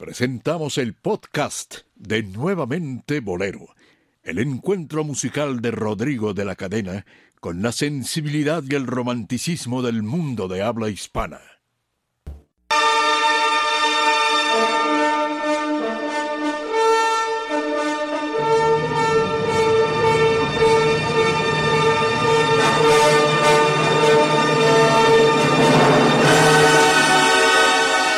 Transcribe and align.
presentamos 0.00 0.78
el 0.78 0.94
podcast 0.94 1.80
de 1.94 2.22
Nuevamente 2.22 3.20
Bolero, 3.20 3.66
el 4.22 4.38
encuentro 4.38 5.04
musical 5.04 5.60
de 5.60 5.72
Rodrigo 5.72 6.32
de 6.32 6.46
la 6.46 6.56
Cadena 6.56 7.04
con 7.38 7.60
la 7.60 7.70
sensibilidad 7.70 8.62
y 8.66 8.76
el 8.76 8.86
romanticismo 8.86 9.82
del 9.82 10.02
mundo 10.02 10.48
de 10.48 10.62
habla 10.62 10.88
hispana. 10.88 11.42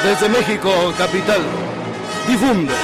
Desde 0.04 0.28
México, 0.28 0.70
capital, 0.98 1.40
difunde. 2.26 2.74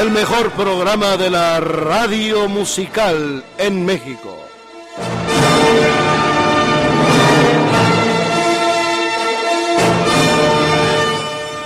El 0.00 0.10
mejor 0.10 0.50
programa 0.52 1.16
de 1.16 1.30
la 1.30 1.60
radio 1.60 2.48
musical 2.48 3.44
en 3.58 3.84
México. 3.84 4.36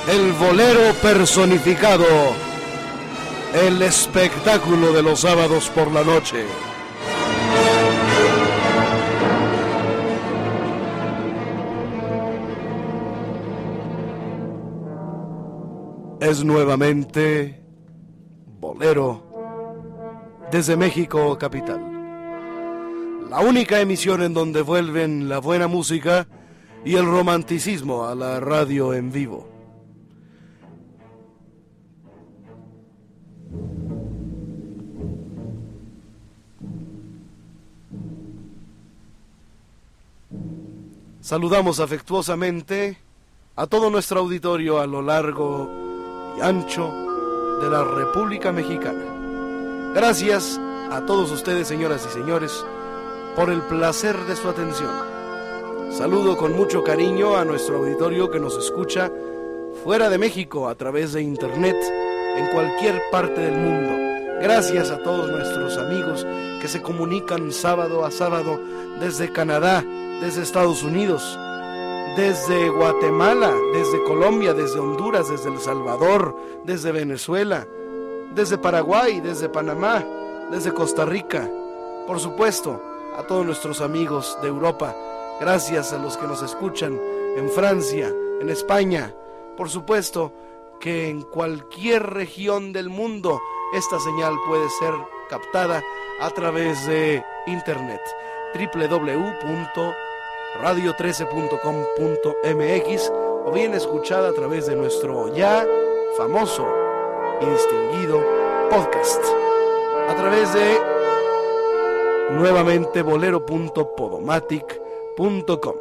El 0.08 0.32
bolero 0.32 0.92
personificado. 1.00 2.04
El 3.54 3.82
espectáculo 3.82 4.92
de 4.92 5.02
los 5.02 5.20
sábados 5.20 5.70
por 5.70 5.92
la 5.92 6.02
noche. 6.02 6.44
Es 16.24 16.42
nuevamente 16.42 17.60
Bolero 18.58 19.22
desde 20.50 20.74
México 20.74 21.36
capital. 21.38 21.80
La 23.28 23.40
única 23.40 23.80
emisión 23.80 24.22
en 24.22 24.32
donde 24.32 24.62
vuelven 24.62 25.28
la 25.28 25.38
buena 25.38 25.66
música 25.66 26.26
y 26.84 26.96
el 26.96 27.04
romanticismo 27.04 28.06
a 28.06 28.14
la 28.14 28.40
radio 28.40 28.94
en 28.94 29.12
vivo. 29.12 29.50
Saludamos 41.20 41.80
afectuosamente 41.80 42.98
a 43.56 43.66
todo 43.66 43.90
nuestro 43.90 44.20
auditorio 44.20 44.80
a 44.80 44.86
lo 44.86 45.02
largo 45.02 45.83
y 46.36 46.40
ancho 46.40 46.92
de 47.60 47.70
la 47.70 47.84
República 47.84 48.52
Mexicana. 48.52 49.92
Gracias 49.94 50.60
a 50.90 51.04
todos 51.06 51.30
ustedes, 51.30 51.68
señoras 51.68 52.06
y 52.08 52.12
señores, 52.12 52.64
por 53.36 53.50
el 53.50 53.62
placer 53.62 54.16
de 54.26 54.36
su 54.36 54.48
atención. 54.48 54.90
Saludo 55.90 56.36
con 56.36 56.52
mucho 56.52 56.82
cariño 56.82 57.36
a 57.36 57.44
nuestro 57.44 57.76
auditorio 57.76 58.30
que 58.30 58.40
nos 58.40 58.56
escucha 58.58 59.10
fuera 59.84 60.10
de 60.10 60.18
México 60.18 60.68
a 60.68 60.74
través 60.74 61.12
de 61.12 61.22
Internet 61.22 61.76
en 62.36 62.46
cualquier 62.48 63.00
parte 63.10 63.40
del 63.40 63.56
mundo. 63.56 63.92
Gracias 64.40 64.90
a 64.90 65.02
todos 65.02 65.30
nuestros 65.30 65.78
amigos 65.78 66.26
que 66.60 66.68
se 66.68 66.82
comunican 66.82 67.52
sábado 67.52 68.04
a 68.04 68.10
sábado 68.10 68.60
desde 69.00 69.32
Canadá, 69.32 69.84
desde 70.20 70.42
Estados 70.42 70.82
Unidos, 70.82 71.38
desde 72.16 72.68
Guatemala, 72.68 73.52
desde 73.72 74.02
Colombia, 74.04 74.54
desde 74.54 74.78
Honduras, 74.78 75.28
desde 75.28 75.48
El 75.50 75.58
Salvador, 75.58 76.36
desde 76.64 76.92
Venezuela, 76.92 77.66
desde 78.34 78.56
Paraguay, 78.56 79.20
desde 79.20 79.48
Panamá, 79.48 80.04
desde 80.50 80.72
Costa 80.72 81.04
Rica. 81.04 81.50
Por 82.06 82.20
supuesto, 82.20 82.80
a 83.16 83.24
todos 83.24 83.44
nuestros 83.44 83.80
amigos 83.80 84.38
de 84.42 84.48
Europa, 84.48 84.94
gracias 85.40 85.92
a 85.92 85.98
los 85.98 86.16
que 86.16 86.26
nos 86.26 86.42
escuchan 86.42 87.00
en 87.36 87.48
Francia, 87.50 88.12
en 88.40 88.48
España. 88.48 89.12
Por 89.56 89.68
supuesto 89.68 90.32
que 90.80 91.08
en 91.08 91.22
cualquier 91.22 92.02
región 92.10 92.72
del 92.72 92.90
mundo 92.90 93.40
esta 93.74 93.98
señal 93.98 94.34
puede 94.46 94.68
ser 94.78 94.94
captada 95.28 95.82
a 96.20 96.30
través 96.30 96.86
de 96.86 97.24
internet 97.46 98.00
www 98.54 100.13
radio13.com.mx 100.62 103.12
o 103.46 103.52
bien 103.52 103.74
escuchada 103.74 104.30
a 104.30 104.32
través 104.32 104.64
de 104.66 104.74
nuestro 104.76 105.34
ya 105.34 105.66
famoso 106.16 106.66
y 107.40 107.46
distinguido 107.46 108.22
podcast. 108.70 109.22
A 110.08 110.14
través 110.14 110.54
de 110.54 110.78
nuevamente 112.30 113.02
bolero.podomatic.com. 113.02 115.76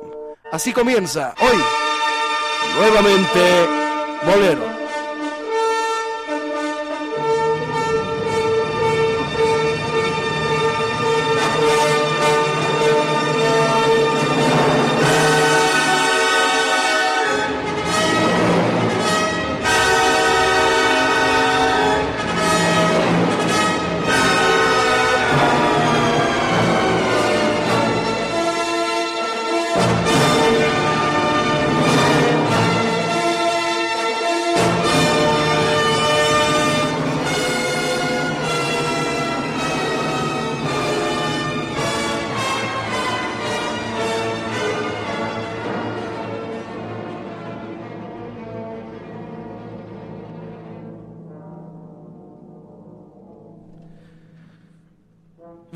Así 0.51 0.73
comienza 0.73 1.33
hoy, 1.41 1.57
nuevamente 2.77 3.39
Bolero. 4.25 4.82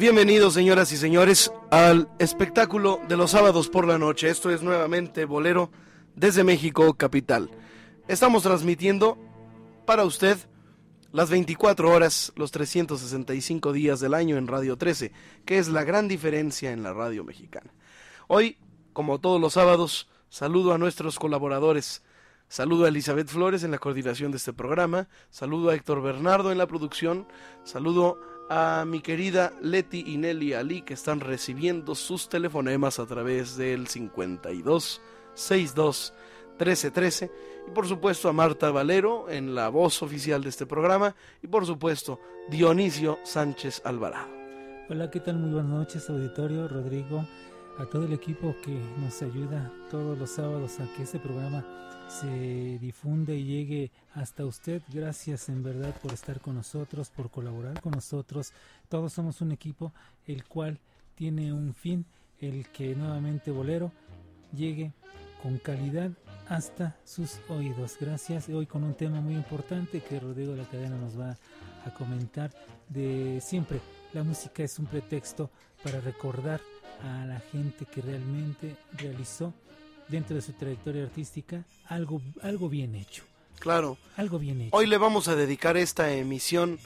Bienvenidos, 0.07 0.53
señoras 0.53 0.93
y 0.93 0.95
señores, 0.95 1.51
al 1.69 2.07
espectáculo 2.17 3.01
de 3.09 3.17
los 3.17 3.31
sábados 3.31 3.67
por 3.67 3.85
la 3.85 3.97
noche. 3.97 4.29
Esto 4.29 4.49
es 4.49 4.63
nuevamente 4.63 5.25
Bolero 5.25 5.69
desde 6.15 6.45
México, 6.45 6.93
capital. 6.93 7.51
Estamos 8.07 8.43
transmitiendo 8.43 9.17
para 9.85 10.05
usted 10.05 10.37
las 11.11 11.29
24 11.29 11.91
horas, 11.91 12.31
los 12.37 12.51
365 12.51 13.73
días 13.73 13.99
del 13.99 14.13
año 14.13 14.37
en 14.37 14.47
Radio 14.47 14.77
13, 14.77 15.11
que 15.43 15.57
es 15.57 15.67
la 15.67 15.83
gran 15.83 16.07
diferencia 16.07 16.71
en 16.71 16.83
la 16.83 16.93
radio 16.93 17.25
mexicana. 17.25 17.73
Hoy, 18.29 18.57
como 18.93 19.19
todos 19.19 19.41
los 19.41 19.55
sábados, 19.55 20.07
saludo 20.29 20.73
a 20.73 20.77
nuestros 20.77 21.19
colaboradores. 21.19 22.01
Saludo 22.47 22.85
a 22.85 22.87
Elizabeth 22.87 23.27
Flores 23.27 23.63
en 23.63 23.71
la 23.71 23.77
coordinación 23.77 24.31
de 24.31 24.37
este 24.37 24.53
programa, 24.53 25.09
saludo 25.31 25.69
a 25.69 25.75
Héctor 25.75 26.01
Bernardo 26.01 26.53
en 26.53 26.57
la 26.57 26.65
producción, 26.65 27.27
saludo 27.65 28.21
a 28.21 28.36
a 28.49 28.85
mi 28.85 29.01
querida 29.01 29.53
Leti 29.61 30.03
y 30.07 30.17
Nelly 30.17 30.53
Ali 30.53 30.81
que 30.81 30.93
están 30.93 31.19
recibiendo 31.19 31.95
sus 31.95 32.29
telefonemas 32.29 32.99
a 32.99 33.05
través 33.05 33.57
del 33.57 33.87
52 33.87 35.01
62 35.33 36.13
13 36.57 36.91
13 36.91 37.31
y 37.67 37.71
por 37.71 37.87
supuesto 37.87 38.29
a 38.29 38.33
Marta 38.33 38.71
Valero 38.71 39.29
en 39.29 39.53
la 39.53 39.69
voz 39.69 40.01
oficial 40.01 40.43
de 40.43 40.49
este 40.49 40.65
programa 40.65 41.15
y 41.41 41.47
por 41.47 41.65
supuesto 41.65 42.19
Dionisio 42.49 43.19
Sánchez 43.23 43.81
Alvarado. 43.83 44.29
Hola, 44.89 45.11
¿qué 45.11 45.19
tal? 45.19 45.37
Muy 45.37 45.51
buenas 45.51 45.71
noches, 45.71 46.09
auditorio, 46.09 46.67
Rodrigo, 46.67 47.25
a 47.77 47.85
todo 47.85 48.05
el 48.05 48.13
equipo 48.13 48.55
que 48.63 48.79
nos 49.01 49.21
ayuda 49.21 49.71
todos 49.91 50.17
los 50.17 50.31
sábados 50.31 50.79
a 50.79 50.87
que 50.95 51.03
este 51.03 51.19
programa 51.19 51.65
se 52.07 52.79
difunde 52.79 53.35
y 53.35 53.45
llegue 53.45 53.91
hasta 54.13 54.45
usted. 54.45 54.81
Gracias 54.89 55.49
en 55.49 55.63
verdad 55.63 55.93
por 56.01 56.13
estar 56.13 56.39
con 56.39 56.55
nosotros, 56.55 57.09
por 57.09 57.29
colaborar 57.29 57.81
con 57.81 57.91
nosotros. 57.91 58.53
Todos 58.89 59.13
somos 59.13 59.41
un 59.41 59.51
equipo 59.51 59.93
el 60.25 60.45
cual 60.45 60.79
tiene 61.15 61.51
un 61.53 61.73
fin, 61.73 62.05
el 62.39 62.67
que 62.69 62.95
nuevamente 62.95 63.51
Bolero 63.51 63.91
llegue 64.53 64.93
con 65.41 65.57
calidad 65.57 66.11
hasta 66.49 66.97
sus 67.03 67.39
oídos. 67.49 67.97
Gracias. 67.99 68.49
Hoy 68.49 68.65
con 68.65 68.83
un 68.83 68.93
tema 68.93 69.21
muy 69.21 69.35
importante 69.35 70.01
que 70.01 70.19
Rodrigo 70.19 70.51
de 70.51 70.57
la 70.57 70.69
Cadena 70.69 70.97
nos 70.97 71.19
va 71.19 71.37
a 71.85 71.93
comentar 71.93 72.51
de 72.89 73.39
siempre. 73.41 73.81
La 74.13 74.23
música 74.23 74.63
es 74.63 74.79
un 74.79 74.85
pretexto 74.85 75.49
para 75.83 75.99
recordar 75.99 76.61
a 77.03 77.25
la 77.25 77.39
gente 77.39 77.85
que 77.85 78.01
realmente 78.01 78.75
realizó 78.93 79.53
dentro 80.07 80.35
de 80.35 80.41
su 80.41 80.53
trayectoria 80.53 81.03
artística 81.03 81.63
algo, 81.87 82.21
algo 82.41 82.69
bien 82.69 82.95
hecho. 82.95 83.23
Claro. 83.59 83.97
Algo 84.15 84.39
bien 84.39 84.61
hecho. 84.61 84.75
Hoy 84.75 84.87
le 84.87 84.97
vamos 84.97 85.27
a 85.27 85.35
dedicar 85.35 85.77
esta 85.77 86.11
emisión 86.11 86.79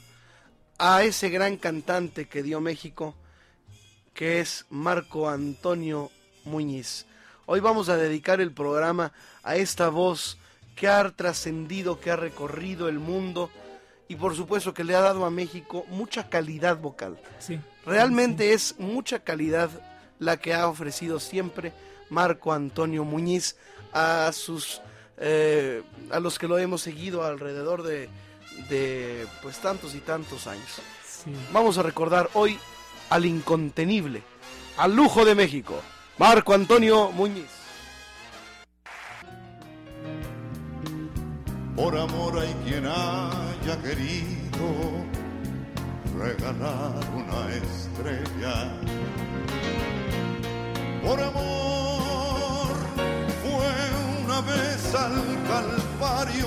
a 0.78 1.02
ese 1.04 1.28
gran 1.28 1.56
cantante 1.56 2.26
que 2.28 2.42
dio 2.42 2.60
México, 2.60 3.14
que 4.14 4.40
es 4.40 4.66
Marco 4.70 5.28
Antonio 5.28 6.10
Muñiz. 6.44 7.06
Hoy 7.46 7.60
vamos 7.60 7.88
a 7.88 7.96
dedicar 7.96 8.40
el 8.40 8.52
programa 8.52 9.12
a 9.42 9.56
esta 9.56 9.88
voz 9.88 10.38
que 10.74 10.88
ha 10.88 11.08
trascendido, 11.10 12.00
que 12.00 12.10
ha 12.10 12.16
recorrido 12.16 12.88
el 12.88 12.98
mundo 12.98 13.50
y 14.08 14.16
por 14.16 14.34
supuesto 14.34 14.74
que 14.74 14.84
le 14.84 14.94
ha 14.94 15.00
dado 15.00 15.24
a 15.24 15.30
México 15.30 15.84
mucha 15.88 16.28
calidad 16.28 16.78
vocal. 16.78 17.18
Sí. 17.38 17.60
Realmente 17.84 18.52
es 18.52 18.78
mucha 18.78 19.20
calidad 19.20 19.70
la 20.18 20.36
que 20.36 20.54
ha 20.54 20.68
ofrecido 20.68 21.20
siempre 21.20 21.72
Marco 22.12 22.52
Antonio 22.52 23.04
Muñiz 23.04 23.56
a 23.92 24.30
sus 24.32 24.82
eh, 25.16 25.82
a 26.10 26.20
los 26.20 26.38
que 26.38 26.46
lo 26.46 26.58
hemos 26.58 26.82
seguido 26.82 27.24
alrededor 27.24 27.82
de, 27.82 28.10
de 28.68 29.26
pues 29.42 29.58
tantos 29.58 29.94
y 29.94 30.00
tantos 30.00 30.46
años. 30.46 30.82
Sí. 31.06 31.32
Vamos 31.52 31.78
a 31.78 31.82
recordar 31.82 32.28
hoy 32.34 32.58
al 33.08 33.24
incontenible, 33.24 34.22
al 34.76 34.94
lujo 34.94 35.24
de 35.24 35.34
México, 35.34 35.80
Marco 36.18 36.52
Antonio 36.52 37.10
Muñiz. 37.12 37.48
Por 41.74 41.96
amor 41.96 42.38
hay 42.38 42.54
quien 42.64 42.84
haya 42.84 43.82
querido 43.82 44.66
regalar 46.18 46.92
una 47.14 47.54
estrella. 47.54 49.01
Por 51.04 51.20
amor 51.20 52.76
fue 53.42 54.24
una 54.24 54.40
vez 54.42 54.94
al 54.94 55.14
Calvario 55.48 56.46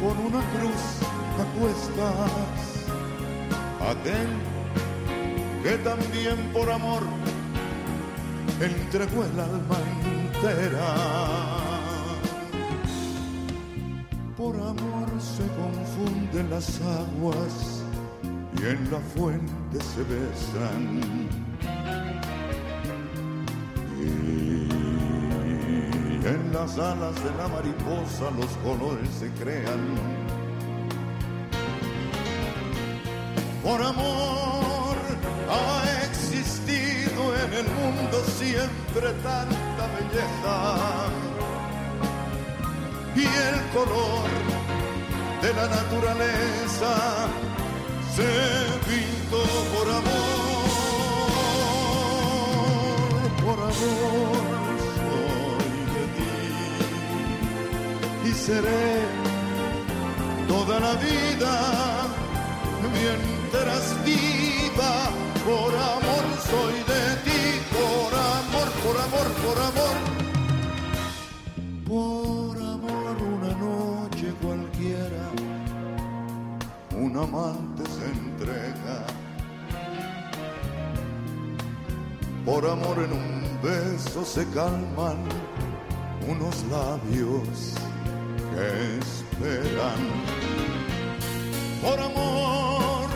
con 0.00 0.18
una 0.26 0.42
cruz 0.52 0.84
a 1.40 1.44
cuestas. 1.58 2.30
Aquel 3.80 4.28
que 5.62 5.78
también 5.78 6.36
por 6.52 6.70
amor 6.70 7.02
entregó 8.60 9.24
el 9.24 9.40
alma 9.40 9.78
entera. 10.04 10.94
Por 14.36 14.56
amor 14.56 15.08
se 15.18 15.46
confunden 15.56 16.50
las 16.50 16.80
aguas 16.82 17.82
y 18.58 18.64
en 18.64 18.90
la 18.90 18.98
fuente 19.14 19.80
se 19.80 20.02
besan. 20.02 21.49
Y 24.00 24.66
en 26.26 26.52
las 26.52 26.78
alas 26.78 27.14
de 27.24 27.30
la 27.36 27.48
mariposa 27.48 28.30
los 28.38 28.50
colores 28.64 29.08
se 29.18 29.30
crean. 29.42 29.82
Por 33.62 33.82
amor 33.82 34.96
ha 35.48 35.82
existido 36.06 37.34
en 37.44 37.52
el 37.54 37.66
mundo 37.78 38.22
siempre 38.38 39.12
tanta 39.22 39.84
belleza 39.96 41.10
y 43.14 43.24
el 43.24 43.60
color 43.74 44.28
de 45.42 45.52
la 45.54 45.66
naturaleza 45.68 47.28
se 48.14 48.30
pintó 48.88 49.42
por 49.74 49.88
amor, 49.88 50.39
por 53.50 53.58
amor 53.58 53.72
soy 54.96 55.74
de 55.94 56.04
ti 56.16 56.34
y 58.28 58.32
seré 58.32 58.88
toda 60.46 60.74
la 60.78 60.94
vida 60.94 61.54
mientras 62.98 63.82
viva, 64.04 64.94
por 65.44 65.72
amor 65.94 66.24
soy 66.50 66.76
de 66.92 67.04
ti, 67.26 67.42
por 67.76 68.10
amor, 68.38 68.68
por 68.84 68.96
amor, 69.06 69.28
por 69.44 69.58
amor. 69.70 69.96
Por 71.90 72.54
amor 72.74 73.14
una 73.36 73.52
noche 73.66 74.26
cualquiera, 74.42 75.24
un 76.96 77.12
amante 77.16 77.82
se 77.96 78.06
entrega. 78.18 78.96
Por 82.44 82.66
amor 82.66 82.96
en 83.04 83.12
un 83.12 83.39
beso 83.62 84.24
se 84.24 84.46
calman 84.50 85.18
unos 86.26 86.64
labios 86.70 87.74
que 88.54 88.98
esperan. 88.98 90.00
Por 91.82 91.98
amor 91.98 93.08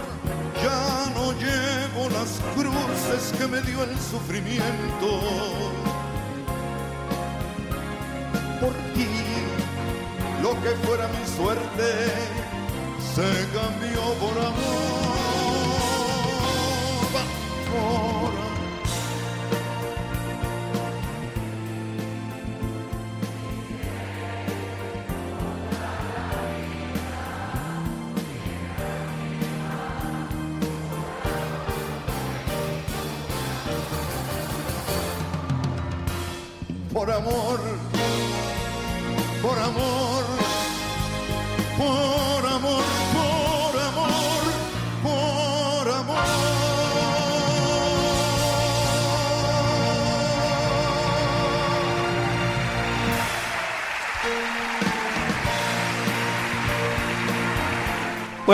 ya 0.62 1.10
no 1.14 1.32
llevo 1.32 2.08
las 2.10 2.40
cruces 2.54 3.32
que 3.38 3.46
me 3.46 3.60
dio 3.62 3.82
el 3.84 3.98
sufrimiento 3.98 5.20
por 8.60 8.72
ti. 8.94 9.08
Lo 10.42 10.52
que 10.62 10.70
fuera 10.84 11.08
mi 11.08 11.24
suerte 11.36 11.88
se 13.14 13.28
cambió 13.52 14.02
por 14.20 14.38
amor. 14.38 14.84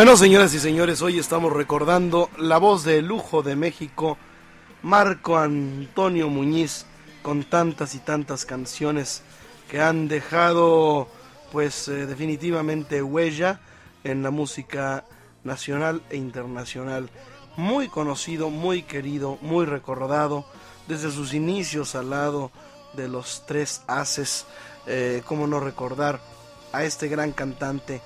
Bueno, 0.01 0.17
señoras 0.17 0.55
y 0.55 0.59
señores, 0.59 1.03
hoy 1.03 1.19
estamos 1.19 1.53
recordando 1.53 2.31
la 2.39 2.57
voz 2.57 2.85
de 2.85 3.03
lujo 3.03 3.43
de 3.43 3.55
México, 3.55 4.17
Marco 4.81 5.37
Antonio 5.37 6.31
Muñiz, 6.31 6.87
con 7.21 7.45
tantas 7.45 7.95
y 7.95 7.99
tantas 7.99 8.47
canciones 8.47 9.23
que 9.69 9.83
han 9.83 10.09
dejado, 10.09 11.07
pues 11.53 11.87
eh, 11.89 12.07
definitivamente 12.07 13.03
huella 13.03 13.61
en 14.03 14.23
la 14.23 14.31
música 14.31 15.05
nacional 15.45 16.01
e 16.09 16.17
internacional. 16.17 17.11
Muy 17.59 17.89
conocido, 17.89 18.49
muy 18.49 18.85
querido, 18.85 19.37
muy 19.43 19.67
recordado, 19.67 20.47
desde 20.89 21.11
sus 21.11 21.35
inicios 21.35 21.95
al 21.95 22.09
lado 22.09 22.51
de 22.95 23.07
los 23.07 23.45
tres 23.47 23.83
haces, 23.87 24.47
eh, 24.87 25.21
cómo 25.27 25.47
no 25.47 25.61
recordar 25.61 26.23
a 26.73 26.85
este 26.85 27.07
gran 27.09 27.33
cantante 27.33 28.01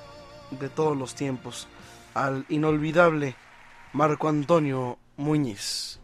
de 0.51 0.69
todos 0.69 0.97
los 0.97 1.15
tiempos, 1.15 1.69
al 2.15 2.47
inolvidable 2.49 3.37
Marco 3.93 4.29
Antonio 4.29 4.99
Muñiz. 5.17 6.01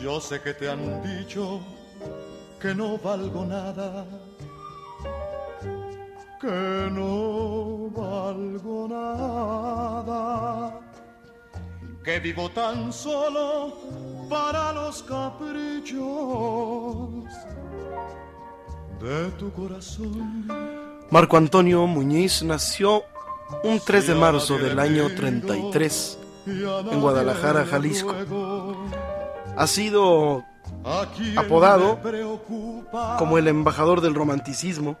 Yo 0.00 0.20
sé 0.20 0.40
que 0.40 0.54
te 0.54 0.70
han 0.70 1.02
dicho 1.02 1.60
que 2.60 2.74
no 2.74 2.96
valgo 2.96 3.44
nada, 3.44 4.06
que 6.40 6.90
no 6.92 7.90
valgo 7.90 8.88
nada, 8.88 10.80
que 12.04 12.20
vivo 12.20 12.48
tan 12.50 12.92
solo 12.92 13.72
para 14.28 14.72
los 14.72 15.02
caprichos 15.02 16.04
de 19.00 19.30
tu 19.38 19.52
corazón. 19.52 20.46
Marco 21.10 21.36
Antonio 21.36 21.86
Muñiz 21.86 22.42
nació 22.42 23.04
un 23.62 23.80
3 23.80 24.08
de 24.08 24.14
marzo 24.14 24.58
del 24.58 24.78
año 24.78 25.08
33 25.14 26.18
en 26.46 27.00
Guadalajara, 27.00 27.64
Jalisco. 27.64 28.14
Ha 29.56 29.66
sido 29.66 30.44
apodado 31.36 31.98
como 33.18 33.38
el 33.38 33.48
embajador 33.48 34.00
del 34.00 34.14
romanticismo, 34.14 34.96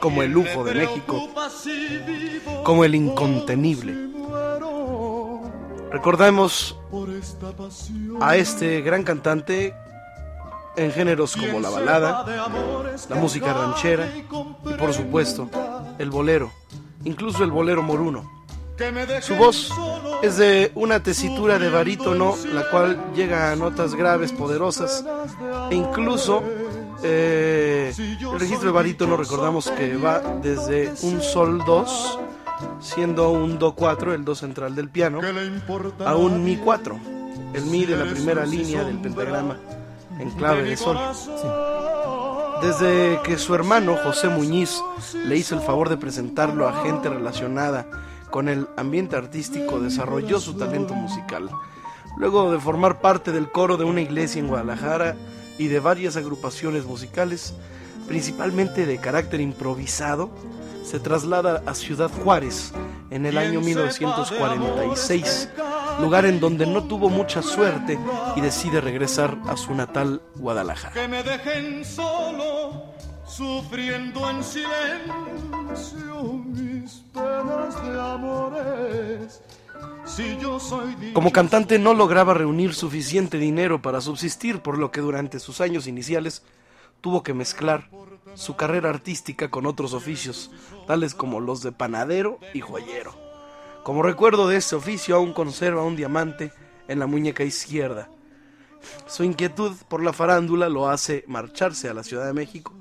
como 0.00 0.22
el 0.22 0.32
lujo 0.32 0.64
de 0.64 0.74
México, 0.74 1.28
como 2.64 2.84
el 2.84 2.94
incontenible. 2.94 4.10
Recordemos 5.90 6.78
a 8.20 8.36
este 8.36 8.80
gran 8.80 9.02
cantante 9.04 9.74
en 10.76 10.90
géneros 10.90 11.36
como 11.36 11.60
la 11.60 11.68
balada, 11.68 12.94
la 13.08 13.16
música 13.16 13.52
ranchera 13.52 14.10
y 14.16 14.74
por 14.78 14.94
supuesto 14.94 15.48
el 15.98 16.10
bolero, 16.10 16.50
incluso 17.04 17.44
el 17.44 17.50
bolero 17.50 17.82
moruno. 17.82 18.42
Su 19.20 19.36
voz 19.36 19.70
es 20.22 20.38
de 20.38 20.72
una 20.74 21.02
tesitura 21.02 21.58
de 21.58 21.70
barítono, 21.70 22.36
la 22.52 22.68
cual 22.70 23.12
llega 23.14 23.52
a 23.52 23.56
notas 23.56 23.94
graves, 23.94 24.32
poderosas, 24.32 25.04
e 25.70 25.74
incluso 25.74 26.42
eh, 27.02 27.92
el 27.96 28.40
registro 28.40 28.66
de 28.68 28.72
barítono 28.72 29.16
recordamos 29.16 29.70
que 29.70 29.96
va 29.96 30.20
desde 30.42 30.92
un 31.02 31.20
sol 31.20 31.62
2, 31.64 32.18
siendo 32.80 33.30
un 33.30 33.58
do 33.58 33.74
4, 33.74 34.14
el 34.14 34.24
do 34.24 34.34
central 34.34 34.74
del 34.74 34.88
piano, 34.88 35.20
a 36.04 36.16
un 36.16 36.44
mi 36.44 36.56
4, 36.56 37.00
el 37.54 37.64
mi 37.66 37.84
de 37.84 37.96
la 37.96 38.04
primera 38.04 38.46
línea 38.46 38.84
del 38.84 38.98
pentagrama 38.98 39.56
en 40.18 40.30
clave 40.30 40.62
de 40.62 40.76
sol. 40.76 40.98
Desde 42.62 43.20
que 43.24 43.38
su 43.38 43.54
hermano 43.54 43.96
José 44.04 44.28
Muñiz 44.28 44.80
le 45.26 45.36
hizo 45.36 45.56
el 45.56 45.62
favor 45.62 45.88
de 45.88 45.96
presentarlo 45.96 46.68
a 46.68 46.82
gente 46.84 47.08
relacionada 47.08 47.86
con 48.30 48.48
el 48.48 48.68
ambiente 48.76 49.16
artístico, 49.16 49.80
desarrolló 49.80 50.38
su 50.38 50.54
talento 50.54 50.94
musical. 50.94 51.50
Luego 52.16 52.52
de 52.52 52.60
formar 52.60 53.00
parte 53.00 53.32
del 53.32 53.50
coro 53.50 53.76
de 53.76 53.84
una 53.84 54.00
iglesia 54.00 54.38
en 54.38 54.48
Guadalajara 54.48 55.16
y 55.62 55.68
de 55.68 55.78
varias 55.78 56.16
agrupaciones 56.16 56.84
musicales, 56.84 57.54
principalmente 58.08 58.84
de 58.84 58.98
carácter 58.98 59.40
improvisado, 59.40 60.30
se 60.84 60.98
traslada 60.98 61.62
a 61.66 61.74
Ciudad 61.74 62.10
Juárez 62.10 62.72
en 63.10 63.26
el 63.26 63.38
año 63.38 63.60
1946, 63.60 65.50
lugar 66.00 66.26
en 66.26 66.40
donde 66.40 66.66
no 66.66 66.82
tuvo 66.82 67.08
mucha 67.08 67.42
suerte 67.42 67.96
y 68.34 68.40
decide 68.40 68.80
regresar 68.80 69.38
a 69.46 69.56
su 69.56 69.72
natal 69.72 70.20
Guadalajara. 70.34 70.94
Que 70.94 71.06
me 71.06 71.22
dejen 71.22 71.84
solo, 71.84 72.82
sufriendo 73.24 74.28
en 74.30 74.42
silencio 74.42 76.22
mis 76.44 77.04
penas 77.14 77.80
de 77.84 78.00
amores. 78.00 79.40
Como 81.14 81.32
cantante 81.32 81.78
no 81.78 81.94
lograba 81.94 82.34
reunir 82.34 82.74
suficiente 82.74 83.38
dinero 83.38 83.80
para 83.80 84.00
subsistir, 84.00 84.60
por 84.60 84.78
lo 84.78 84.90
que 84.90 85.00
durante 85.00 85.38
sus 85.38 85.60
años 85.60 85.86
iniciales 85.86 86.42
tuvo 87.00 87.22
que 87.22 87.34
mezclar 87.34 87.88
su 88.34 88.56
carrera 88.56 88.90
artística 88.90 89.50
con 89.50 89.66
otros 89.66 89.94
oficios, 89.94 90.50
tales 90.86 91.14
como 91.14 91.40
los 91.40 91.62
de 91.62 91.72
panadero 91.72 92.38
y 92.52 92.60
joyero. 92.60 93.14
Como 93.82 94.02
recuerdo 94.02 94.48
de 94.48 94.56
ese 94.56 94.76
oficio 94.76 95.16
aún 95.16 95.32
conserva 95.32 95.84
un 95.84 95.96
diamante 95.96 96.52
en 96.88 96.98
la 96.98 97.06
muñeca 97.06 97.44
izquierda. 97.44 98.08
Su 99.06 99.24
inquietud 99.24 99.76
por 99.88 100.02
la 100.02 100.12
farándula 100.12 100.68
lo 100.68 100.88
hace 100.88 101.24
marcharse 101.26 101.88
a 101.88 101.94
la 101.94 102.04
Ciudad 102.04 102.26
de 102.26 102.32
México 102.32 102.74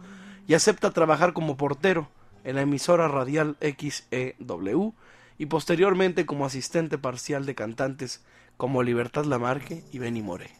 y 0.47 0.53
acepta 0.53 0.91
trabajar 0.91 1.33
como 1.33 1.57
portero 1.57 2.07
en 2.43 2.55
la 2.55 2.61
emisora 2.61 3.07
radial 3.07 3.57
XEW 3.61 4.93
y 5.41 5.47
posteriormente 5.47 6.27
como 6.27 6.45
asistente 6.45 6.99
parcial 6.99 7.47
de 7.47 7.55
cantantes 7.55 8.23
como 8.57 8.83
Libertad 8.83 9.25
Lamarque 9.25 9.83
y 9.91 9.97
Benny 9.97 10.21
Moré. 10.21 10.51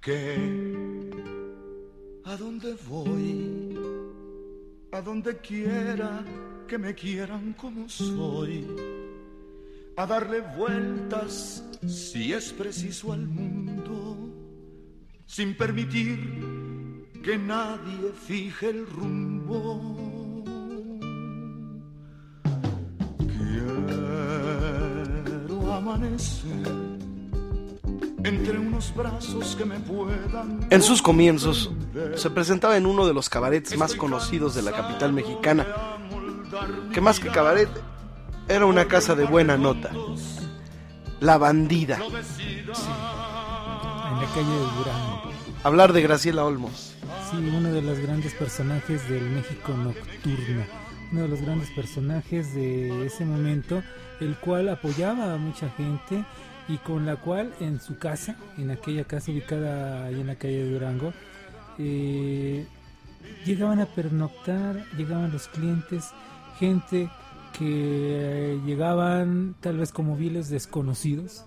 que 0.00 0.36
a 2.24 2.36
donde 2.38 2.74
voy, 2.88 3.85
a 4.96 5.02
donde 5.02 5.36
quiera 5.36 6.24
que 6.66 6.78
me 6.78 6.94
quieran 6.94 7.52
como 7.52 7.86
soy, 7.86 8.66
a 9.94 10.06
darle 10.06 10.40
vueltas 10.40 11.62
si 11.86 12.32
es 12.32 12.50
preciso 12.54 13.12
al 13.12 13.26
mundo, 13.28 14.16
sin 15.26 15.54
permitir 15.54 17.04
que 17.22 17.36
nadie 17.36 18.10
fije 18.26 18.70
el 18.70 18.86
rumbo. 18.86 20.42
Quiero 23.36 24.54
amanecer 25.74 26.85
entre 28.26 28.58
unos 28.58 28.94
brazos 28.94 29.56
que 29.56 29.64
me 29.64 29.78
puedan. 29.80 30.66
En 30.70 30.82
sus 30.82 31.00
comienzos, 31.00 31.70
se 32.16 32.30
presentaba 32.30 32.76
en 32.76 32.86
uno 32.86 33.06
de 33.06 33.14
los 33.14 33.28
cabarets 33.28 33.76
más 33.76 33.94
conocidos 33.94 34.54
de 34.54 34.62
la 34.62 34.72
capital 34.72 35.12
mexicana, 35.12 35.66
que 36.92 37.00
más 37.00 37.20
que 37.20 37.28
cabaret 37.28 37.68
era 38.48 38.66
una 38.66 38.86
casa 38.86 39.14
de 39.14 39.24
buena 39.24 39.56
nota. 39.56 39.92
La 41.20 41.38
bandida. 41.38 41.96
En 41.96 42.66
la 44.16 44.28
calle 44.34 44.50
de 44.50 44.66
Durango. 44.76 45.22
Hablar 45.64 45.92
de 45.92 46.02
Graciela 46.02 46.44
Olmos. 46.44 46.94
Sí, 47.30 47.36
uno 47.36 47.72
de 47.72 47.82
los 47.82 47.98
grandes 47.98 48.34
personajes 48.34 49.08
del 49.08 49.22
México 49.30 49.72
nocturno. 49.72 50.64
Uno 51.12 51.22
de 51.22 51.28
los 51.28 51.40
grandes 51.40 51.70
personajes 51.70 52.54
de 52.54 53.06
ese 53.06 53.24
momento, 53.24 53.82
el 54.20 54.36
cual 54.36 54.68
apoyaba 54.68 55.34
a 55.34 55.36
mucha 55.36 55.70
gente 55.70 56.24
y 56.68 56.78
con 56.78 57.06
la 57.06 57.16
cual 57.16 57.54
en 57.60 57.80
su 57.80 57.98
casa, 57.98 58.36
en 58.58 58.70
aquella 58.70 59.04
casa 59.04 59.30
ubicada 59.30 60.06
ahí 60.06 60.20
en 60.20 60.26
la 60.26 60.36
calle 60.36 60.64
de 60.64 60.70
Durango, 60.70 61.12
eh, 61.78 62.66
llegaban 63.44 63.80
a 63.80 63.86
pernoctar, 63.86 64.84
llegaban 64.96 65.32
los 65.32 65.48
clientes, 65.48 66.10
gente 66.58 67.10
que 67.56 68.58
llegaban 68.66 69.54
tal 69.60 69.78
vez 69.78 69.92
como 69.92 70.16
viles 70.16 70.48
desconocidos, 70.48 71.44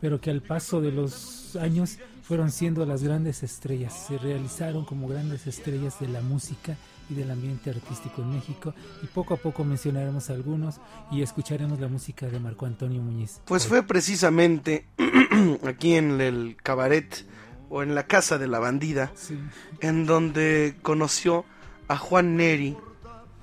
pero 0.00 0.20
que 0.20 0.30
al 0.30 0.42
paso 0.42 0.80
de 0.80 0.92
los 0.92 1.56
años 1.56 1.98
fueron 2.22 2.50
siendo 2.50 2.84
las 2.86 3.02
grandes 3.02 3.42
estrellas, 3.42 4.06
se 4.08 4.18
realizaron 4.18 4.84
como 4.84 5.08
grandes 5.08 5.46
estrellas 5.46 6.00
de 6.00 6.08
la 6.08 6.22
música 6.22 6.76
y 7.10 7.14
del 7.14 7.30
ambiente 7.30 7.70
artístico 7.70 8.22
en 8.22 8.30
México 8.34 8.74
y 9.02 9.06
poco 9.06 9.34
a 9.34 9.36
poco 9.36 9.64
mencionaremos 9.64 10.30
algunos 10.30 10.76
y 11.10 11.22
escucharemos 11.22 11.78
la 11.80 11.88
música 11.88 12.26
de 12.26 12.38
Marco 12.40 12.66
Antonio 12.66 13.02
Muñiz. 13.02 13.40
Pues 13.44 13.66
fue 13.66 13.82
precisamente 13.82 14.86
aquí 15.66 15.94
en 15.94 16.20
el 16.20 16.56
cabaret 16.62 17.26
o 17.70 17.82
en 17.82 17.94
la 17.94 18.06
casa 18.06 18.38
de 18.38 18.46
la 18.48 18.58
bandida 18.58 19.12
Sí. 19.14 19.38
en 19.80 20.06
donde 20.06 20.76
conoció 20.82 21.44
a 21.88 21.96
Juan 21.98 22.36
Neri 22.36 22.76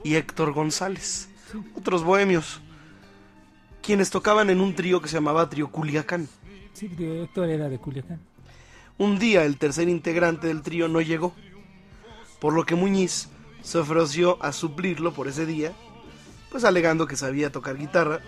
y 0.03 0.15
Héctor 0.15 0.53
González, 0.53 1.29
otros 1.75 2.03
bohemios, 2.03 2.61
quienes 3.83 4.09
tocaban 4.09 4.49
en 4.49 4.61
un 4.61 4.73
trío 4.75 5.01
que 5.01 5.07
se 5.07 5.15
llamaba 5.15 5.49
Trío 5.49 5.69
Culiacán. 5.71 6.27
Sí, 6.73 6.89
Héctor 6.97 7.49
era 7.49 7.69
de 7.69 7.77
Culiacán. 7.77 8.19
Un 8.97 9.19
día 9.19 9.43
el 9.45 9.57
tercer 9.57 9.89
integrante 9.89 10.47
del 10.47 10.61
trío 10.61 10.87
no 10.87 11.01
llegó, 11.01 11.33
por 12.39 12.53
lo 12.53 12.65
que 12.65 12.75
Muñiz 12.75 13.29
se 13.61 13.77
ofreció 13.77 14.37
a 14.43 14.51
suplirlo 14.51 15.13
por 15.13 15.27
ese 15.27 15.45
día, 15.45 15.73
pues 16.49 16.63
alegando 16.63 17.07
que 17.07 17.15
sabía 17.15 17.51
tocar 17.51 17.77
guitarra, 17.77 18.19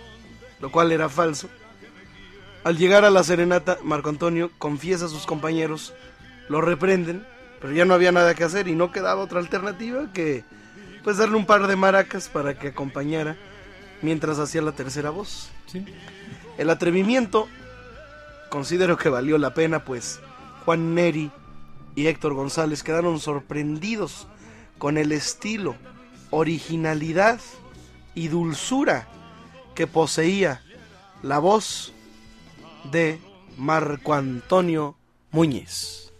lo 0.60 0.72
cual 0.72 0.92
era 0.92 1.10
falso. 1.10 1.50
Al 2.64 2.78
llegar 2.78 3.04
a 3.04 3.10
la 3.10 3.24
serenata, 3.24 3.78
Marco 3.84 4.10
Antonio 4.10 4.52
confiesa 4.58 5.06
a 5.06 5.10
sus 5.10 5.26
compañeros, 5.26 5.94
lo 6.48 6.62
reprenden, 6.62 7.26
pero 7.60 7.74
ya 7.74 7.86
no 7.86 7.94
había 7.94 8.12
nada 8.12 8.36
que 8.36 8.44
hacer 8.44 8.68
y 8.68 8.76
no 8.76 8.92
quedaba 8.92 9.22
otra 9.22 9.40
alternativa 9.40 10.12
que 10.14 10.44
pues 11.04 11.18
darle 11.18 11.36
un 11.36 11.46
par 11.46 11.68
de 11.68 11.76
maracas 11.76 12.30
para 12.30 12.58
que 12.58 12.70
acompañara 12.70 13.36
mientras 14.02 14.40
hacía 14.40 14.62
la 14.62 14.72
tercera 14.72 15.10
voz. 15.10 15.50
Sí. 15.66 15.86
El 16.58 16.70
atrevimiento 16.70 17.48
considero 18.50 18.98
que 18.98 19.10
valió 19.10 19.38
la 19.38 19.54
pena, 19.54 19.84
pues 19.84 20.20
Juan 20.64 20.96
Neri 20.96 21.32
y 21.96 22.08
Héctor 22.08 22.34
González 22.34 22.84
quedaron 22.84 23.20
sorprendidos 23.20 24.28
con 24.84 24.98
el 24.98 25.14
estilo, 25.14 25.78
originalidad 26.30 27.40
y 28.16 28.28
dulzura 28.28 29.08
que 29.76 29.88
poseía 29.88 30.62
la 31.22 31.40
voz 31.40 31.94
de 32.92 33.22
Marco 33.58 34.14
Antonio 34.14 34.98
Muñiz. 35.32 36.12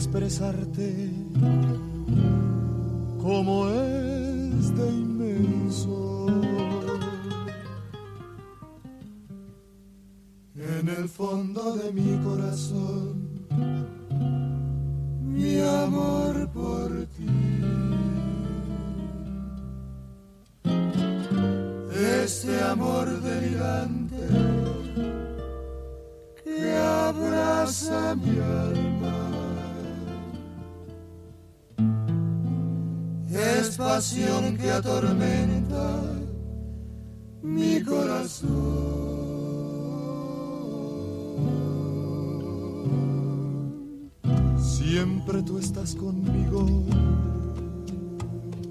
Expresarte 0.00 1.10
como 3.20 3.68
es 3.68 4.74
de 4.74 4.88
inmenso. 4.88 6.26
En 10.56 10.88
el 10.88 11.06
fondo 11.06 11.76
de 11.76 11.92
mi 11.92 12.16
corazón, 12.24 13.44
mi 15.20 15.60
amor 15.60 16.48
por 16.48 16.88
ti. 17.16 17.26
Este 22.24 22.58
amor 22.62 23.06
delirante 23.20 24.16
que 26.42 26.74
abraza 26.78 28.14
mi 28.16 28.38
alma. 28.38 28.89
Es 33.32 33.76
pasión 33.76 34.56
que 34.56 34.70
atormenta 34.70 36.02
mi 37.42 37.80
corazón. 37.82 38.50
Siempre 44.58 45.42
tú 45.42 45.58
estás 45.58 45.94
conmigo 45.94 46.66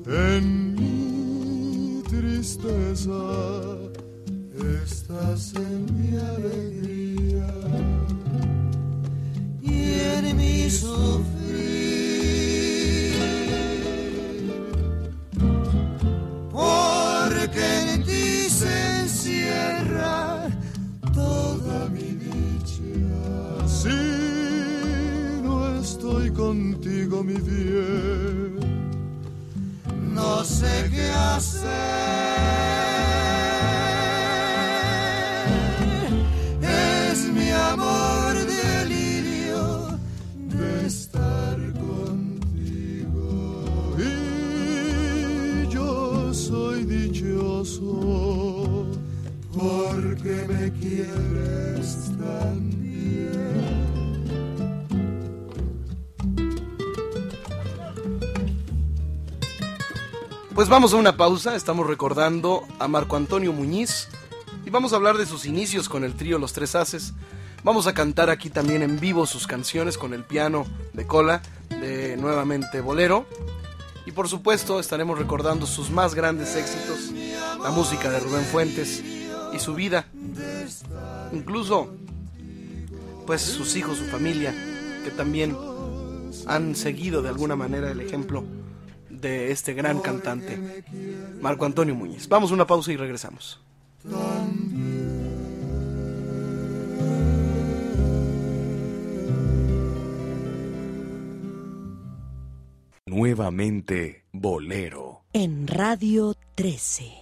en 0.06 0.76
mi 0.76 2.04
tristeza. 2.10 3.14
Estás 4.84 5.54
en 5.56 5.86
mi 5.96 6.18
alegría 6.18 7.48
y 9.62 9.94
en 10.18 10.36
mi 10.36 10.70
sufrir. 10.70 12.19
Mi 27.24 27.34
bien, 27.34 28.60
no 30.14 30.44
sé 30.44 30.90
qué 30.92 31.10
hacer. 31.10 31.70
Es 36.62 37.32
mi 37.32 37.50
amor 37.52 38.36
delirio 38.46 39.98
de 40.36 40.88
estar 40.88 41.58
contigo. 41.74 43.56
Y 43.98 45.68
yo 45.70 46.34
soy 46.34 46.84
dichoso 46.86 48.88
porque 49.52 50.46
me 50.48 50.72
quieres 50.80 52.12
tan 52.18 52.69
Pues 60.60 60.68
vamos 60.68 60.92
a 60.92 60.98
una 60.98 61.16
pausa, 61.16 61.56
estamos 61.56 61.88
recordando 61.88 62.68
a 62.80 62.90
Marco 62.90 63.16
Antonio 63.16 63.54
Muñiz 63.54 64.10
y 64.66 64.70
vamos 64.70 64.92
a 64.92 64.98
hablar 64.98 65.18
de 65.18 65.26
sus 65.26 65.46
inicios 65.46 65.88
con 65.88 66.04
el 66.04 66.16
trío 66.16 66.38
Los 66.38 66.52
Tres 66.52 66.76
Haces. 66.76 67.14
Vamos 67.64 67.88
a 67.88 67.94
cantar 67.94 68.30
aquí 68.30 68.50
también 68.50 68.82
en 68.82 69.00
vivo 69.00 69.26
sus 69.26 69.48
canciones 69.48 69.98
con 69.98 70.14
el 70.14 70.26
piano 70.26 70.66
de 70.92 71.08
cola 71.08 71.42
de 71.70 72.18
nuevamente 72.18 72.82
Bolero. 72.82 73.26
Y 74.06 74.12
por 74.12 74.28
supuesto 74.28 74.82
estaremos 74.82 75.18
recordando 75.18 75.66
sus 75.66 75.92
más 75.92 76.14
grandes 76.14 76.54
éxitos, 76.58 77.14
la 77.64 77.70
música 77.70 78.12
de 78.12 78.20
Rubén 78.20 78.44
Fuentes 78.44 79.02
y 79.54 79.60
su 79.60 79.76
vida. 79.76 80.08
Incluso 81.32 81.88
pues 83.26 83.42
sus 83.44 83.78
hijos, 83.78 83.98
su 83.98 84.08
familia, 84.08 84.54
que 85.06 85.12
también 85.12 85.56
han 86.48 86.76
seguido 86.76 87.22
de 87.22 87.30
alguna 87.30 87.56
manera 87.56 87.90
el 87.90 88.02
ejemplo 88.02 88.44
de 89.22 89.52
este 89.52 89.74
gran 89.74 90.00
cantante, 90.00 90.84
Marco 91.42 91.66
Antonio 91.66 91.96
Muñiz. 91.96 92.28
Vamos 92.28 92.52
a 92.52 92.54
una 92.54 92.68
pausa 92.68 92.92
y 92.92 92.98
regresamos. 92.98 93.62
Nuevamente 103.06 104.24
Bolero. 104.32 105.24
En 105.34 105.68
Radio 105.68 106.36
13. 106.56 107.19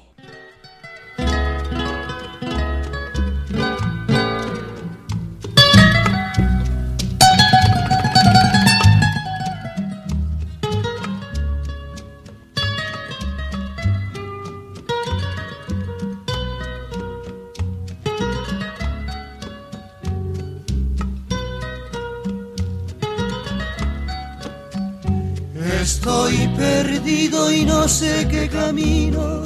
Perdido 27.07 27.51
y 27.51 27.63
no 27.63 27.87
sé 27.87 28.27
qué 28.29 28.49
camino 28.49 29.43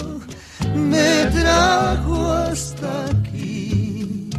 me 0.75 1.25
trajo 1.27 2.31
hasta 2.31 3.05
aquí. 3.05 4.29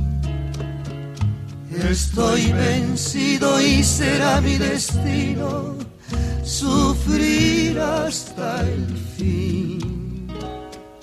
Estoy 1.89 2.53
vencido 2.53 3.61
y 3.61 3.83
será 3.83 4.41
mi 4.41 4.57
destino 4.57 5.77
sufrir 6.43 7.79
hasta 7.79 8.63
el 8.63 8.87
fin. 9.17 10.29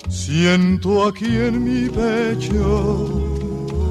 Siento 0.08 1.06
aquí 1.06 1.36
en 1.36 1.64
mi 1.64 1.88
pecho 1.88 3.36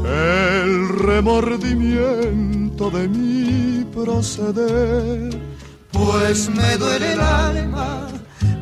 el 0.05 0.89
remordimiento 0.99 2.89
de 2.91 3.07
mi 3.07 3.83
proceder 3.85 5.49
pues 5.91 6.49
me 6.49 6.77
duele 6.77 7.13
el 7.13 7.19
alma, 7.19 8.07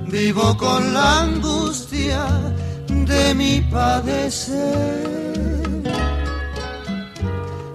vivo 0.09 0.55
con 0.57 0.93
la 0.93 1.21
angustia 1.21 2.25
de 2.87 3.33
mi 3.33 3.61
padecer. 3.61 5.17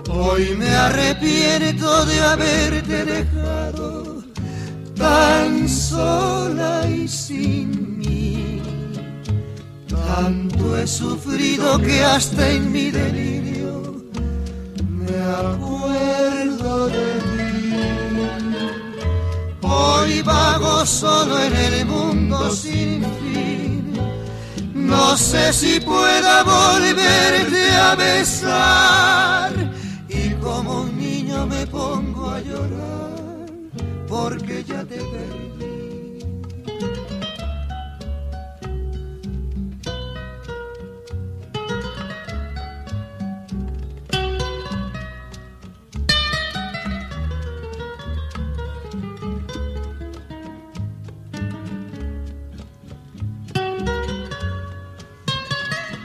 Hoy 0.08 0.54
me 0.56 0.68
arrepiento 0.68 2.04
de 2.06 2.20
haberte 2.20 3.04
dejado 3.04 4.22
tan 4.96 5.68
sola 5.68 6.88
y 6.88 7.08
sin 7.08 7.98
mí. 7.98 8.62
Tanto 9.88 10.78
he 10.78 10.86
sufrido 10.86 11.78
que 11.78 12.04
hasta 12.04 12.50
en 12.50 12.72
mi 12.72 12.90
delirio 12.90 14.04
me 14.88 15.16
acuerdo 15.16 16.88
de 16.88 17.12
ti. 17.36 17.41
Hoy 19.74 20.20
vago 20.22 20.84
solo 20.84 21.38
en 21.38 21.54
el 21.54 21.86
mundo 21.86 22.50
sin 22.50 23.02
fin. 23.20 23.92
No 24.74 25.16
sé 25.16 25.52
si 25.52 25.80
pueda 25.80 26.42
volverte 26.42 27.70
a 27.88 27.94
besar. 27.94 29.52
Y 30.08 30.30
como 30.44 30.82
un 30.82 30.98
niño 30.98 31.46
me 31.46 31.66
pongo 31.66 32.30
a 32.30 32.40
llorar 32.40 33.46
porque 34.08 34.62
ya 34.62 34.84
te 34.84 34.96
perdí. 34.96 35.51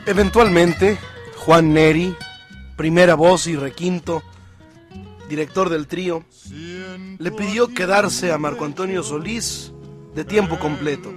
Eventualmente, 0.07 0.97
Juan 1.35 1.73
Neri, 1.73 2.15
primera 2.77 3.15
voz 3.15 3.45
y 3.45 3.57
requinto, 3.57 4.23
director 5.27 5.67
del 5.69 5.85
trío, 5.87 6.23
le 7.19 7.31
pidió 7.33 7.67
quedarse 7.73 8.31
a 8.31 8.37
Marco 8.37 8.63
Antonio 8.63 9.03
Solís 9.03 9.73
de 10.15 10.23
tiempo 10.23 10.59
completo, 10.59 11.13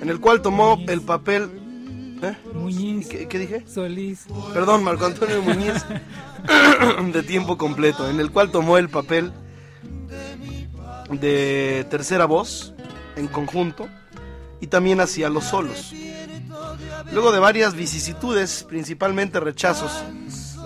en 0.00 0.08
el 0.08 0.20
cual 0.20 0.42
tomó 0.42 0.78
el 0.86 1.00
papel... 1.02 2.18
¿eh? 2.22 2.36
Muñiz. 2.54 3.08
¿Qué, 3.08 3.26
qué 3.26 3.38
dije? 3.40 3.64
Solís. 3.66 4.26
Perdón, 4.54 4.84
Marco 4.84 5.06
Antonio 5.06 5.42
Muñiz, 5.42 5.84
de 7.12 7.22
tiempo 7.24 7.58
completo, 7.58 8.08
en 8.08 8.20
el 8.20 8.30
cual 8.30 8.52
tomó 8.52 8.78
el 8.78 8.90
papel 8.90 9.32
de 11.10 11.84
tercera 11.90 12.26
voz 12.26 12.74
en 13.16 13.26
conjunto 13.26 13.88
y 14.60 14.68
también 14.68 15.00
hacía 15.00 15.28
los 15.28 15.42
solos. 15.42 15.92
Luego 17.12 17.30
de 17.30 17.38
varias 17.38 17.74
vicisitudes, 17.74 18.64
principalmente 18.64 19.38
rechazos, 19.38 19.92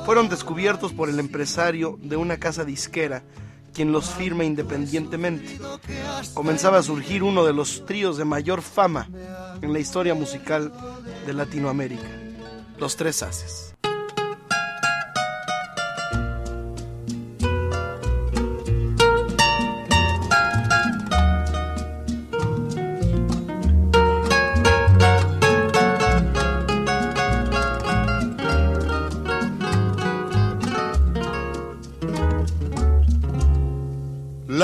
fueron 0.04 0.28
descubiertos 0.28 0.92
por 0.92 1.08
el 1.08 1.18
empresario 1.18 1.98
de 2.00 2.16
una 2.16 2.38
casa 2.38 2.64
disquera, 2.64 3.24
quien 3.74 3.90
los 3.90 4.10
firma 4.10 4.44
independientemente. 4.44 5.58
Comenzaba 6.34 6.78
a 6.78 6.82
surgir 6.82 7.24
uno 7.24 7.44
de 7.44 7.52
los 7.52 7.84
tríos 7.84 8.16
de 8.16 8.24
mayor 8.24 8.62
fama 8.62 9.08
en 9.60 9.72
la 9.72 9.80
historia 9.80 10.14
musical 10.14 10.72
de 11.26 11.32
Latinoamérica, 11.32 12.08
los 12.78 12.96
Tres 12.96 13.22
Haces. 13.22 13.75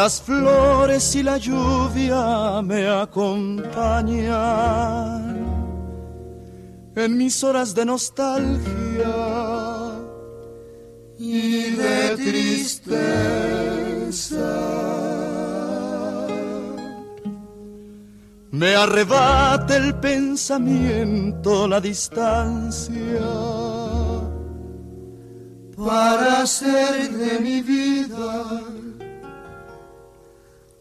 Las 0.03 0.19
flores 0.21 1.15
y 1.15 1.23
la 1.23 1.37
lluvia 1.37 2.61
me 2.61 2.89
acompañan 2.89 3.63
en 6.97 7.17
mis 7.17 7.45
horas 7.45 7.73
de 7.73 7.85
nostalgia 7.85 9.15
y 11.17 11.71
de 11.71 12.17
tristeza. 12.17 12.81
Me 18.51 18.75
arrebata 18.75 19.77
el 19.77 19.95
pensamiento 20.01 21.69
la 21.69 21.81
distancia 21.81 23.21
para 25.77 26.43
hacer 26.43 27.09
de 27.13 27.39
mi 27.39 27.63
vida 27.63 28.82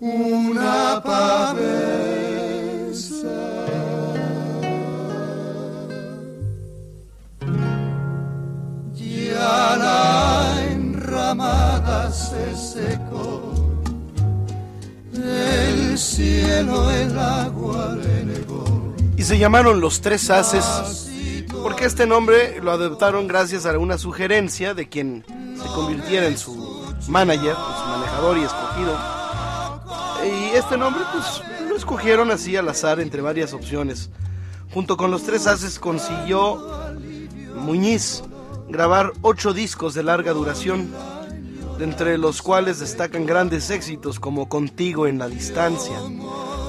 una 0.02 1.00
pavesa. 1.04 1.62
Ya 8.96 9.76
la 9.78 10.66
enramada 10.72 12.12
se 12.12 12.58
secó, 12.58 13.54
el 15.14 15.98
cielo 15.98 16.90
el 16.90 17.18
agua 17.18 17.96
le 17.96 18.26
negó. 18.26 18.96
Y 19.18 19.24
se 19.24 19.38
llamaron 19.38 19.80
los 19.80 20.02
Tres 20.02 20.32
Haces 20.32 21.10
porque 21.62 21.86
este 21.86 22.08
nombre 22.08 22.60
lo 22.60 22.72
adoptaron 22.72 23.28
gracias 23.28 23.68
a 23.68 23.78
una 23.78 24.00
sugerencia 24.00 24.74
de 24.74 24.90
quien 24.90 25.24
se 25.62 25.68
convirtiera 25.76 26.26
en 26.26 26.40
su 26.40 26.56
manager, 27.08 27.52
en 27.52 27.56
su 27.56 27.88
manejador 27.88 28.38
y 28.40 28.42
escogido 28.42 29.21
este 30.56 30.78
nombre 30.78 31.04
pues 31.12 31.42
lo 31.68 31.76
escogieron 31.76 32.32
así 32.32 32.56
al 32.58 32.70
azar 32.70 33.00
entre 33.00 33.22
varias 33.22 33.54
opciones. 33.54 34.10
Junto 34.74 34.98
con 34.98 35.12
los 35.12 35.24
tres 35.24 35.48
haces 35.48 35.80
consiguió 35.80 36.62
Muñiz 37.56 38.24
grabar 38.70 39.12
ocho 39.22 39.54
discos 39.54 39.94
de 39.94 40.04
larga 40.04 40.32
duración, 40.32 40.94
entre 41.80 42.18
los 42.18 42.42
cuales 42.42 42.80
destacan 42.80 43.26
grandes 43.26 43.70
éxitos 43.70 44.20
como 44.20 44.48
Contigo 44.48 45.08
en 45.08 45.20
la 45.20 45.28
distancia, 45.28 45.98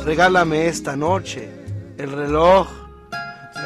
Regálame 0.04 0.66
esta 0.66 0.96
noche, 0.96 1.48
El 1.96 2.10
reloj, 2.10 2.68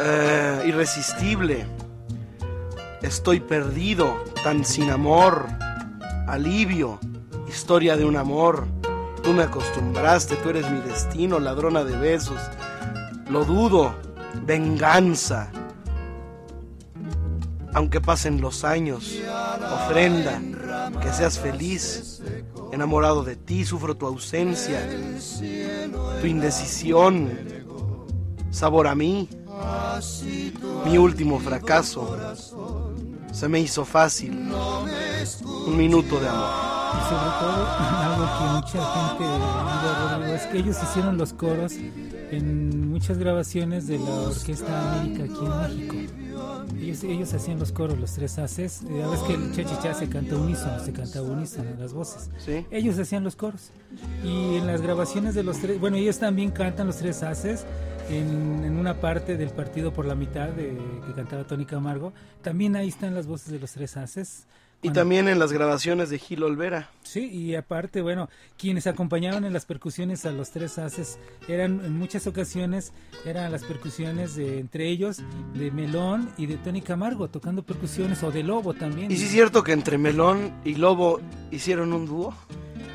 eh, 0.01 0.65
Irresistible, 0.67 1.67
Estoy 3.01 3.41
perdido, 3.41 4.23
Tan 4.43 4.65
sin 4.65 4.91
amor, 4.91 5.47
Alivio, 6.27 6.99
Historia 7.49 7.97
de 7.97 8.05
un 8.05 8.17
amor, 8.17 8.67
Tú 9.27 9.33
me 9.33 9.43
acostumbraste, 9.43 10.37
tú 10.37 10.51
eres 10.51 10.71
mi 10.71 10.79
destino, 10.79 11.41
ladrona 11.41 11.83
de 11.83 11.97
besos. 11.97 12.41
Lo 13.29 13.45
dudo, 13.45 13.93
venganza. 14.45 15.51
Aunque 17.75 18.01
pasen 18.01 18.41
los 18.41 18.63
años, 18.63 19.19
ofrenda, 19.75 20.41
que 21.03 21.13
seas 21.13 21.41
feliz, 21.41 22.23
enamorado 22.71 23.25
de 23.25 23.35
ti, 23.35 23.65
sufro 23.65 23.97
tu 23.97 24.07
ausencia, 24.07 24.79
tu 26.21 26.27
indecisión, 26.29 27.37
sabor 28.53 28.87
a 28.87 28.95
mí, 28.95 29.29
mi 30.85 30.99
último 30.99 31.41
fracaso. 31.41 32.86
Se 33.37 33.49
me 33.51 33.61
hizo 33.61 33.85
fácil, 33.85 34.33
un 34.33 35.77
minuto 35.77 36.19
de 36.19 36.27
amor 36.27 36.49
y 36.97 37.09
sobre 37.11 37.31
todo 37.39 37.67
algo 38.01 38.25
que 38.39 38.45
mucha 38.55 38.81
gente 38.95 40.35
es 40.35 40.47
que 40.47 40.59
ellos 40.59 40.83
hicieron 40.83 41.19
los 41.19 41.35
coros 41.35 41.75
en 41.75 42.91
muchas 42.91 43.19
grabaciones 43.19 43.87
de 43.89 43.99
la 43.99 44.11
Orquesta 44.11 45.01
América 45.01 45.25
aquí 45.25 45.45
en 45.45 45.87
México. 45.87 45.97
Ellos, 46.81 47.05
ellos 47.05 47.35
hacían 47.35 47.59
los 47.59 47.73
coros, 47.73 47.99
los 47.99 48.13
tres 48.13 48.39
haces. 48.39 48.81
Ya 48.83 48.89
eh, 48.89 49.07
ves 49.11 49.21
que 49.21 49.35
el 49.35 49.83
cha 49.83 49.93
se 49.93 50.09
canta 50.09 50.37
unísono, 50.37 50.83
se 50.83 50.93
canta 50.95 51.21
unísono 51.21 51.71
las 51.79 51.93
voces. 51.93 52.31
Ellos 52.71 52.99
hacían 52.99 53.23
los 53.23 53.37
coros. 53.37 53.71
Y 54.25 54.57
en 54.57 54.67
las 54.67 54.81
grabaciones 54.81 55.35
de 55.35 55.43
los 55.43 55.59
tres, 55.59 55.79
bueno, 55.79 55.99
ellos 55.99 56.19
también 56.19 56.53
cantan 56.53 56.87
los 56.87 56.97
tres 56.97 57.23
haces. 57.23 57.67
En, 58.09 58.65
en, 58.65 58.79
una 58.79 59.01
parte 59.01 59.37
del 59.37 59.51
partido 59.51 59.93
por 59.93 60.07
la 60.07 60.15
mitad 60.15 60.49
de, 60.49 60.79
que 61.07 61.13
cantaba 61.15 61.45
Tony 61.45 61.65
Camargo, 61.65 62.13
también 62.43 62.77
ahí 62.77 62.89
están 62.89 63.15
las 63.15 63.27
voces 63.27 63.51
de 63.51 63.59
los 63.59 63.73
tres 63.73 63.97
haces. 63.97 64.47
Y 64.83 64.91
también 64.91 65.27
en 65.27 65.39
las 65.39 65.53
grabaciones 65.53 66.11
de 66.11 66.19
Gil 66.19 66.43
Olvera. 66.43 66.91
Sí, 67.03 67.29
y 67.29 67.55
aparte, 67.57 68.03
bueno, 68.03 68.29
quienes 68.57 68.87
acompañaban 68.87 69.45
en 69.45 69.53
las 69.53 69.65
percusiones 69.65 70.27
a 70.27 70.31
los 70.31 70.51
tres 70.51 70.79
haces 70.79 71.19
eran 71.49 71.85
en 71.85 71.97
muchas 71.97 72.27
ocasiones 72.27 72.93
eran 73.25 73.51
las 73.51 73.65
percusiones 73.65 74.37
de 74.37 74.61
entre 74.61 74.89
ellos 74.89 75.23
de 75.55 75.71
Melón 75.71 76.31
y 76.37 76.47
de 76.47 76.57
Tony 76.59 76.83
Camargo 76.83 77.29
tocando 77.29 77.65
percusiones 77.65 78.23
o 78.23 78.31
de 78.31 78.43
Lobo 78.43 78.75
también. 78.75 79.11
¿Y 79.11 79.17
si 79.17 79.25
es 79.25 79.31
cierto 79.31 79.65
que 79.65 79.73
entre 79.73 79.99
Melón 79.99 80.53
y 80.65 80.75
Lobo 80.75 81.21
hicieron 81.51 81.93
un 81.93 82.07
dúo? 82.07 82.35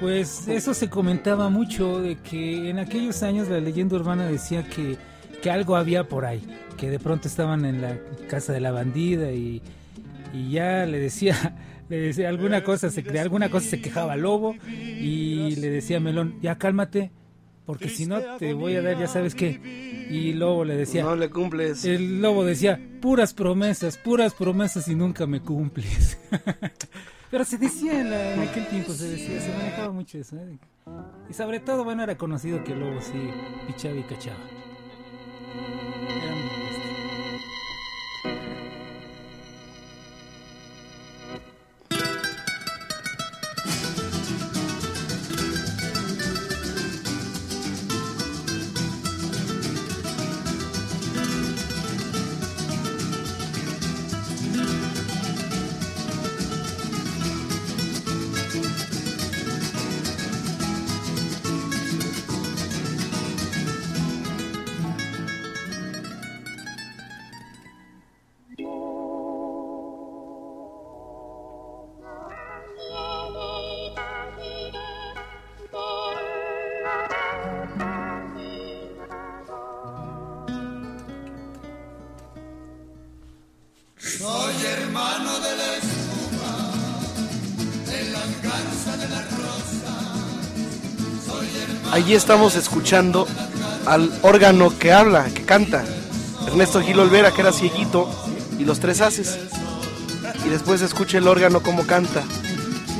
Pues 0.01 0.47
eso 0.49 0.73
se 0.73 0.89
comentaba 0.89 1.49
mucho 1.49 2.01
de 2.01 2.17
que 2.17 2.69
en 2.69 2.79
aquellos 2.79 3.23
años 3.23 3.47
la 3.47 3.59
leyenda 3.61 3.95
urbana 3.95 4.25
decía 4.25 4.67
que 4.67 4.97
que 5.41 5.49
algo 5.49 5.75
había 5.75 6.07
por 6.07 6.25
ahí, 6.25 6.41
que 6.77 6.89
de 6.89 6.99
pronto 6.99 7.27
estaban 7.27 7.65
en 7.65 7.81
la 7.81 7.97
casa 8.29 8.53
de 8.53 8.59
la 8.59 8.71
bandida 8.71 9.31
y, 9.31 9.61
y 10.33 10.51
ya 10.51 10.85
le 10.85 10.99
decía 10.99 11.55
le 11.89 11.97
decía 11.97 12.29
alguna 12.29 12.63
cosa, 12.63 12.89
se, 12.89 13.01
de 13.01 13.19
alguna 13.19 13.49
cosa 13.49 13.67
se 13.67 13.81
quejaba 13.81 14.15
Lobo 14.15 14.55
y 14.69 15.55
le 15.57 15.69
decía 15.69 15.99
Melón, 15.99 16.39
ya 16.41 16.57
cálmate, 16.57 17.11
porque 17.65 17.89
si 17.89 18.05
no 18.05 18.21
te 18.37 18.53
voy 18.53 18.75
a 18.75 18.81
dar, 18.81 18.97
ya 18.97 19.07
sabes 19.07 19.35
qué. 19.35 20.07
Y 20.09 20.33
Lobo 20.33 20.63
le 20.63 20.75
decía, 20.75 21.03
no 21.03 21.15
le 21.15 21.29
cumples. 21.29 21.85
El 21.85 22.21
Lobo 22.21 22.43
decía, 22.45 22.79
puras 23.01 23.33
promesas, 23.33 23.97
puras 23.97 24.33
promesas 24.33 24.87
y 24.87 24.95
nunca 24.95 25.25
me 25.25 25.41
cumples. 25.41 26.17
Pero 27.31 27.45
se 27.45 27.57
decía 27.57 28.01
en, 28.01 28.41
aquel 28.41 28.67
tiempo, 28.67 28.91
se 28.91 29.07
decía, 29.07 29.39
se 29.39 29.53
manejaba 29.53 29.93
mucho 29.93 30.17
eso. 30.17 30.35
¿eh? 30.35 30.59
Y 31.29 31.33
sobre 31.33 31.61
todo, 31.61 31.85
bueno, 31.85 32.03
era 32.03 32.17
conocido 32.17 32.61
que 32.61 32.75
Lobo 32.75 33.01
sí 33.01 33.31
pichaba 33.67 33.95
y 33.95 34.03
cachaba. 34.03 34.37
Estamos 92.15 92.55
escuchando 92.55 93.27
al 93.85 94.11
órgano 94.21 94.77
que 94.77 94.91
habla, 94.91 95.25
que 95.25 95.43
canta. 95.43 95.83
Ernesto 96.47 96.81
Gil 96.81 96.99
Olvera, 96.99 97.31
que 97.31 97.41
era 97.41 97.53
cieguito, 97.53 98.09
y 98.59 98.65
los 98.65 98.79
tres 98.79 99.01
haces. 99.01 99.39
Y 100.45 100.49
después 100.49 100.81
escucha 100.81 101.19
el 101.19 101.27
órgano 101.27 101.61
como 101.61 101.85
canta. 101.85 102.23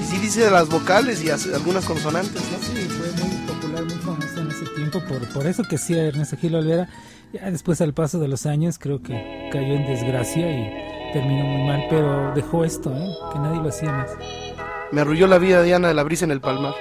Y 0.01 0.05
sí 0.05 0.17
dice 0.17 0.41
de 0.41 0.51
las 0.51 0.69
vocales 0.69 1.23
y 1.23 1.29
algunas 1.29 1.85
consonantes, 1.85 2.41
¿no? 2.51 2.57
Sí, 2.59 2.87
fue 2.87 3.27
muy 3.27 3.47
popular, 3.47 3.83
muy 3.83 3.95
famoso 3.95 4.39
en 4.39 4.51
ese 4.51 4.65
tiempo, 4.75 5.01
por, 5.07 5.27
por 5.33 5.47
eso 5.47 5.63
que 5.63 5.75
hacía 5.75 6.03
Ernesto 6.03 6.37
Gil 6.37 6.55
Olvera. 6.55 6.87
Ya 7.33 7.49
después 7.51 7.81
al 7.81 7.93
paso 7.93 8.19
de 8.19 8.27
los 8.27 8.45
años 8.45 8.77
creo 8.77 9.01
que 9.01 9.49
cayó 9.51 9.73
en 9.73 9.87
desgracia 9.87 10.49
y 10.51 11.11
terminó 11.13 11.43
muy 11.43 11.67
mal, 11.67 11.83
pero 11.89 12.33
dejó 12.33 12.65
esto, 12.65 12.95
¿eh? 12.95 13.13
que 13.33 13.39
nadie 13.39 13.61
lo 13.61 13.69
hacía 13.69 13.91
más. 13.91 14.11
Me 14.91 15.01
arrulló 15.01 15.27
la 15.27 15.37
vida 15.37 15.63
Diana 15.63 15.87
de 15.87 15.93
la 15.93 16.03
brisa 16.03 16.25
en 16.25 16.31
el 16.31 16.41
palmar. 16.41 16.73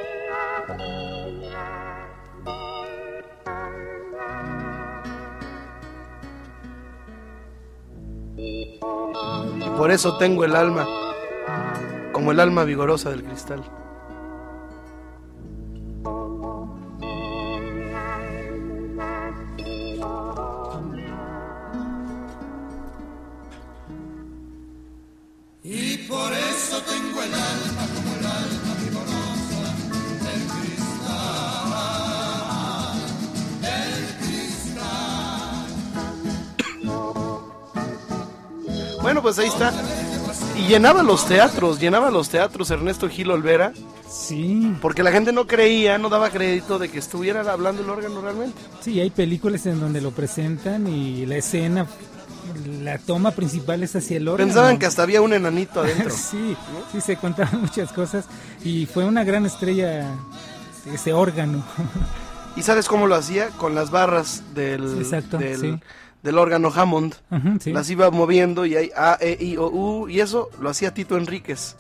Por 9.80 9.90
eso 9.90 10.18
tengo 10.18 10.44
el 10.44 10.54
alma 10.56 10.86
como 12.12 12.32
el 12.32 12.40
alma 12.40 12.64
vigorosa 12.64 13.08
del 13.08 13.24
cristal. 13.24 13.62
Bueno, 39.02 39.22
pues 39.22 39.38
ahí 39.38 39.48
está. 39.48 39.72
Y 40.56 40.68
llenaba 40.68 41.02
los 41.02 41.26
teatros, 41.26 41.80
llenaba 41.80 42.10
los 42.10 42.28
teatros 42.28 42.70
Ernesto 42.70 43.08
Gil 43.08 43.30
Olvera, 43.30 43.72
Sí, 44.10 44.76
porque 44.82 45.04
la 45.04 45.12
gente 45.12 45.32
no 45.32 45.46
creía, 45.46 45.96
no 45.96 46.08
daba 46.08 46.30
crédito 46.30 46.80
de 46.80 46.88
que 46.88 46.98
estuviera 46.98 47.40
hablando 47.50 47.82
el 47.82 47.90
órgano 47.90 48.20
realmente. 48.20 48.58
sí, 48.80 48.98
hay 48.98 49.10
películas 49.10 49.64
en 49.66 49.78
donde 49.78 50.00
lo 50.00 50.10
presentan 50.10 50.88
y 50.88 51.26
la 51.26 51.36
escena, 51.36 51.86
la 52.82 52.98
toma 52.98 53.30
principal 53.30 53.84
es 53.84 53.94
hacia 53.94 54.16
el 54.16 54.26
órgano. 54.26 54.48
Pensaban 54.48 54.78
que 54.80 54.86
hasta 54.86 55.04
había 55.04 55.22
un 55.22 55.32
enanito 55.32 55.80
adentro. 55.80 56.10
sí, 56.16 56.56
sí, 56.90 57.00
se 57.00 57.16
contaban 57.16 57.60
muchas 57.62 57.92
cosas 57.92 58.24
y 58.64 58.86
fue 58.86 59.04
una 59.04 59.22
gran 59.22 59.46
estrella 59.46 60.08
ese 60.92 61.12
órgano. 61.12 61.62
¿Y 62.56 62.62
sabes 62.62 62.88
cómo 62.88 63.06
lo 63.06 63.14
hacía? 63.14 63.50
Con 63.50 63.76
las 63.76 63.92
barras 63.92 64.42
del, 64.54 64.98
Exacto, 64.98 65.38
del, 65.38 65.60
sí. 65.60 65.80
Del 66.22 66.38
órgano 66.38 66.70
Hammond. 66.74 67.14
Sí. 67.60 67.72
Las 67.72 67.88
iba 67.90 68.10
moviendo 68.10 68.66
y 68.66 68.76
hay 68.76 68.90
A, 68.96 69.16
E, 69.20 69.36
I, 69.40 69.56
O, 69.56 69.68
U. 69.68 70.08
Y 70.08 70.20
eso 70.20 70.50
lo 70.60 70.68
hacía 70.70 70.92
Tito 70.92 71.16
Enríquez 71.16 71.76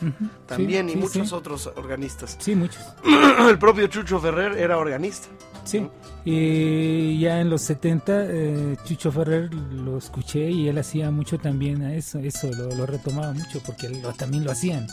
también 0.46 0.86
sí, 0.88 0.92
y 0.92 0.94
sí, 0.96 1.00
muchos 1.00 1.32
otros 1.32 1.70
organistas. 1.76 2.36
Sí, 2.40 2.54
muchos. 2.54 2.82
El 3.48 3.58
propio 3.58 3.86
Chucho 3.88 4.18
Ferrer 4.20 4.56
era 4.58 4.78
organista. 4.78 5.28
Sí, 5.64 5.86
y 6.24 7.18
ya 7.20 7.40
en 7.40 7.50
los 7.50 7.60
70 7.62 8.12
eh, 8.28 8.76
Chucho 8.84 9.12
Ferrer 9.12 9.52
lo 9.52 9.98
escuché 9.98 10.50
y 10.50 10.68
él 10.68 10.78
hacía 10.78 11.10
mucho 11.10 11.38
también 11.38 11.82
a 11.82 11.94
eso, 11.94 12.18
eso 12.18 12.50
lo, 12.52 12.74
lo 12.74 12.86
retomaba 12.86 13.32
mucho 13.34 13.60
porque 13.64 13.88
lo- 13.90 14.12
también 14.14 14.44
lo 14.44 14.52
hacían. 14.52 14.86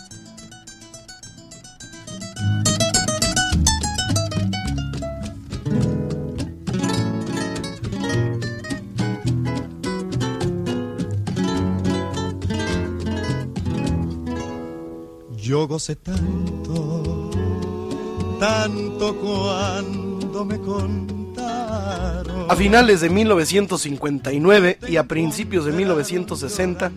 Tanto, 18.39 19.09
tanto 19.09 20.45
me 20.45 20.59
contaron. 20.59 22.51
A 22.51 22.55
finales 22.55 23.01
de 23.01 23.09
1959 23.09 24.79
y 24.87 24.97
a 24.97 25.07
principios 25.07 25.65
de 25.65 25.71
1960, 25.71 26.91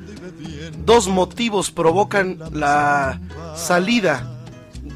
dos 0.84 1.08
motivos 1.08 1.70
provocan 1.70 2.38
la 2.52 3.20
salida 3.56 4.44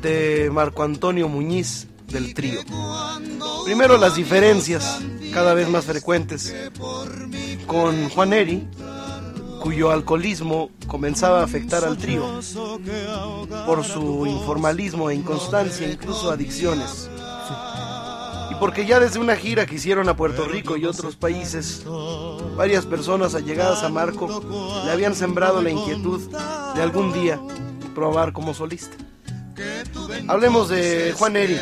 de 0.02 0.50
Marco 0.52 0.82
Antonio 0.82 1.28
Muñiz 1.28 1.86
del 2.08 2.34
trío. 2.34 2.60
Primero 3.64 3.96
las 3.96 4.14
diferencias 4.16 5.00
cada 5.32 5.54
vez 5.54 5.68
más 5.68 5.86
frecuentes 5.86 6.54
con 7.66 8.08
Juan 8.10 8.32
Eri, 8.32 8.68
cuyo 9.64 9.90
alcoholismo 9.90 10.68
comenzaba 10.86 11.40
a 11.40 11.44
afectar 11.44 11.86
al 11.86 11.96
trío 11.96 12.38
por 13.64 13.82
su 13.82 14.26
informalismo 14.26 15.08
e 15.08 15.14
inconstancia, 15.14 15.90
incluso 15.90 16.30
adicciones. 16.30 17.08
Y 18.50 18.54
porque 18.56 18.84
ya 18.84 19.00
desde 19.00 19.18
una 19.20 19.36
gira 19.36 19.64
que 19.64 19.76
hicieron 19.76 20.10
a 20.10 20.16
Puerto 20.18 20.44
Rico 20.44 20.76
y 20.76 20.84
otros 20.84 21.16
países, 21.16 21.82
varias 22.58 22.84
personas 22.84 23.34
allegadas 23.34 23.82
a 23.84 23.88
Marco 23.88 24.44
le 24.84 24.92
habían 24.92 25.14
sembrado 25.14 25.62
la 25.62 25.70
inquietud 25.70 26.20
de 26.74 26.82
algún 26.82 27.14
día 27.14 27.40
probar 27.94 28.34
como 28.34 28.52
solista. 28.52 28.98
Hablemos 30.28 30.68
de 30.68 31.14
Juan 31.16 31.36
Eri 31.36 31.58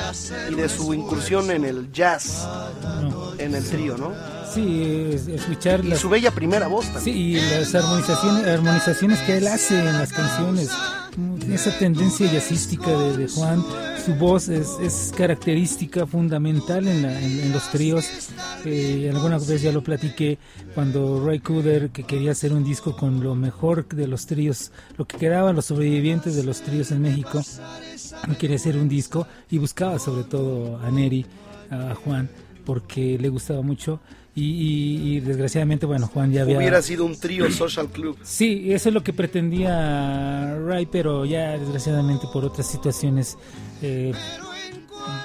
y 0.50 0.54
de 0.56 0.68
su 0.68 0.92
incursión 0.92 1.52
en 1.52 1.64
el 1.64 1.92
jazz, 1.92 2.48
en 3.38 3.54
el 3.54 3.64
trío, 3.70 3.96
¿no? 3.96 4.41
Sí, 4.54 5.08
es- 5.12 5.28
escuchar 5.28 5.84
Y 5.84 5.88
las, 5.88 5.98
su 6.00 6.08
bella 6.08 6.30
primera 6.30 6.66
voz 6.68 6.86
también. 6.92 7.04
sí, 7.04 7.10
y 7.10 7.34
las 7.40 7.74
armonizaciones, 7.74 8.46
armonizaciones 8.46 9.18
que 9.20 9.38
él 9.38 9.46
hace 9.46 9.78
en 9.78 9.92
las 9.98 10.12
canciones, 10.12 10.70
esa 11.50 11.78
tendencia 11.78 12.30
jazzística 12.30 12.90
de, 12.90 13.16
de 13.16 13.28
Juan, 13.28 13.62
su 14.04 14.14
voz 14.14 14.48
es, 14.48 14.68
es 14.82 15.12
característica 15.16 16.06
fundamental 16.06 16.86
en, 16.88 17.02
la- 17.02 17.20
en- 17.20 17.40
en 17.40 17.52
los 17.52 17.70
tríos. 17.70 18.06
Eh, 18.64 19.10
alguna 19.12 19.38
vez 19.38 19.62
ya 19.62 19.72
lo 19.72 19.82
platiqué 19.82 20.38
cuando 20.74 21.24
Ray 21.24 21.40
Cooder, 21.40 21.90
que 21.90 22.02
quería 22.04 22.32
hacer 22.32 22.52
un 22.52 22.64
disco 22.64 22.96
con 22.96 23.22
lo 23.22 23.34
mejor 23.34 23.86
de 23.88 24.06
los 24.06 24.26
tríos, 24.26 24.70
lo 24.96 25.04
que 25.06 25.16
quedaban 25.18 25.54
los 25.56 25.66
sobrevivientes 25.66 26.36
de 26.36 26.44
los 26.44 26.60
tríos 26.62 26.90
en 26.92 27.02
México, 27.02 27.42
quería 28.38 28.56
hacer 28.56 28.76
un 28.76 28.88
disco 28.88 29.26
y 29.50 29.58
buscaba 29.58 29.98
sobre 29.98 30.24
todo 30.24 30.78
a 30.78 30.90
Neri, 30.90 31.26
a 31.70 31.94
Juan, 31.94 32.28
porque 32.64 33.18
le 33.20 33.28
gustaba 33.28 33.62
mucho. 33.62 34.00
Y, 34.34 34.44
y- 34.44 35.16
y 35.16 35.20
desgraciadamente, 35.20 35.84
bueno, 35.84 36.06
Juan 36.06 36.32
ya 36.32 36.42
había... 36.42 36.56
Hubiera 36.56 36.80
sido 36.80 37.04
un 37.04 37.18
trío 37.20 37.50
social 37.50 37.88
club. 37.88 38.16
Sí, 38.22 38.72
eso 38.72 38.88
es 38.88 38.94
lo 38.94 39.02
que 39.04 39.12
pretendía 39.12 40.56
Ray, 40.66 40.86
pero 40.86 41.24
ya 41.26 41.58
desgraciadamente 41.58 42.26
por 42.32 42.44
otras 42.44 42.66
situaciones 42.66 43.36
eh, 43.82 44.12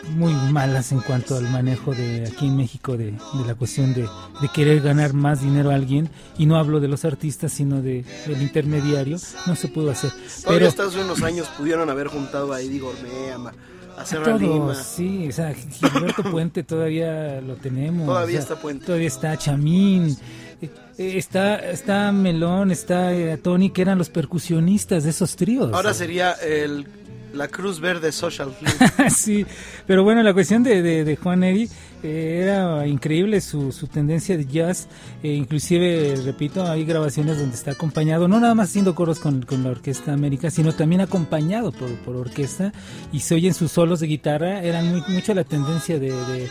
muy 0.10 0.34
malas 0.52 0.92
en 0.92 1.00
cuanto 1.02 1.38
al 1.38 1.50
manejo 1.50 1.94
de 1.94 2.26
aquí 2.28 2.48
en 2.48 2.58
México 2.58 2.98
de, 2.98 3.12
de 3.12 3.46
la 3.46 3.56
cuestión 3.56 3.94
de, 3.94 4.02
de 4.02 4.48
querer 4.54 4.82
ganar 4.82 5.14
más 5.14 5.42
dinero 5.42 5.70
a 5.72 5.76
alguien, 5.76 6.10
y 6.38 6.46
no 6.46 6.58
hablo 6.58 6.80
de 6.80 6.88
los 6.88 7.06
artistas, 7.06 7.54
sino 7.54 7.82
de, 7.82 8.04
del 8.26 8.42
intermediario, 8.42 9.18
no 9.46 9.56
se 9.56 9.68
pudo 9.70 9.92
hacer. 9.92 10.12
Pero 10.48 10.68
hasta 10.68 10.84
hace 10.86 11.00
unos 11.02 11.22
años 11.24 11.48
pudieron 11.58 11.90
haber 11.90 12.08
juntado 12.08 12.52
a 12.54 12.60
Eddie 12.62 12.80
Gourmet, 12.80 13.32
a, 13.34 13.38
Ma- 13.38 13.54
a 13.98 14.38
Lima. 14.38 14.38
todos, 14.40 14.78
sí, 14.78 15.28
o 15.28 15.32
sea, 15.32 15.54
Gilberto 15.54 16.24
Puente 16.24 16.64
todavía 16.64 17.42
lo 17.42 17.56
tenemos. 17.56 18.06
Todavía 18.06 18.40
o 18.40 18.42
sea, 18.42 18.54
está 18.54 18.62
Puente. 18.62 18.86
Todavía 18.86 19.08
está 19.08 19.38
Chamín. 19.38 20.16
eh, 20.62 20.70
Está, 20.98 21.58
está 21.70 22.12
Melón, 22.12 22.72
está 22.72 23.14
eh, 23.14 23.38
Tony, 23.38 23.70
que 23.70 23.82
eran 23.82 23.98
los 23.98 24.10
percusionistas 24.10 25.04
de 25.04 25.10
esos 25.12 25.36
tríos. 25.36 25.72
Ahora 25.74 25.94
sería 25.94 26.32
el, 26.34 26.88
la 27.34 27.48
Cruz 27.48 27.80
Verde 27.80 28.12
Social 28.12 28.56
sí, 29.10 29.46
pero 29.86 30.04
bueno, 30.04 30.24
la 30.24 30.34
cuestión 30.34 30.64
de, 30.64 30.82
de, 30.82 31.04
de 31.04 31.16
Juan 31.16 31.44
Eri 31.44 31.70
eh, 32.04 32.42
era 32.44 32.88
increíble 32.88 33.42
su, 33.42 33.72
su 33.72 33.88
tendencia 33.88 34.38
de 34.38 34.46
jazz, 34.46 34.88
eh, 35.24 35.34
inclusive, 35.34 36.16
repito, 36.24 36.66
hay 36.66 36.86
grabaciones 36.86 37.40
donde 37.40 37.56
está 37.56 37.72
acompañado, 37.72 38.28
no 38.28 38.40
nada 38.40 38.56
más 38.56 38.70
haciendo 38.70 38.96
coros 38.96 39.20
con, 39.20 39.44
con 39.44 39.64
la 39.64 39.72
Orquesta 39.72 40.14
América, 40.14 40.50
sino 40.52 40.74
también 40.74 41.02
acompañado 41.02 41.72
por, 41.72 41.90
por 42.00 42.16
orquesta 42.16 42.72
y 43.12 43.20
se 43.22 43.36
oyen 43.36 43.54
sus 43.54 43.72
solos 43.72 44.00
de 44.00 44.08
guitarra, 44.08 44.62
eran 44.64 45.04
mucho 45.08 45.34
la 45.34 45.44
tendencia 45.44 46.00
de... 46.00 46.12
de 46.12 46.50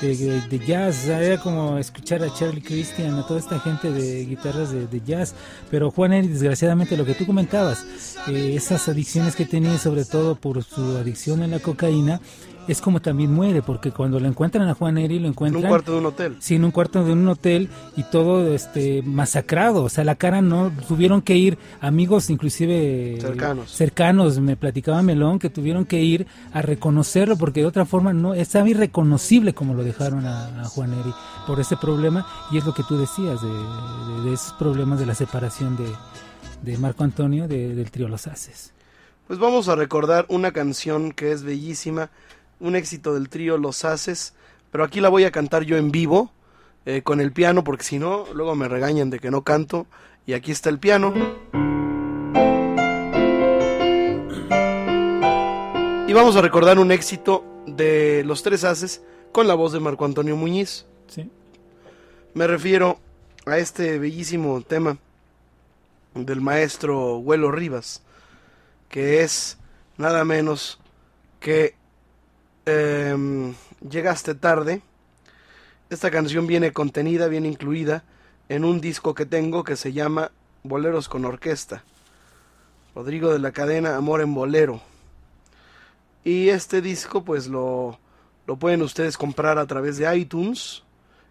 de, 0.00 0.62
jazz, 0.66 1.06
era 1.06 1.40
como 1.40 1.78
escuchar 1.78 2.22
a 2.22 2.32
Charlie 2.32 2.60
Christian, 2.60 3.14
a 3.18 3.26
toda 3.26 3.40
esta 3.40 3.58
gente 3.60 3.90
de 3.90 4.24
guitarras 4.24 4.70
de, 4.70 4.86
de 4.86 5.00
jazz, 5.00 5.34
pero 5.70 5.90
Juan 5.90 6.12
Eri, 6.12 6.28
desgraciadamente, 6.28 6.96
lo 6.96 7.04
que 7.04 7.14
tú 7.14 7.26
comentabas, 7.26 7.84
eh, 8.28 8.54
esas 8.54 8.88
adicciones 8.88 9.36
que 9.36 9.46
tenía, 9.46 9.78
sobre 9.78 10.04
todo 10.04 10.34
por 10.34 10.62
su 10.62 10.96
adicción 10.96 11.42
a 11.42 11.46
la 11.46 11.60
cocaína, 11.60 12.20
es 12.68 12.80
como 12.80 13.00
también 13.00 13.32
muere, 13.32 13.62
porque 13.62 13.90
cuando 13.92 14.18
lo 14.20 14.26
encuentran 14.28 14.68
a 14.68 14.74
Juan 14.74 14.98
Eri, 14.98 15.18
lo 15.18 15.28
encuentran... 15.28 15.60
En 15.62 15.66
un 15.66 15.70
cuarto 15.70 15.92
de 15.92 15.98
un 15.98 16.06
hotel. 16.06 16.36
Sí, 16.40 16.54
en 16.56 16.64
un 16.64 16.70
cuarto 16.70 17.04
de 17.04 17.12
un 17.12 17.28
hotel 17.28 17.68
y 17.96 18.02
todo 18.04 18.52
este 18.54 19.02
masacrado, 19.02 19.84
o 19.84 19.88
sea, 19.88 20.04
la 20.04 20.14
cara 20.16 20.42
no, 20.42 20.72
tuvieron 20.88 21.22
que 21.22 21.36
ir 21.36 21.58
amigos 21.80 22.30
inclusive 22.30 23.18
Cercanos. 23.20 23.70
cercanos, 23.70 24.38
me 24.40 24.56
platicaba 24.56 25.02
Melón, 25.02 25.38
que 25.38 25.50
tuvieron 25.50 25.84
que 25.84 26.02
ir 26.02 26.26
a 26.52 26.62
reconocerlo, 26.62 27.36
porque 27.36 27.60
de 27.60 27.66
otra 27.66 27.84
forma 27.84 28.12
no, 28.12 28.34
estaba 28.34 28.68
irreconocible 28.68 29.54
como 29.54 29.74
lo 29.74 29.84
dejaron 29.84 30.26
a, 30.26 30.62
a 30.62 30.64
Juan 30.64 30.92
Eri 30.92 31.12
por 31.46 31.60
ese 31.60 31.76
problema, 31.76 32.26
y 32.50 32.58
es 32.58 32.64
lo 32.66 32.74
que 32.74 32.82
tú 32.82 32.96
decías, 32.98 33.40
de, 33.42 33.48
de- 33.48 34.28
de 34.28 34.34
esos 34.34 34.52
problemas 34.54 34.98
de 34.98 35.06
la 35.06 35.14
separación 35.14 35.76
de, 35.76 35.86
de 36.62 36.78
Marco 36.78 37.04
Antonio 37.04 37.46
de- 37.46 37.74
del 37.74 37.90
trío 37.90 38.08
Los 38.08 38.26
Haces. 38.26 38.72
Pues 39.26 39.38
vamos 39.38 39.68
a 39.68 39.74
recordar 39.74 40.24
una 40.28 40.52
canción 40.52 41.12
que 41.12 41.32
es 41.32 41.42
bellísima, 41.42 42.10
un 42.60 42.76
éxito 42.76 43.14
del 43.14 43.28
trío 43.28 43.58
Los 43.58 43.84
Haces, 43.84 44.34
pero 44.70 44.84
aquí 44.84 45.00
la 45.00 45.08
voy 45.08 45.24
a 45.24 45.30
cantar 45.30 45.64
yo 45.64 45.76
en 45.76 45.90
vivo, 45.90 46.30
eh, 46.84 47.02
con 47.02 47.20
el 47.20 47.32
piano, 47.32 47.64
porque 47.64 47.84
si 47.84 47.98
no, 47.98 48.26
luego 48.32 48.54
me 48.54 48.68
regañan 48.68 49.10
de 49.10 49.18
que 49.18 49.30
no 49.30 49.42
canto, 49.42 49.86
y 50.26 50.32
aquí 50.32 50.52
está 50.52 50.70
el 50.70 50.78
piano. 50.78 51.12
Y 56.08 56.12
vamos 56.12 56.36
a 56.36 56.40
recordar 56.40 56.78
un 56.78 56.92
éxito 56.92 57.44
de 57.66 58.22
Los 58.24 58.42
Tres 58.42 58.64
Haces 58.64 59.02
con 59.32 59.48
la 59.48 59.54
voz 59.54 59.72
de 59.72 59.80
Marco 59.80 60.04
Antonio 60.04 60.36
Muñiz. 60.36 60.86
Sí. 61.08 61.28
Me 62.34 62.46
refiero 62.46 62.98
a 63.44 63.58
este 63.58 63.98
bellísimo 63.98 64.60
tema 64.62 64.98
del 66.14 66.40
maestro 66.40 67.18
Huelo 67.18 67.50
Rivas, 67.50 68.02
que 68.88 69.22
es 69.22 69.58
nada 69.96 70.24
menos 70.24 70.78
que 71.40 71.74
em, 72.66 73.54
Llegaste 73.88 74.34
tarde. 74.34 74.82
Esta 75.88 76.10
canción 76.10 76.46
viene 76.46 76.72
contenida, 76.72 77.28
viene 77.28 77.48
incluida 77.48 78.04
en 78.48 78.64
un 78.64 78.80
disco 78.80 79.14
que 79.14 79.26
tengo 79.26 79.64
que 79.64 79.76
se 79.76 79.92
llama 79.92 80.32
Boleros 80.62 81.08
con 81.08 81.24
Orquesta. 81.24 81.84
Rodrigo 82.94 83.32
de 83.32 83.38
la 83.38 83.52
cadena 83.52 83.96
Amor 83.96 84.20
en 84.20 84.34
Bolero. 84.34 84.80
Y 86.24 86.48
este 86.48 86.80
disco 86.80 87.22
pues 87.24 87.46
lo, 87.46 87.98
lo 88.46 88.56
pueden 88.56 88.82
ustedes 88.82 89.16
comprar 89.16 89.58
a 89.58 89.66
través 89.66 89.98
de 89.98 90.16
iTunes 90.16 90.82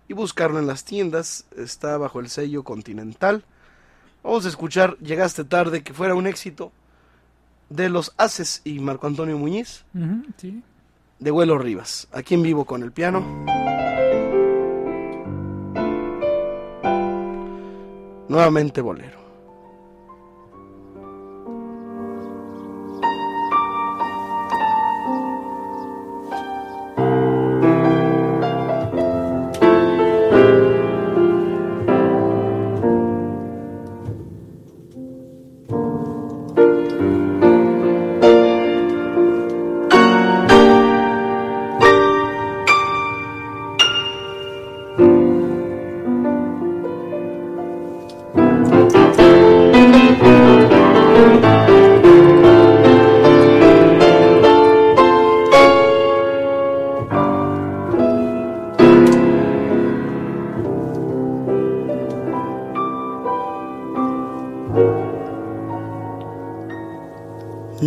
y 0.08 0.14
buscarlo 0.14 0.60
en 0.60 0.68
las 0.68 0.86
tiendas. 0.86 1.46
Está 1.58 1.98
bajo 1.98 2.20
el 2.20 2.30
sello 2.30 2.64
Continental. 2.64 3.44
Vamos 4.24 4.46
a 4.46 4.50
escuchar 4.50 4.98
Llegaste 5.00 5.44
tarde, 5.44 5.84
que 5.84 5.94
fuera 5.94 6.16
un 6.16 6.28
éxito 6.28 6.72
de 7.70 7.90
los 7.90 8.14
Haces 8.18 8.62
y 8.64 8.80
Marco 8.80 9.08
Antonio 9.08 9.38
Muñiz. 9.38 9.84
De 11.20 11.32
Huelo 11.32 11.58
Rivas, 11.58 12.08
aquí 12.12 12.34
en 12.36 12.44
vivo 12.44 12.66
con 12.66 12.84
el 12.84 12.92
piano. 12.92 13.24
Nuevamente 18.28 18.82
bolero. 18.82 19.25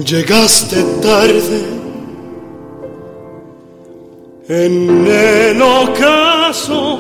Llegaste 0.09 0.83
tarde 1.03 1.61
en 4.49 5.07
el 5.07 5.61
ocaso 5.61 6.99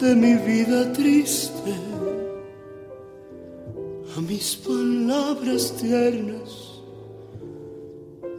de 0.00 0.16
mi 0.16 0.34
vida 0.34 0.92
triste. 0.92 1.72
A 4.16 4.20
mis 4.20 4.56
palabras 4.56 5.72
tiernas 5.80 6.80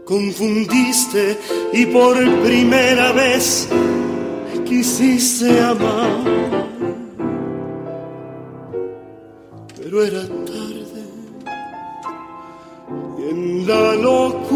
confundiste 0.03 1.37
y 1.71 1.85
por 1.85 2.17
primera 2.43 3.13
vez 3.13 3.69
quisiste 4.65 5.57
amar. 5.61 6.19
Pero 9.77 10.03
era 10.03 10.21
tarde 10.27 10.54
la 13.65 13.95
locura 13.95 14.55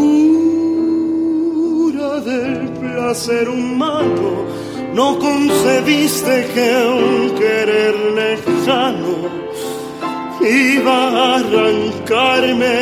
del 2.20 2.68
placer 2.80 3.48
humano 3.48 4.46
no 4.94 5.18
concebiste 5.18 6.46
que 6.54 6.70
un 6.86 7.30
querer 7.38 7.94
lejano 8.20 9.16
iba 10.40 10.98
a 11.08 11.36
arrancarme 11.36 12.74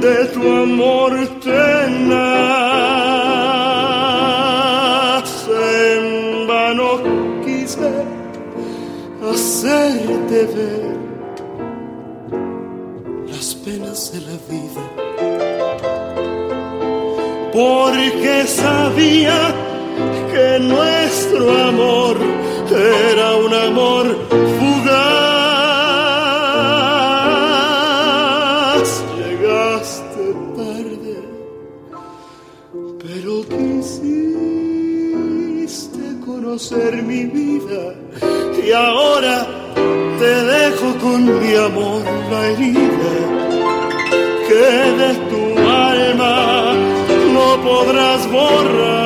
de 0.00 0.24
tu 0.34 0.42
amor 0.42 1.12
tenaz. 1.40 1.62
En 5.48 6.46
vano 6.48 6.90
quise 7.44 7.90
hacerte 9.30 10.38
ver 10.56 10.96
las 13.28 13.54
penas 13.54 14.12
de 14.12 14.20
la 14.20 14.36
vida. 14.48 14.91
Porque 17.52 18.46
sabía 18.46 19.54
que 20.32 20.58
nuestro 20.60 21.52
amor 21.68 22.16
era 22.70 23.36
un 23.36 23.52
amor 23.52 24.16
fugaz. 24.58 25.12
Llegaste 29.18 30.24
tarde, 30.56 31.16
pero 33.02 33.32
quisiste 33.52 34.02
conocer 36.24 37.02
mi 37.02 37.24
vida 37.26 37.84
y 38.64 38.72
ahora 38.72 39.46
te 40.18 40.32
dejo 40.54 40.88
con 41.02 41.20
mi 41.40 41.54
amor 41.54 42.02
la 42.30 42.46
herida 42.48 43.12
podrás 47.82 48.26
borrar. 48.30 49.01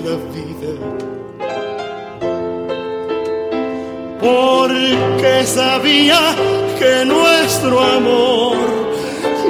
La 0.00 0.16
vida. 0.34 0.72
Porque 4.20 5.44
sabía 5.46 6.20
que 6.78 7.04
nuestro 7.04 7.80
amor 7.80 8.56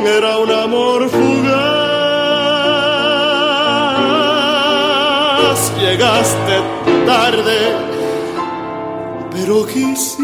era 0.05 0.39
un 0.39 0.51
amor 0.51 1.09
fugaz. 1.09 1.65
Llegaste 5.81 6.55
tarde, 7.07 7.59
pero 9.33 9.65
quisiste 9.67 10.17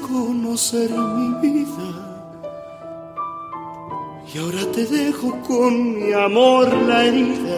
conocer 0.00 0.90
mi 0.90 1.28
vida. 1.40 1.90
Y 4.34 4.38
ahora 4.38 4.64
te 4.74 4.86
dejo 4.86 5.38
con 5.46 5.94
mi 5.98 6.12
amor 6.12 6.72
la 6.88 7.04
herida 7.04 7.51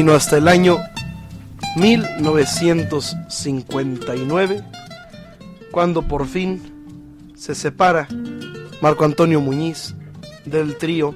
sino 0.00 0.14
hasta 0.14 0.38
el 0.38 0.48
año 0.48 0.78
1959 1.76 4.64
cuando 5.70 6.00
por 6.00 6.26
fin 6.26 6.62
se 7.36 7.54
separa 7.54 8.08
Marco 8.80 9.04
Antonio 9.04 9.42
Muñiz 9.42 9.94
del 10.46 10.78
trío 10.78 11.14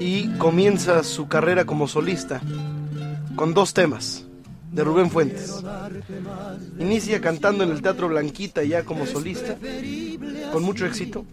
y 0.00 0.28
comienza 0.38 1.04
su 1.04 1.28
carrera 1.28 1.66
como 1.66 1.88
solista 1.88 2.40
con 3.36 3.52
dos 3.52 3.74
temas 3.74 4.24
de 4.70 4.82
Rubén 4.82 5.10
Fuentes. 5.10 5.62
Inicia 6.78 7.20
cantando 7.20 7.64
en 7.64 7.72
el 7.72 7.82
Teatro 7.82 8.08
Blanquita 8.08 8.64
ya 8.64 8.84
como 8.84 9.04
solista, 9.04 9.58
con 10.54 10.62
mucho 10.62 10.86
éxito, 10.86 11.26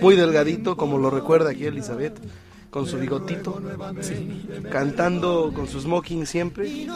muy 0.00 0.16
delgadito, 0.16 0.74
como 0.74 0.96
lo 0.96 1.10
recuerda 1.10 1.50
aquí 1.50 1.66
Elizabeth, 1.66 2.18
con 2.70 2.86
su 2.86 2.98
bigotito, 2.98 3.60
cantando 4.70 5.52
con 5.54 5.66
su 5.68 5.80
smoking 5.80 6.26
siempre, 6.26 6.86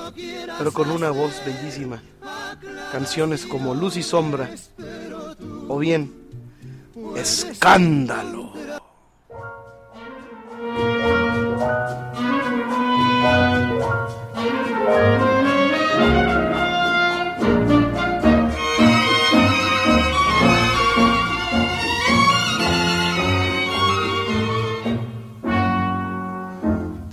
pero 0.59 0.73
con 0.73 0.91
una 0.91 1.11
voz 1.11 1.43
bellísima. 1.45 2.03
Canciones 2.93 3.47
como 3.47 3.75
Luz 3.75 3.97
y 3.97 4.03
Sombra, 4.03 4.51
o 5.69 5.79
bien 5.79 6.21
Escándalo. 7.17 8.40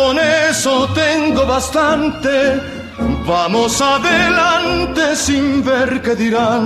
Con 0.00 0.18
eso 0.18 0.88
tengo 0.94 1.44
bastante. 1.44 2.58
Vamos 3.28 3.82
adelante 3.82 5.14
sin 5.14 5.62
ver 5.62 6.00
qué 6.00 6.14
dirán. 6.16 6.64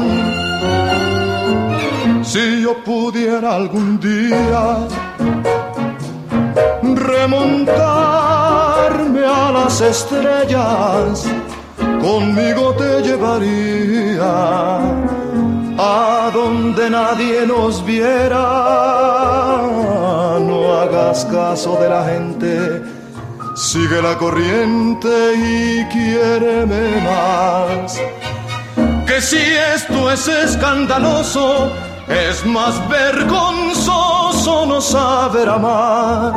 Si 2.22 2.62
yo 2.62 2.72
pudiera 2.84 3.56
algún 3.56 3.98
día 3.98 4.86
remontarme 7.10 7.66
a 9.26 9.50
las 9.50 9.80
estrellas, 9.80 11.26
conmigo 12.00 12.72
te 12.78 13.02
llevaría 13.02 14.34
a 15.76 16.30
donde 16.32 16.88
nadie 16.88 17.44
nos 17.48 17.84
viera. 17.84 18.44
No 20.50 20.72
hagas 20.80 21.24
caso 21.24 21.76
de 21.80 21.88
la 21.88 22.04
gente 22.04 22.93
Sigue 23.54 24.02
la 24.02 24.18
corriente 24.18 25.08
y 25.36 25.84
quiéreme 25.84 27.00
más. 27.02 28.00
Que 29.06 29.20
si 29.20 29.38
esto 29.74 30.10
es 30.10 30.26
escandaloso, 30.26 31.70
es 32.08 32.44
más 32.44 32.74
vergonzoso 32.88 34.66
no 34.66 34.80
saber 34.80 35.48
amar. 35.48 36.34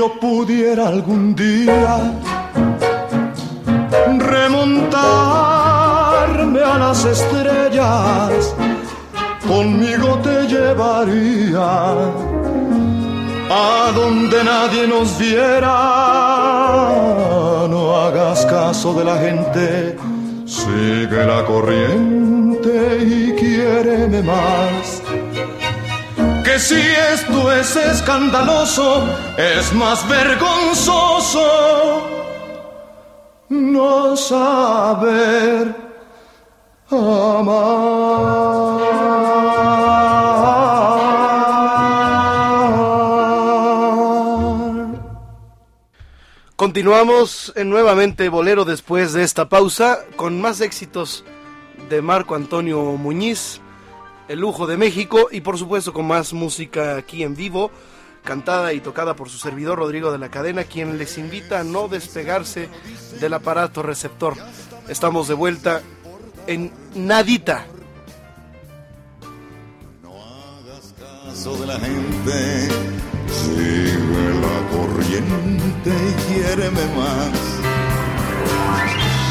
Yo 0.00 0.08
pudiera 0.18 0.88
algún 0.88 1.34
día 1.34 1.92
remontarme 4.34 4.62
a 6.62 6.78
las 6.78 7.04
estrellas, 7.04 8.54
conmigo 9.46 10.18
te 10.22 10.46
llevaría 10.48 11.68
a 13.50 13.92
donde 13.94 14.42
nadie 14.42 14.86
nos 14.88 15.18
viera. 15.18 15.76
No 17.68 17.94
hagas 18.02 18.46
caso 18.46 18.94
de 18.94 19.04
la 19.04 19.18
gente, 19.18 19.98
sigue 20.46 21.26
la 21.26 21.44
corriente 21.44 23.04
y 23.04 23.32
quiéreme 23.32 24.22
más 24.22 24.99
si 26.60 26.80
esto 27.12 27.50
es 27.52 27.74
escandaloso, 27.74 29.04
es 29.36 29.72
más 29.72 30.06
vergonzoso 30.08 31.40
no 33.48 34.16
saber 34.16 35.74
amar. 36.90 38.20
Continuamos 46.56 47.54
en 47.56 47.70
nuevamente 47.70 48.28
Bolero 48.28 48.66
después 48.66 49.14
de 49.14 49.22
esta 49.22 49.48
pausa 49.48 50.00
con 50.16 50.42
más 50.42 50.60
éxitos 50.60 51.24
de 51.88 52.02
Marco 52.02 52.34
Antonio 52.34 52.82
Muñiz, 52.98 53.62
El 54.30 54.38
lujo 54.38 54.68
de 54.68 54.76
México 54.76 55.26
y 55.32 55.40
por 55.40 55.58
supuesto 55.58 55.92
con 55.92 56.06
más 56.06 56.32
música 56.32 56.96
aquí 56.96 57.24
en 57.24 57.34
vivo, 57.34 57.72
cantada 58.22 58.72
y 58.72 58.78
tocada 58.78 59.16
por 59.16 59.28
su 59.28 59.38
servidor 59.38 59.80
Rodrigo 59.80 60.12
de 60.12 60.18
la 60.18 60.30
Cadena, 60.30 60.62
quien 60.62 60.98
les 60.98 61.18
invita 61.18 61.58
a 61.58 61.64
no 61.64 61.88
despegarse 61.88 62.68
del 63.18 63.34
aparato 63.34 63.82
receptor. 63.82 64.36
Estamos 64.86 65.26
de 65.26 65.34
vuelta 65.34 65.82
en 66.46 66.70
Nadita. 66.94 67.66
caso 71.26 71.56
de 71.56 71.66
la 71.66 71.80
gente, 71.80 72.68
sigue 73.26 73.98
la 74.44 74.76
corriente 74.76 75.90
y 75.90 76.32
quiéreme 76.32 76.86
más. 76.94 77.30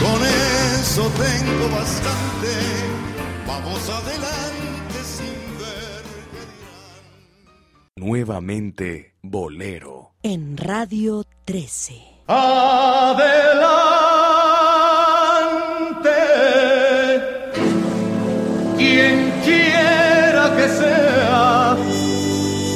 Con 0.01 0.25
eso 0.25 1.09
tengo 1.15 1.69
bastante, 1.73 2.51
vamos 3.47 3.89
adelante 3.89 4.58
Nuevamente 7.99 9.15
Bolero. 9.21 10.13
En 10.23 10.55
Radio 10.55 11.25
13. 11.43 12.01
Adelante, 12.27 13.29
quien 18.77 19.33
quiera 19.43 20.55
que 20.55 20.69
sea, 20.69 21.75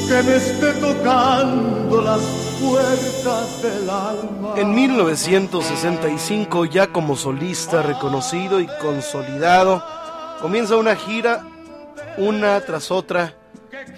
que 0.10 0.24
me 0.24 0.36
esté 0.36 0.74
tocando 0.82 2.02
las 2.02 2.22
puertas 2.62 3.64
del 3.64 3.90
alma. 3.90 4.56
En 4.58 4.76
1965, 4.76 6.66
ya 6.66 6.88
como 6.88 7.16
solista 7.16 7.82
reconocido 7.82 8.60
y 8.60 8.68
consolidado, 8.82 9.82
comienza 10.42 10.76
una 10.76 10.98
gira, 10.98 11.46
una 12.18 12.60
tras 12.60 12.92
otra, 12.92 13.38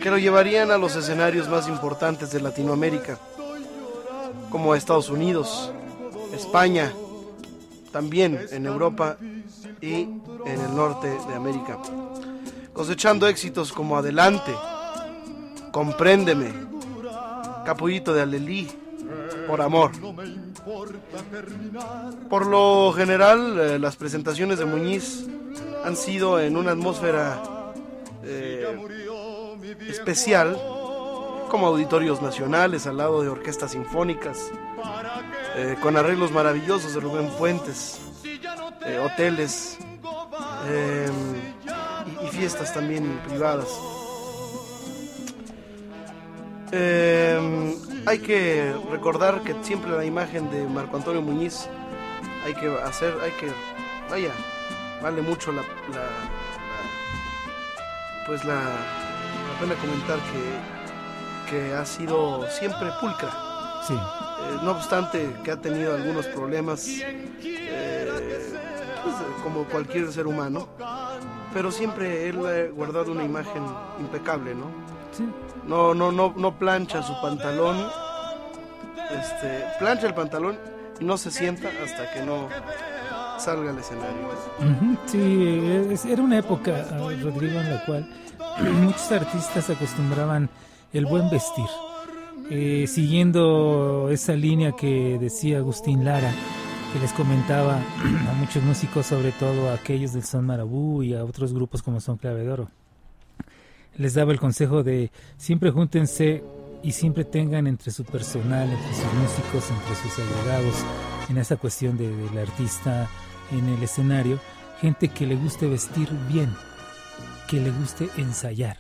que 0.01 0.09
lo 0.09 0.17
llevarían 0.17 0.71
a 0.71 0.77
los 0.77 0.95
escenarios 0.95 1.49
más 1.49 1.67
importantes 1.67 2.31
de 2.31 2.41
Latinoamérica, 2.41 3.17
como 4.49 4.75
Estados 4.75 5.09
Unidos, 5.09 5.71
España, 6.33 6.91
también 7.91 8.45
en 8.51 8.65
Europa 8.65 9.17
y 9.81 9.93
en 9.93 10.61
el 10.61 10.75
norte 10.75 11.07
de 11.27 11.33
América, 11.33 11.77
cosechando 12.73 13.27
éxitos 13.27 13.71
como 13.71 13.97
Adelante, 13.97 14.53
Compréndeme, 15.71 16.53
Capullito 17.65 18.13
de 18.13 18.21
Alelí, 18.21 18.71
Por 19.47 19.61
Amor. 19.61 19.91
Por 22.29 22.45
lo 22.45 22.93
general, 22.93 23.59
eh, 23.59 23.79
las 23.79 23.95
presentaciones 23.95 24.59
de 24.59 24.65
Muñiz 24.65 25.25
han 25.83 25.95
sido 25.95 26.39
en 26.39 26.55
una 26.55 26.71
atmósfera 26.71 27.54
especial, 29.87 30.57
como 31.49 31.67
auditorios 31.67 32.21
nacionales 32.21 32.87
al 32.87 32.97
lado 32.97 33.21
de 33.21 33.29
orquestas 33.29 33.71
sinfónicas, 33.71 34.49
eh, 35.55 35.77
con 35.81 35.95
arreglos 35.97 36.31
maravillosos 36.31 36.93
de 36.93 36.99
Rubén 36.99 37.29
Fuentes, 37.31 37.99
eh, 38.85 38.99
hoteles 38.99 39.77
eh, 40.67 41.09
y, 42.23 42.27
fiestas 42.27 42.73
también 42.73 43.19
privadas. 43.27 43.67
Eh, 46.71 47.75
hay 48.05 48.19
que 48.19 48.73
recordar 48.91 49.41
que 49.41 49.55
siempre 49.63 49.91
la 49.91 50.03
imagen 50.03 50.49
de 50.51 50.65
Marco 50.67 50.97
Antonio 50.97 51.21
Muñiz 51.21 51.67
hay 52.43 52.53
que 52.53 52.67
hacer, 52.83 53.15
hay 53.23 53.31
que, 53.31 53.51
vaya, 54.09 54.31
vale 55.01 55.21
mucho 55.21 55.51
la- 55.51 55.61
la- 55.61 56.29
pues 58.27 58.43
la, 58.43 58.59
la 59.55 59.59
pena 59.61 59.75
comentar 59.81 60.19
que, 60.31 61.51
que 61.51 61.73
ha 61.73 61.85
sido 61.85 62.45
siempre 62.49 62.89
pulcra. 62.99 63.29
Sí. 63.87 63.93
Eh, 63.93 64.57
no 64.63 64.71
obstante 64.71 65.35
que 65.43 65.51
ha 65.51 65.57
tenido 65.61 65.95
algunos 65.95 66.25
problemas, 66.27 66.85
eh, 66.87 68.51
pues, 69.03 69.15
como 69.43 69.63
cualquier 69.65 70.11
ser 70.11 70.27
humano, 70.27 70.67
pero 71.53 71.71
siempre 71.71 72.27
él 72.29 72.39
ha 72.45 72.73
guardado 72.73 73.11
una 73.11 73.23
imagen 73.23 73.63
impecable, 73.99 74.55
¿no? 74.55 74.65
Sí. 75.15 75.25
No, 75.67 75.93
no, 75.93 76.11
no, 76.11 76.33
no 76.35 76.57
plancha 76.57 77.01
su 77.03 77.13
pantalón, 77.21 77.77
este, 79.11 79.63
plancha 79.79 80.07
el 80.07 80.13
pantalón 80.13 80.57
y 80.99 81.05
no 81.05 81.17
se 81.17 81.31
sienta 81.31 81.69
hasta 81.83 82.11
que 82.11 82.21
no 82.25 82.49
salga 83.39 83.69
al 83.71 83.77
escenario. 83.79 84.29
Sí, 85.05 85.87
es- 85.91 86.05
era 86.05 86.21
una 86.21 86.39
época, 86.39 86.85
Rodrigo, 86.97 87.59
en 87.59 87.73
la 87.75 87.85
cual 87.85 88.07
muchos 88.81 89.11
artistas 89.11 89.69
acostumbraban 89.69 90.49
el 90.93 91.05
buen 91.05 91.29
vestir, 91.29 91.65
Eh, 92.51 92.85
siguiendo 92.87 94.09
esa 94.11 94.33
línea 94.33 94.73
que 94.73 95.17
decía 95.19 95.57
Agustín 95.57 96.05
Lara, 96.05 96.31
que 96.93 96.99
les 96.99 97.11
comentaba 97.13 97.77
a 97.77 98.33
muchos 98.35 98.61
músicos, 98.61 99.07
sobre 99.07 99.31
todo 99.31 99.69
a 99.69 99.73
aquellos 99.73 100.13
del 100.13 100.23
Son 100.23 100.45
Marabú 100.45 101.01
y 101.01 101.15
a 101.15 101.23
otros 101.23 101.53
grupos 101.53 101.81
como 101.81 101.99
Son 101.99 102.17
Clave 102.17 102.43
de 102.43 102.51
Oro. 102.51 102.69
Les 103.97 104.13
daba 104.13 104.31
el 104.31 104.39
consejo 104.39 104.83
de 104.83 105.11
siempre 105.37 105.71
júntense 105.71 106.43
y 106.83 106.91
siempre 106.91 107.25
tengan 107.25 107.65
entre 107.65 107.91
su 107.91 108.03
personal, 108.03 108.69
entre 108.69 108.93
sus 108.93 109.13
músicos, 109.15 109.71
entre 109.71 109.95
sus 109.95 110.19
agregados, 110.19 110.75
en 111.29 111.37
esa 111.39 111.55
cuestión 111.55 111.97
de- 111.97 112.15
del 112.15 112.37
artista 112.37 113.09
en 113.51 113.67
el 113.69 113.81
escenario, 113.81 114.39
gente 114.81 115.07
que 115.07 115.25
le 115.25 115.35
guste 115.35 115.67
vestir 115.67 116.09
bien, 116.29 116.53
que 117.47 117.59
le 117.59 117.71
guste 117.71 118.09
ensayar. 118.17 118.77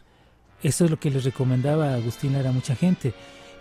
Eso 0.63 0.85
es 0.85 0.91
lo 0.91 0.99
que 0.99 1.11
les 1.11 1.23
recomendaba 1.23 1.93
Agustín 1.93 2.33
Lara 2.33 2.49
a 2.49 2.53
mucha 2.53 2.75
gente. 2.75 3.13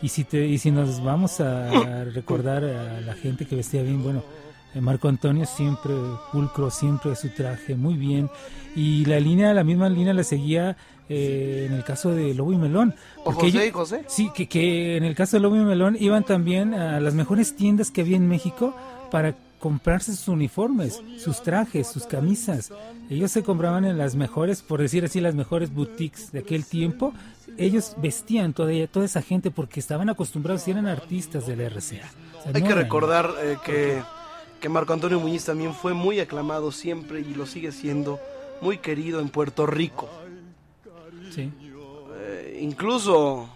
Y 0.02 0.08
si, 0.08 0.24
te, 0.24 0.46
y 0.46 0.58
si 0.58 0.70
nos 0.70 1.02
vamos 1.02 1.40
a 1.40 2.04
recordar 2.04 2.64
a 2.64 3.00
la 3.00 3.14
gente 3.14 3.46
que 3.46 3.56
vestía 3.56 3.82
bien, 3.82 4.02
bueno, 4.02 4.22
Marco 4.80 5.08
Antonio 5.08 5.46
siempre 5.46 5.92
pulcro, 6.32 6.70
siempre 6.70 7.14
su 7.16 7.28
traje 7.30 7.74
muy 7.76 7.94
bien. 7.94 8.28
Y 8.74 9.04
la 9.04 9.20
línea, 9.20 9.54
la 9.54 9.64
misma 9.64 9.88
línea 9.88 10.12
la 10.14 10.24
seguía 10.24 10.76
eh, 11.08 11.66
en 11.68 11.74
el 11.74 11.84
caso 11.84 12.10
de 12.10 12.34
Lobo 12.34 12.52
y 12.52 12.56
Melón. 12.56 12.94
O 13.20 13.24
porque 13.24 13.46
José 13.46 13.56
ellos- 13.58 13.66
y 13.66 13.70
José. 13.70 14.04
Sí, 14.08 14.30
que, 14.34 14.48
que 14.48 14.96
en 14.96 15.04
el 15.04 15.14
caso 15.14 15.36
de 15.36 15.42
Lobo 15.42 15.56
y 15.56 15.60
Melón 15.64 15.96
iban 16.00 16.24
también 16.24 16.74
a 16.74 16.98
las 17.00 17.14
mejores 17.14 17.54
tiendas 17.56 17.90
que 17.90 18.00
había 18.00 18.16
en 18.16 18.26
México 18.28 18.74
para 19.10 19.34
comprarse 19.64 20.14
sus 20.14 20.28
uniformes, 20.28 21.02
sus 21.16 21.42
trajes, 21.42 21.88
sus 21.88 22.04
camisas. 22.04 22.70
Ellos 23.08 23.30
se 23.30 23.42
compraban 23.42 23.86
en 23.86 23.96
las 23.96 24.14
mejores, 24.14 24.60
por 24.60 24.78
decir 24.78 25.06
así, 25.06 25.20
las 25.20 25.34
mejores 25.34 25.72
boutiques 25.72 26.32
de 26.32 26.40
aquel 26.40 26.66
tiempo. 26.66 27.14
Ellos 27.56 27.94
vestían 27.96 28.52
toda, 28.52 28.86
toda 28.88 29.06
esa 29.06 29.22
gente 29.22 29.50
porque 29.50 29.80
estaban 29.80 30.10
acostumbrados 30.10 30.68
y 30.68 30.72
eran 30.72 30.86
artistas 30.86 31.46
del 31.46 31.62
RCA. 31.62 31.80
O 31.80 32.42
sea, 32.42 32.52
Hay 32.52 32.60
no 32.60 32.68
que 32.68 32.74
recordar 32.74 33.30
eh, 33.40 33.56
que, 33.64 34.02
que 34.60 34.68
Marco 34.68 34.92
Antonio 34.92 35.18
Muñiz 35.18 35.46
también 35.46 35.72
fue 35.72 35.94
muy 35.94 36.20
aclamado 36.20 36.70
siempre 36.70 37.20
y 37.20 37.34
lo 37.34 37.46
sigue 37.46 37.72
siendo 37.72 38.20
muy 38.60 38.76
querido 38.76 39.18
en 39.18 39.30
Puerto 39.30 39.64
Rico. 39.64 40.10
Sí. 41.30 41.50
Eh, 42.16 42.58
incluso 42.60 43.48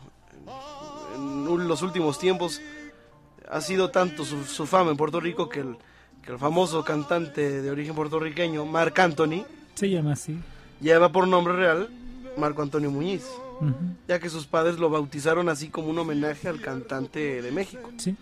en 1.15 1.69
los 1.69 1.83
últimos 1.83 2.19
tiempos 2.19 2.63
ha 3.47 3.61
sido 3.61 3.91
tanto 3.91 4.25
su, 4.25 4.43
su 4.45 4.65
fama 4.65 4.91
en 4.91 4.97
Puerto 4.97 5.21
Rico 5.21 5.51
que 5.51 5.61
el, 5.61 5.77
que 6.29 6.35
el 6.35 6.39
famoso 6.39 6.85
cantante 6.85 7.63
de 7.63 7.71
origen 7.71 7.95
puertorriqueño, 7.95 8.67
Marc 8.67 8.99
Anthony, 8.99 9.47
Se 9.77 9.89
llama 9.89 10.13
así. 10.13 10.39
lleva 10.79 11.11
por 11.11 11.27
nombre 11.27 11.55
real 11.55 11.89
Marco 12.37 12.61
Antonio 12.61 12.91
Muñiz, 12.91 13.25
ya 14.07 14.19
que 14.19 14.29
sus 14.29 14.47
padres 14.47 14.79
lo 14.79 14.91
bautizaron 14.91 15.49
así 15.49 15.71
como 15.71 15.89
un 15.89 15.99
homenaje 15.99 16.47
al 16.47 16.61
cantante 16.61 17.41
de 17.41 17.51
México. 17.51 17.91
Sí. 17.97 18.15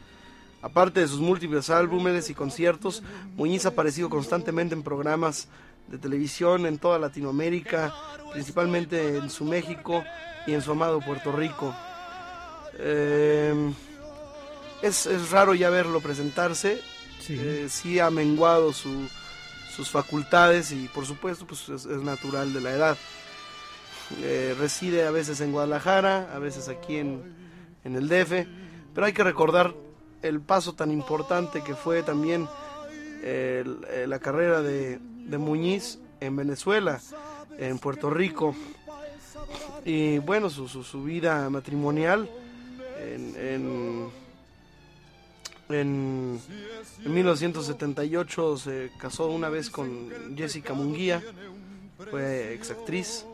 Aparte 0.63 1.01
de 1.01 1.09
sus 1.09 1.19
múltiples 1.19 1.69
álbumes 1.69 2.31
y 2.31 2.35
conciertos, 2.35 3.03
Muñiz 3.35 3.67
ha 3.67 3.71
aparecido 3.71 4.09
constantemente 4.09 4.77
en 4.77 4.85
programas 4.85 5.49
de 5.89 5.99
televisión 5.99 6.65
en 6.65 6.79
toda 6.79 7.01
Latinoamérica, 7.01 7.93
principalmente 8.33 9.17
en 9.17 9.31
su 9.31 9.45
México 9.45 10.05
y 10.47 10.53
en 10.53 10.63
su 10.63 10.71
amado 10.71 11.01
Puerto 11.01 11.33
Rico. 11.33 11.75
Eh, 12.79 13.73
es, 14.83 15.07
es 15.07 15.33
raro 15.33 15.55
ya 15.55 15.71
verlo 15.71 15.99
presentarse, 16.01 16.81
Sí. 17.27 17.37
eh, 17.39 17.67
sí 17.69 17.99
ha 17.99 18.11
menguado 18.11 18.73
su- 18.73 19.09
sus 19.75 19.91
facultades 19.91 20.73
y 20.73 20.89
por 20.89 21.05
supuesto 21.07 21.47
pues 21.47 21.69
es, 21.69 21.87
natural 21.87 22.53
de 22.53 22.61
la 22.61 22.71
edad. 22.73 22.97
Eh, 24.23 24.55
reside 24.59 25.07
a 25.07 25.11
veces 25.11 25.41
en 25.41 25.53
Guadalajara, 25.53 26.31
a 26.35 26.39
veces 26.39 26.69
aquí 26.69 26.97
en, 26.97 27.35
en 27.85 27.97
el 27.97 28.09
DF, 28.09 28.47
pero 28.95 29.07
hay 29.07 29.13
que 29.13 29.25
recordar 29.25 29.75
el 30.23 30.41
paso 30.41 30.75
tan 30.75 30.91
importante 30.91 31.63
que 31.63 31.75
fue 31.75 32.03
también 32.03 32.49
eh, 33.23 33.65
la 34.07 34.19
carrera 34.21 34.63
de, 34.63 34.99
de 35.01 35.39
Muñiz 35.39 35.99
en 36.21 36.37
Venezuela, 36.37 37.01
en 37.59 37.79
Puerto 37.79 38.09
Rico, 38.11 38.55
y 39.85 40.19
bueno, 40.19 40.51
su, 40.51 40.69
su, 40.69 40.83
su 40.85 41.03
vida 41.03 41.49
matrimonial 41.51 42.29
en, 43.01 43.35
en, 43.37 44.09
en, 45.69 46.41
en 47.05 47.15
1978 47.15 48.57
se 48.57 48.91
casó 48.99 49.27
una 49.27 49.49
vez 49.49 49.71
con 49.71 50.11
Jessica 50.37 50.75
Munguía, 50.75 51.23
fue 52.11 52.55
exactriz. 52.55 53.25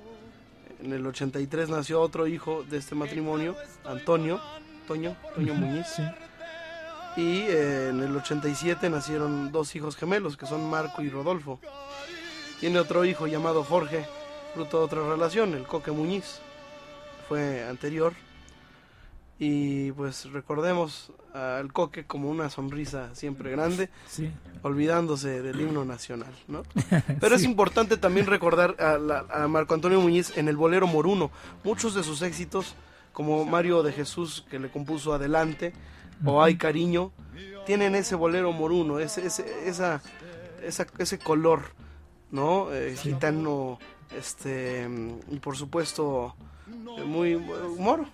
En 0.82 0.92
el 0.92 1.06
83 1.06 1.68
nació 1.68 2.00
otro 2.00 2.26
hijo 2.26 2.64
de 2.64 2.78
este 2.78 2.94
matrimonio, 2.94 3.56
Antonio, 3.84 4.40
Toño, 4.88 5.16
Toño 5.34 5.54
Muñiz. 5.54 5.86
Sí. 5.94 6.02
Y 7.16 7.40
eh, 7.42 7.90
en 7.90 8.00
el 8.02 8.16
87 8.16 8.88
nacieron 8.88 9.52
dos 9.52 9.76
hijos 9.76 9.96
gemelos, 9.96 10.36
que 10.36 10.46
son 10.46 10.68
Marco 10.68 11.02
y 11.02 11.10
Rodolfo. 11.10 11.60
Tiene 12.58 12.78
otro 12.78 13.04
hijo 13.04 13.26
llamado 13.26 13.64
Jorge, 13.64 14.06
fruto 14.54 14.78
de 14.78 14.84
otra 14.84 15.08
relación, 15.08 15.54
el 15.54 15.64
Coque 15.64 15.90
Muñiz. 15.90 16.40
Fue 17.28 17.64
anterior. 17.68 18.14
Y 19.44 19.90
pues 19.92 20.30
recordemos 20.30 21.10
al 21.34 21.72
Coque 21.72 22.04
como 22.04 22.30
una 22.30 22.48
sonrisa 22.48 23.12
siempre 23.16 23.50
grande, 23.50 23.90
Sí. 24.06 24.30
olvidándose 24.62 25.42
del 25.42 25.60
himno 25.60 25.84
nacional, 25.84 26.32
¿no? 26.46 26.62
Pero 27.20 27.34
es 27.34 27.42
importante 27.42 27.96
también 27.96 28.26
recordar 28.26 28.76
a, 28.80 28.98
la- 28.98 29.26
a 29.32 29.48
Marco 29.48 29.74
Antonio 29.74 30.00
Muñiz 30.00 30.36
en 30.36 30.46
el 30.46 30.56
bolero 30.56 30.86
Moruno. 30.86 31.32
Muchos 31.64 31.92
de 31.96 32.04
sus 32.04 32.22
éxitos, 32.22 32.76
como 33.12 33.44
Mario 33.44 33.82
de 33.82 33.90
Jesús, 33.92 34.46
que 34.48 34.60
le 34.60 34.70
compuso 34.70 35.12
Adelante, 35.12 35.72
o 36.24 36.40
Hay 36.40 36.56
Cariño, 36.56 37.10
tienen 37.66 37.96
ese 37.96 38.14
bolero 38.14 38.52
Moruno, 38.52 39.00
ese, 39.00 39.26
ese, 39.26 39.68
esa, 39.68 40.00
esa- 40.62 40.86
ese 40.98 41.18
color, 41.18 41.62
¿no? 42.30 42.72
Eh, 42.72 42.94
Gitano, 42.96 43.80
este, 44.16 44.88
y 45.32 45.40
por 45.40 45.56
supuesto, 45.56 46.36
muy 47.06 47.36
moro, 47.36 48.06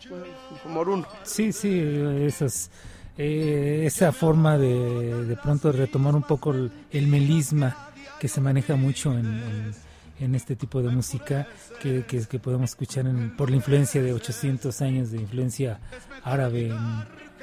moruno. 0.67 1.07
Sí, 1.23 1.53
sí, 1.53 1.81
esas, 2.21 2.71
eh, 3.17 3.83
esa 3.87 4.13
forma 4.13 4.59
de, 4.59 5.25
de 5.25 5.37
pronto 5.37 5.73
retomar 5.73 6.15
un 6.15 6.23
poco 6.23 6.53
el, 6.53 6.71
el 6.91 7.07
melisma 7.07 7.91
que 8.21 8.29
se 8.29 8.41
maneja 8.41 8.77
mucho 8.77 9.13
en, 9.13 9.73
en- 10.21 10.35
este 10.35 10.57
tipo 10.57 10.83
de 10.83 10.89
música 10.89 11.47
que, 11.81 12.05
que, 12.05 12.39
podemos 12.41 12.71
escuchar 12.71 13.07
en, 13.07 13.37
por 13.37 13.51
la 13.51 13.57
influencia 13.57 14.03
de 14.03 14.13
800 14.13 14.81
años 14.83 15.13
de 15.13 15.19
influencia 15.19 15.79
árabe 16.25 16.71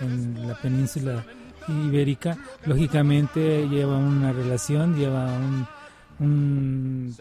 en, 0.02 0.06
en 0.06 0.48
la 0.48 0.56
península 0.62 1.26
ibérica, 1.70 2.38
lógicamente 2.66 3.66
lleva 3.70 3.96
una 3.98 4.34
relación, 4.34 4.98
lleva 4.98 5.26
un, 5.38 5.66
un, 6.20 7.16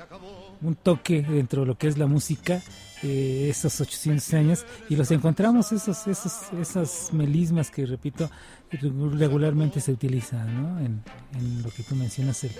un 0.61 0.75
toque 0.75 1.23
dentro 1.23 1.61
de 1.63 1.67
lo 1.69 1.79
que 1.79 1.87
es 1.87 1.99
la 1.99 2.07
música 2.07 2.61
eh, 3.05 3.49
esos 3.51 3.81
800 3.83 4.35
años 4.35 4.67
y 4.89 4.97
los 4.97 5.11
encontramos 5.11 5.73
esos 5.73 6.07
esos 6.07 6.53
esas 6.59 7.13
melismas 7.13 7.71
que 7.71 7.85
repito 7.85 8.31
regularmente 8.71 9.81
se 9.81 9.93
utilizan 9.93 10.63
¿no? 10.63 10.81
en, 10.81 11.03
lo 11.63 11.71
que 11.71 11.83
tú 11.83 11.95
mencionas 11.95 12.45
el 12.45 12.53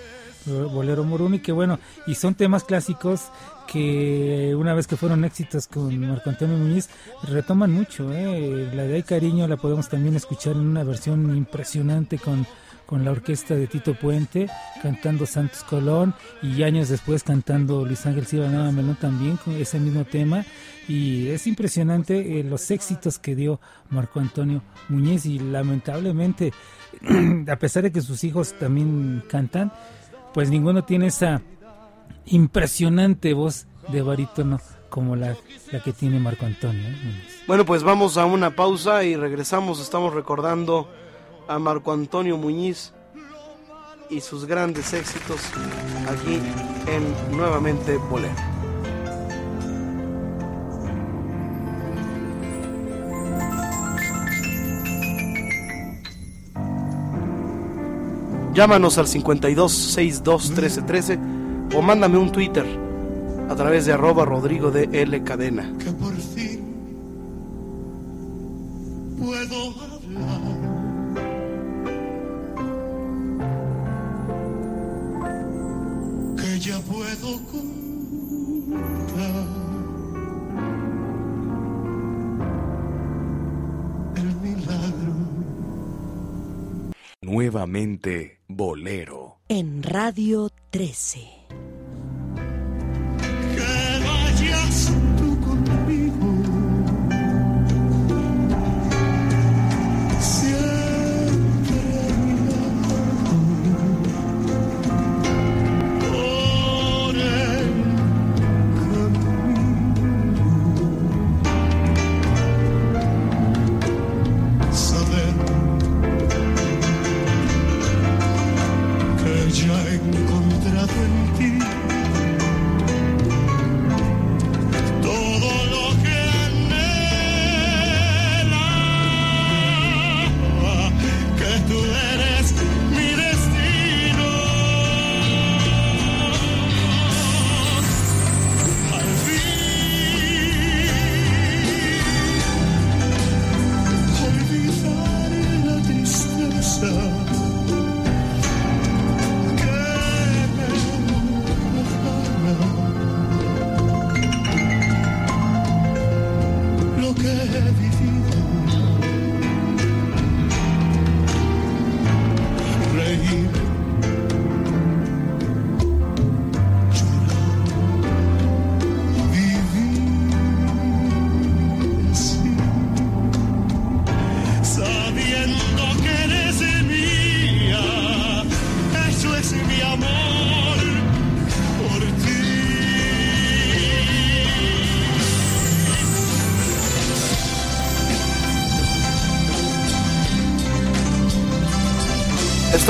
bolero 0.67 1.03
moruno 1.03 1.35
y 1.35 1.39
que 1.39 1.51
bueno 1.51 1.79
y 2.05 2.13
son 2.13 2.35
temas 2.35 2.63
clásicos 2.63 3.31
que 3.65 4.53
una 4.55 4.75
vez 4.75 4.85
que 4.85 4.97
fueron 4.97 5.25
éxitos 5.25 5.65
con 5.65 5.99
Marco 5.99 6.29
Antonio 6.29 6.57
Muñiz 6.57 6.89
retoman 7.23 7.71
mucho 7.71 8.13
¿eh? 8.13 8.69
la 8.71 8.83
de 8.83 8.95
Ay 8.95 9.03
Cariño 9.03 9.47
la 9.47 9.57
podemos 9.57 9.89
también 9.89 10.15
escuchar 10.15 10.53
en 10.53 10.67
una 10.67 10.83
versión 10.83 11.35
impresionante 11.35 12.19
con 12.19 12.45
con 12.85 13.03
la 13.03 13.11
orquesta 13.11 13.55
de 13.55 13.67
Tito 13.67 13.95
Puente, 13.95 14.47
cantando 14.81 15.25
Santos 15.25 15.63
Colón 15.63 16.13
y 16.41 16.63
años 16.63 16.89
después 16.89 17.23
cantando 17.23 17.85
Luis 17.85 18.05
Ángel 18.05 18.25
Silva 18.25 18.47
Melón 18.47 18.95
también 18.95 19.37
con 19.37 19.55
ese 19.55 19.79
mismo 19.79 20.05
tema. 20.05 20.45
Y 20.87 21.29
es 21.29 21.47
impresionante 21.47 22.39
eh, 22.39 22.43
los 22.43 22.69
éxitos 22.69 23.17
que 23.17 23.35
dio 23.35 23.59
Marco 23.89 24.19
Antonio 24.19 24.61
Muñiz 24.89 25.25
y 25.25 25.39
lamentablemente, 25.39 26.53
a 27.47 27.55
pesar 27.55 27.83
de 27.83 27.91
que 27.91 28.01
sus 28.01 28.23
hijos 28.23 28.53
también 28.59 29.23
cantan, 29.27 29.71
pues 30.33 30.49
ninguno 30.49 30.83
tiene 30.83 31.07
esa 31.07 31.41
impresionante 32.25 33.33
voz 33.33 33.67
de 33.87 34.01
barítono 34.01 34.59
como 34.89 35.15
la, 35.15 35.35
la 35.71 35.81
que 35.81 35.91
tiene 35.91 36.19
Marco 36.19 36.45
Antonio. 36.45 36.83
Bueno, 37.47 37.65
pues 37.65 37.83
vamos 37.83 38.17
a 38.17 38.25
una 38.25 38.55
pausa 38.55 39.03
y 39.03 39.15
regresamos. 39.15 39.81
Estamos 39.81 40.13
recordando 40.13 40.89
a 41.47 41.59
Marco 41.59 41.91
Antonio 41.91 42.37
Muñiz 42.37 42.93
y 44.09 44.21
sus 44.21 44.45
grandes 44.45 44.93
éxitos 44.93 45.39
aquí 46.07 46.39
en 46.87 47.37
Nuevamente 47.37 47.97
Bolero. 47.97 48.33
Llámanos 58.53 58.97
al 58.97 59.07
52 59.07 59.71
62 59.71 60.51
13 60.53 60.81
13 60.83 61.19
o 61.75 61.81
mándame 61.81 62.17
un 62.17 62.31
Twitter 62.31 62.65
a 63.49 63.55
través 63.55 63.85
de 63.85 63.91
arroba 63.91 64.23
Rodrigo 64.23 64.71
de 64.71 64.87
L 64.93 65.23
Cadena. 65.23 65.73
Que 65.77 65.91
por 65.91 66.15
fin 66.15 66.63
puedo 69.19 69.73
hablar. 69.81 70.54
Puedo 76.87 77.39
contar 77.45 78.75
el 84.15 84.35
milagro. 84.41 85.13
Nuevamente 87.21 88.39
Bolero. 88.47 89.37
En 89.49 89.83
Radio 89.83 90.49
13. 90.69 91.45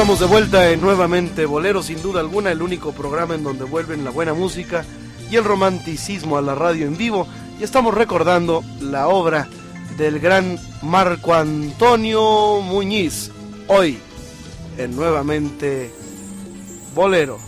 Estamos 0.05 0.19
de 0.19 0.27
vuelta 0.27 0.69
en 0.69 0.81
nuevamente 0.81 1.47
Bolero, 1.47 1.81
sin 1.81 1.99
duda 1.99 2.19
alguna, 2.19 2.51
el 2.51 2.61
único 2.61 2.91
programa 2.91 3.33
en 3.33 3.43
donde 3.43 3.63
vuelven 3.63 4.03
la 4.03 4.11
buena 4.11 4.35
música 4.35 4.85
y 5.31 5.35
el 5.35 5.43
romanticismo 5.43 6.37
a 6.37 6.43
la 6.43 6.53
radio 6.53 6.85
en 6.85 6.95
vivo. 6.95 7.27
Y 7.59 7.63
estamos 7.63 7.91
recordando 7.91 8.63
la 8.81 9.07
obra 9.07 9.47
del 9.97 10.19
gran 10.19 10.59
Marco 10.83 11.33
Antonio 11.33 12.61
Muñiz, 12.61 13.31
hoy 13.67 13.97
en 14.77 14.95
nuevamente 14.95 15.91
Bolero. 16.93 17.39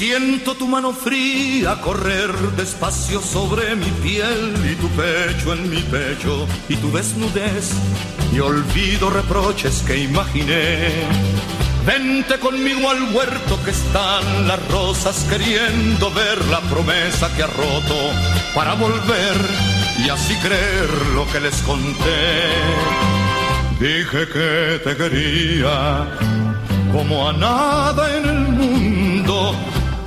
Siento 0.00 0.54
tu 0.54 0.66
mano 0.66 0.94
fría 0.94 1.78
correr 1.82 2.32
despacio 2.56 3.20
sobre 3.20 3.76
mi 3.76 3.90
piel 4.02 4.54
y 4.64 4.74
tu 4.76 4.88
pecho 4.96 5.52
en 5.52 5.68
mi 5.68 5.82
pecho 5.82 6.46
y 6.70 6.76
tu 6.76 6.90
desnudez 6.90 7.72
y 8.32 8.40
olvido 8.40 9.10
reproches 9.10 9.82
que 9.86 9.98
imaginé. 9.98 10.88
Vente 11.84 12.38
conmigo 12.38 12.88
al 12.88 13.14
huerto 13.14 13.62
que 13.62 13.72
están 13.72 14.48
las 14.48 14.66
rosas 14.70 15.26
queriendo 15.28 16.10
ver 16.12 16.46
la 16.46 16.60
promesa 16.60 17.30
que 17.36 17.42
ha 17.42 17.48
roto 17.48 17.98
para 18.54 18.72
volver 18.76 19.36
y 20.02 20.08
así 20.08 20.34
creer 20.36 20.88
lo 21.14 21.30
que 21.30 21.40
les 21.40 21.56
conté. 21.56 22.48
Dije 23.78 24.26
que 24.32 24.80
te 24.82 24.96
quería 24.96 26.08
como 26.90 27.28
a 27.28 27.34
nada 27.34 28.16
en 28.16 28.24
el 28.24 28.40
mundo 28.48 28.79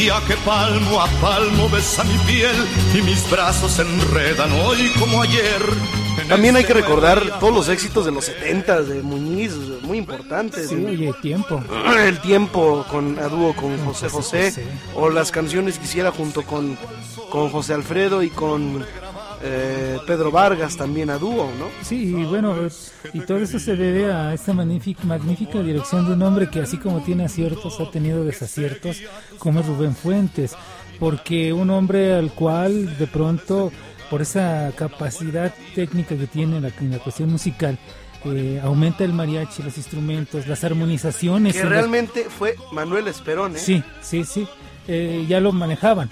Día 0.00 0.20
que 0.26 0.34
palmo 0.46 1.00
a 1.00 1.06
palmo 1.20 1.68
besa 1.68 2.04
mi 2.04 2.16
piel 2.26 2.54
y 2.94 3.02
mis 3.02 3.28
brazos 3.30 3.72
se 3.72 3.82
enredan 3.82 4.50
hoy 4.52 4.90
como 4.98 5.22
ayer. 5.22 5.60
También 6.28 6.56
hay 6.56 6.64
que 6.64 6.74
recordar 6.74 7.38
todos 7.40 7.52
los 7.52 7.68
éxitos 7.68 8.04
de 8.04 8.12
los 8.12 8.24
70 8.26 8.82
de 8.82 9.02
Muñiz, 9.02 9.52
muy 9.82 9.98
importantes. 9.98 10.68
Sí, 10.68 10.84
oye, 10.86 11.12
tiempo. 11.20 11.62
El 11.98 12.20
tiempo 12.20 12.86
con 12.88 13.18
a 13.18 13.28
dúo 13.28 13.54
con 13.54 13.76
José 13.84 14.08
José, 14.08 14.66
o 14.94 15.10
las 15.10 15.30
canciones 15.30 15.78
que 15.78 15.84
hiciera 15.84 16.12
junto 16.12 16.42
con, 16.42 16.78
con 17.30 17.50
José 17.50 17.74
Alfredo 17.74 18.22
y 18.22 18.30
con 18.30 18.84
eh, 19.42 19.98
Pedro 20.06 20.30
Vargas 20.30 20.76
también 20.76 21.10
a 21.10 21.18
dúo, 21.18 21.50
¿no? 21.58 21.68
Sí, 21.82 22.14
y 22.16 22.24
bueno, 22.24 22.54
y 23.12 23.20
todo 23.20 23.38
eso 23.38 23.58
se 23.58 23.76
debe 23.76 24.12
a 24.12 24.34
esta 24.34 24.52
magnífica, 24.52 25.04
magnífica 25.04 25.60
dirección 25.60 26.06
de 26.06 26.12
un 26.12 26.22
hombre 26.22 26.50
que 26.50 26.60
así 26.60 26.76
como 26.76 27.02
tiene 27.02 27.24
aciertos, 27.24 27.80
ha 27.80 27.90
tenido 27.90 28.24
desaciertos, 28.24 29.02
como 29.38 29.60
es 29.60 29.66
Rubén 29.66 29.94
Fuentes, 29.94 30.56
porque 30.98 31.52
un 31.52 31.70
hombre 31.70 32.14
al 32.14 32.32
cual 32.32 32.98
de 32.98 33.06
pronto, 33.06 33.72
por 34.10 34.22
esa 34.22 34.72
capacidad 34.76 35.54
técnica 35.74 36.16
que 36.16 36.26
tiene 36.26 36.56
en 36.56 36.62
la, 36.62 36.72
en 36.80 36.90
la 36.90 36.98
cuestión 36.98 37.30
musical, 37.30 37.78
eh, 38.24 38.60
aumenta 38.62 39.04
el 39.04 39.14
mariachi, 39.14 39.62
los 39.62 39.76
instrumentos, 39.78 40.46
las 40.46 40.62
armonizaciones. 40.64 41.54
Que 41.54 41.64
realmente 41.64 42.26
fue 42.28 42.56
Manuel 42.72 43.08
Esperón, 43.08 43.56
¿eh? 43.56 43.58
Sí, 43.58 43.82
sí, 44.02 44.24
sí, 44.24 44.46
eh, 44.86 45.24
ya 45.26 45.40
lo 45.40 45.52
manejaban. 45.52 46.10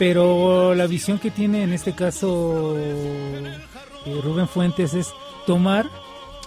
Pero 0.00 0.74
la 0.74 0.86
visión 0.86 1.18
que 1.18 1.30
tiene 1.30 1.62
en 1.62 1.74
este 1.74 1.94
caso 1.94 2.74
eh, 2.78 3.54
Rubén 4.24 4.48
Fuentes 4.48 4.94
es 4.94 5.12
tomar 5.46 5.90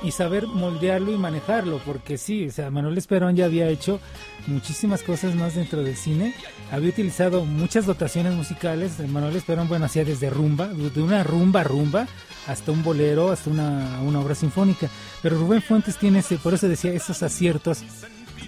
y 0.02 0.10
saber 0.10 0.48
moldearlo 0.48 1.12
y 1.14 1.20
manejarlo, 1.20 1.80
porque 1.86 2.18
sí, 2.18 2.48
o 2.48 2.52
sea, 2.52 2.72
Manuel 2.72 2.98
Esperón 2.98 3.36
ya 3.36 3.46
había 3.46 3.70
hecho 3.70 4.00
muchísimas 4.48 5.04
cosas 5.04 5.36
más 5.36 5.54
dentro 5.54 5.84
del 5.84 5.96
cine, 5.96 6.34
había 6.72 6.90
utilizado 6.90 7.46
muchas 7.46 7.86
dotaciones 7.86 8.34
musicales, 8.34 8.98
Manuel 9.08 9.36
Esperón, 9.36 9.68
bueno, 9.70 9.86
hacía 9.86 10.04
desde 10.04 10.32
rumba, 10.32 10.70
de 10.70 11.02
una 11.04 11.24
rumba 11.24 11.62
a 11.62 11.64
rumba, 11.64 12.08
hasta 12.48 12.72
un 12.72 12.84
bolero, 12.84 13.30
hasta 13.30 13.52
una, 13.52 14.02
una 14.02 14.20
obra 14.20 14.34
sinfónica, 14.34 14.90
pero 15.22 15.38
Rubén 15.38 15.62
Fuentes 15.62 15.98
tiene 15.98 16.20
ese, 16.20 16.38
por 16.38 16.56
eso 16.56 16.68
decía, 16.68 16.92
esos 16.92 17.22
aciertos, 17.22 17.84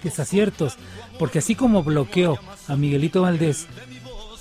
desaciertos, 0.02 0.76
porque 1.16 1.38
así 1.38 1.54
como 1.54 1.84
bloqueó 1.84 2.40
a 2.66 2.74
Miguelito 2.74 3.22
Valdés, 3.22 3.68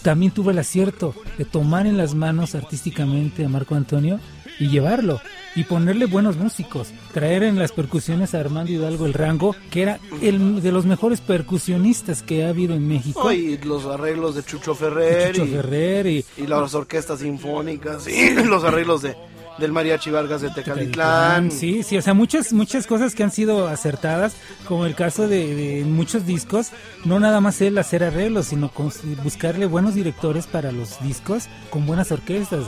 también 0.05 0.31
tuvo 0.31 0.51
el 0.51 0.59
acierto 0.59 1.15
de 1.39 1.45
tomar 1.45 1.87
en 1.87 1.97
las 1.97 2.13
manos 2.13 2.53
artísticamente 2.53 3.43
a 3.43 3.49
Marco 3.49 3.73
Antonio 3.73 4.19
y 4.59 4.67
llevarlo 4.67 5.19
y 5.55 5.63
ponerle 5.63 6.05
buenos 6.05 6.37
músicos, 6.37 6.89
traer 7.11 7.41
en 7.41 7.57
las 7.57 7.71
percusiones 7.71 8.35
a 8.35 8.39
Armando 8.39 8.71
Hidalgo 8.71 9.07
el 9.07 9.13
rango, 9.13 9.55
que 9.71 9.81
era 9.81 9.99
el 10.21 10.61
de 10.61 10.71
los 10.71 10.85
mejores 10.85 11.21
percusionistas 11.21 12.21
que 12.21 12.45
ha 12.45 12.49
habido 12.49 12.75
en 12.75 12.87
México. 12.87 13.31
y 13.31 13.57
los 13.57 13.87
arreglos 13.87 14.35
de 14.35 14.43
Chucho 14.43 14.75
Ferrer, 14.75 15.33
Chucho 15.33 15.47
Ferrer 15.47 16.05
y, 16.05 16.25
y 16.37 16.45
las 16.45 16.75
orquestas 16.75 17.21
sinfónicas 17.21 18.07
y 18.07 18.29
los 18.45 18.63
arreglos 18.63 19.01
de 19.01 19.15
del 19.57 19.71
Mariachi 19.71 20.09
Vargas 20.11 20.41
de 20.41 20.49
Tecalitlán. 20.49 21.51
Sí, 21.51 21.83
sí, 21.83 21.97
o 21.97 22.01
sea, 22.01 22.13
muchas, 22.13 22.51
muchas 22.53 22.87
cosas 22.87 23.15
que 23.15 23.23
han 23.23 23.31
sido 23.31 23.67
acertadas, 23.67 24.35
como 24.67 24.85
el 24.85 24.95
caso 24.95 25.27
de, 25.27 25.55
de 25.55 25.83
muchos 25.85 26.25
discos, 26.25 26.71
no 27.05 27.19
nada 27.19 27.39
más 27.41 27.61
él 27.61 27.77
hacer 27.77 28.03
arreglos, 28.03 28.47
sino 28.47 28.69
con- 28.69 28.91
buscarle 29.23 29.65
buenos 29.65 29.95
directores 29.95 30.47
para 30.47 30.71
los 30.71 30.99
discos 31.01 31.45
con 31.69 31.85
buenas 31.85 32.11
orquestas. 32.11 32.65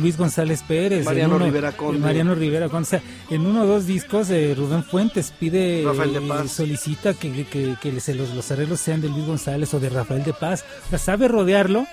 Luis 0.00 0.16
González 0.16 0.62
Pérez, 0.66 1.04
Mariano 1.04 1.36
uno- 1.36 1.44
Rivera 1.44 1.72
Conde. 1.72 1.98
Mariano 2.00 2.34
Rivera 2.34 2.68
Conde, 2.68 2.86
o 2.86 2.90
sea, 2.90 3.02
en 3.30 3.46
uno 3.46 3.62
o 3.62 3.66
dos 3.66 3.86
discos 3.86 4.28
de 4.28 4.54
Rubén 4.54 4.84
Fuentes 4.84 5.32
pide, 5.38 5.82
eh, 5.82 6.48
solicita 6.48 7.14
que, 7.14 7.44
que, 7.46 7.76
que 7.80 8.00
se 8.00 8.14
los, 8.14 8.30
los 8.34 8.50
arreglos 8.50 8.80
sean 8.80 9.00
de 9.00 9.08
Luis 9.08 9.26
González 9.26 9.72
o 9.74 9.80
de 9.80 9.88
Rafael 9.90 10.24
de 10.24 10.32
Paz. 10.32 10.64
O 10.86 10.90
sea, 10.90 10.98
sabe 10.98 11.28
rodearlo 11.28 11.86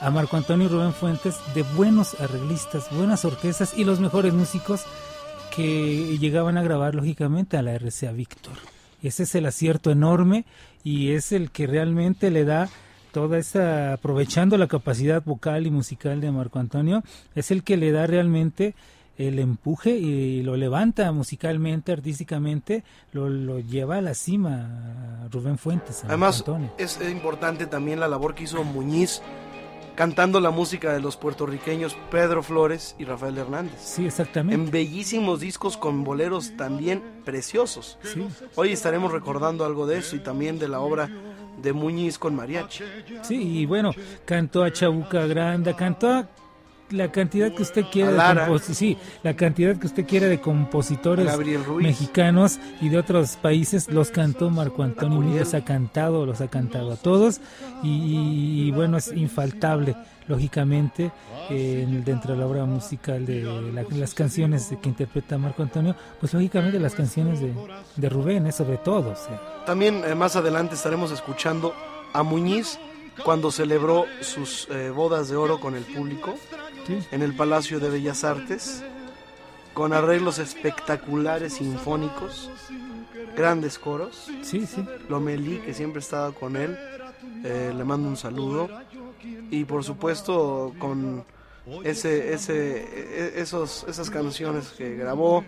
a 0.00 0.10
Marco 0.10 0.36
Antonio 0.36 0.66
y 0.66 0.70
Rubén 0.70 0.92
Fuentes 0.92 1.36
de 1.54 1.62
buenos 1.62 2.20
arreglistas, 2.20 2.88
buenas 2.90 3.24
orquestas 3.24 3.76
y 3.76 3.84
los 3.84 4.00
mejores 4.00 4.34
músicos 4.34 4.84
que 5.54 6.18
llegaban 6.18 6.58
a 6.58 6.62
grabar 6.62 6.94
lógicamente 6.94 7.56
a 7.56 7.62
la 7.62 7.78
RCA 7.78 8.12
Víctor. 8.12 8.54
Ese 9.02 9.22
es 9.22 9.34
el 9.34 9.46
acierto 9.46 9.90
enorme 9.90 10.44
y 10.84 11.12
es 11.12 11.32
el 11.32 11.50
que 11.50 11.66
realmente 11.66 12.30
le 12.30 12.44
da 12.44 12.68
toda 13.12 13.38
esa, 13.38 13.94
aprovechando 13.94 14.58
la 14.58 14.66
capacidad 14.66 15.22
vocal 15.24 15.66
y 15.66 15.70
musical 15.70 16.20
de 16.20 16.30
Marco 16.30 16.58
Antonio, 16.58 17.02
es 17.34 17.50
el 17.50 17.62
que 17.62 17.78
le 17.78 17.90
da 17.90 18.06
realmente 18.06 18.74
el 19.16 19.38
empuje 19.38 19.96
y 19.96 20.42
lo 20.42 20.56
levanta 20.56 21.10
musicalmente, 21.12 21.92
artísticamente, 21.92 22.84
lo, 23.12 23.30
lo 23.30 23.60
lleva 23.60 23.96
a 23.96 24.00
la 24.02 24.12
cima 24.12 25.22
a 25.24 25.28
Rubén 25.28 25.56
Fuentes. 25.56 26.04
a 26.04 26.08
Además, 26.08 26.40
Antonio. 26.40 26.70
es 26.76 27.00
importante 27.10 27.66
también 27.66 27.98
la 27.98 28.08
labor 28.08 28.34
que 28.34 28.44
hizo 28.44 28.62
Muñiz 28.62 29.22
cantando 29.96 30.40
la 30.40 30.50
música 30.50 30.92
de 30.92 31.00
los 31.00 31.16
puertorriqueños 31.16 31.96
Pedro 32.10 32.42
Flores 32.42 32.94
y 32.98 33.04
Rafael 33.04 33.36
Hernández. 33.36 33.80
Sí, 33.80 34.06
exactamente. 34.06 34.54
En 34.54 34.70
bellísimos 34.70 35.40
discos 35.40 35.76
con 35.76 36.04
boleros 36.04 36.56
también 36.56 37.02
preciosos. 37.24 37.98
Sí. 38.04 38.26
Hoy 38.54 38.72
estaremos 38.72 39.10
recordando 39.10 39.64
algo 39.64 39.86
de 39.86 39.98
eso 39.98 40.14
y 40.14 40.20
también 40.20 40.58
de 40.58 40.68
la 40.68 40.80
obra 40.80 41.10
de 41.60 41.72
Muñiz 41.72 42.18
con 42.18 42.36
mariachi. 42.36 42.84
Sí, 43.22 43.60
y 43.60 43.66
bueno, 43.66 43.92
cantó 44.24 44.62
a 44.62 44.72
Chabuca 44.72 45.26
Granda, 45.26 45.74
cantó 45.74 46.10
a 46.10 46.28
la 46.90 47.10
cantidad 47.10 47.52
que 47.52 47.62
usted 47.62 47.84
quiera 47.90 48.10
de 48.12 48.58
sí, 48.60 48.96
la 49.22 49.34
cantidad 49.34 49.76
que 49.76 49.86
usted 49.86 50.06
quiera 50.06 50.26
de 50.28 50.40
compositores 50.40 51.26
mexicanos 51.82 52.58
y 52.80 52.88
de 52.88 52.98
otros 52.98 53.36
países 53.36 53.88
los 53.90 54.10
cantó 54.10 54.50
Marco 54.50 54.82
Antonio 54.82 55.20
Muñiz, 55.20 55.40
los 55.40 55.54
ha 55.54 55.64
cantado, 55.64 56.26
los 56.26 56.40
ha 56.40 56.48
cantado 56.48 56.92
a 56.92 56.96
todos. 56.96 57.40
Y, 57.82 57.88
y- 57.88 58.68
y 58.68 58.70
bueno, 58.70 58.96
es 58.96 59.12
infaltable 59.12 59.96
lógicamente 60.28 61.12
eh, 61.50 61.84
en- 61.86 62.04
dentro 62.04 62.32
de 62.34 62.40
la 62.40 62.46
obra 62.46 62.64
musical 62.64 63.24
de 63.24 63.42
la- 63.72 63.84
las 63.96 64.14
canciones 64.14 64.72
que 64.82 64.88
interpreta 64.88 65.38
Marco 65.38 65.62
Antonio, 65.62 65.94
pues 66.20 66.34
lógicamente 66.34 66.78
las 66.80 66.94
canciones 66.94 67.40
de, 67.40 67.52
de 67.96 68.08
Rubén, 68.08 68.46
es 68.46 68.56
sobre 68.56 68.78
todo, 68.78 69.10
o 69.10 69.16
sea, 69.16 69.64
También 69.66 70.02
eh, 70.04 70.14
más 70.14 70.34
adelante 70.36 70.74
estaremos 70.74 71.12
escuchando 71.12 71.72
a 72.12 72.22
Muñiz 72.22 72.78
cuando 73.24 73.50
celebró 73.50 74.04
sus 74.20 74.68
eh, 74.70 74.90
bodas 74.90 75.28
de 75.28 75.36
oro 75.36 75.58
con 75.60 75.74
el 75.74 75.84
público 75.84 76.34
sí. 76.86 76.98
en 77.10 77.22
el 77.22 77.34
Palacio 77.34 77.80
de 77.80 77.90
Bellas 77.90 78.24
Artes, 78.24 78.82
con 79.74 79.92
arreglos 79.92 80.38
espectaculares 80.38 81.54
sinfónicos, 81.54 82.50
grandes 83.36 83.78
coros. 83.78 84.28
Sí, 84.42 84.66
sí. 84.66 84.84
Lomelí, 85.08 85.58
que 85.58 85.74
siempre 85.74 86.00
estaba 86.00 86.32
con 86.32 86.56
él, 86.56 86.76
eh, 87.44 87.72
le 87.76 87.84
mando 87.84 88.08
un 88.08 88.16
saludo. 88.16 88.68
Y 89.50 89.64
por 89.64 89.84
supuesto 89.84 90.72
con 90.78 91.24
ese, 91.84 92.32
ese, 92.32 92.82
e- 92.82 93.40
esos, 93.40 93.84
esas 93.88 94.08
canciones 94.08 94.68
que 94.68 94.94
grabó, 94.96 95.44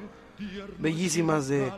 bellísimas 0.78 1.48
de, 1.48 1.72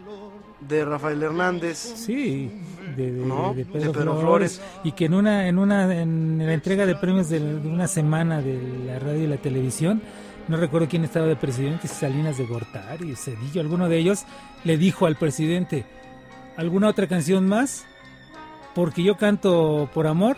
de 0.60 0.84
Rafael 0.84 1.22
Hernández. 1.22 1.76
Sí, 1.78 2.50
de, 2.96 3.12
de- 3.12 3.24
¿No? 3.26 3.50
de 3.54 3.64
De 3.64 3.70
Pedro, 3.70 3.92
Pedro 3.92 4.20
Flores, 4.20 4.56
Flores. 4.58 4.62
y 4.84 4.92
que 4.92 5.06
en 5.06 5.14
una 5.14 5.46
en 5.48 5.58
una 5.58 5.94
en 5.94 6.38
la 6.44 6.52
entrega 6.54 6.86
de 6.86 6.94
premios 6.96 7.28
de, 7.28 7.40
una 7.40 7.86
semana 7.88 8.40
de 8.42 8.58
la 8.86 8.98
radio 8.98 9.24
y 9.24 9.26
la 9.26 9.36
televisión 9.38 10.02
no 10.48 10.56
recuerdo 10.56 10.88
quién 10.88 11.04
estaba 11.04 11.26
de 11.26 11.36
presidente 11.36 11.86
si 11.88 11.94
Salinas 11.94 12.36
de 12.38 12.46
Gortari 12.46 13.14
Cedillo 13.16 13.60
alguno 13.60 13.88
de 13.88 13.98
ellos 13.98 14.24
le 14.64 14.76
dijo 14.78 15.06
al 15.06 15.16
presidente 15.16 15.84
alguna 16.56 16.88
otra 16.88 17.06
canción 17.06 17.46
más 17.48 17.84
porque 18.74 19.02
yo 19.02 19.16
canto 19.16 19.88
por 19.94 20.06
amor 20.06 20.36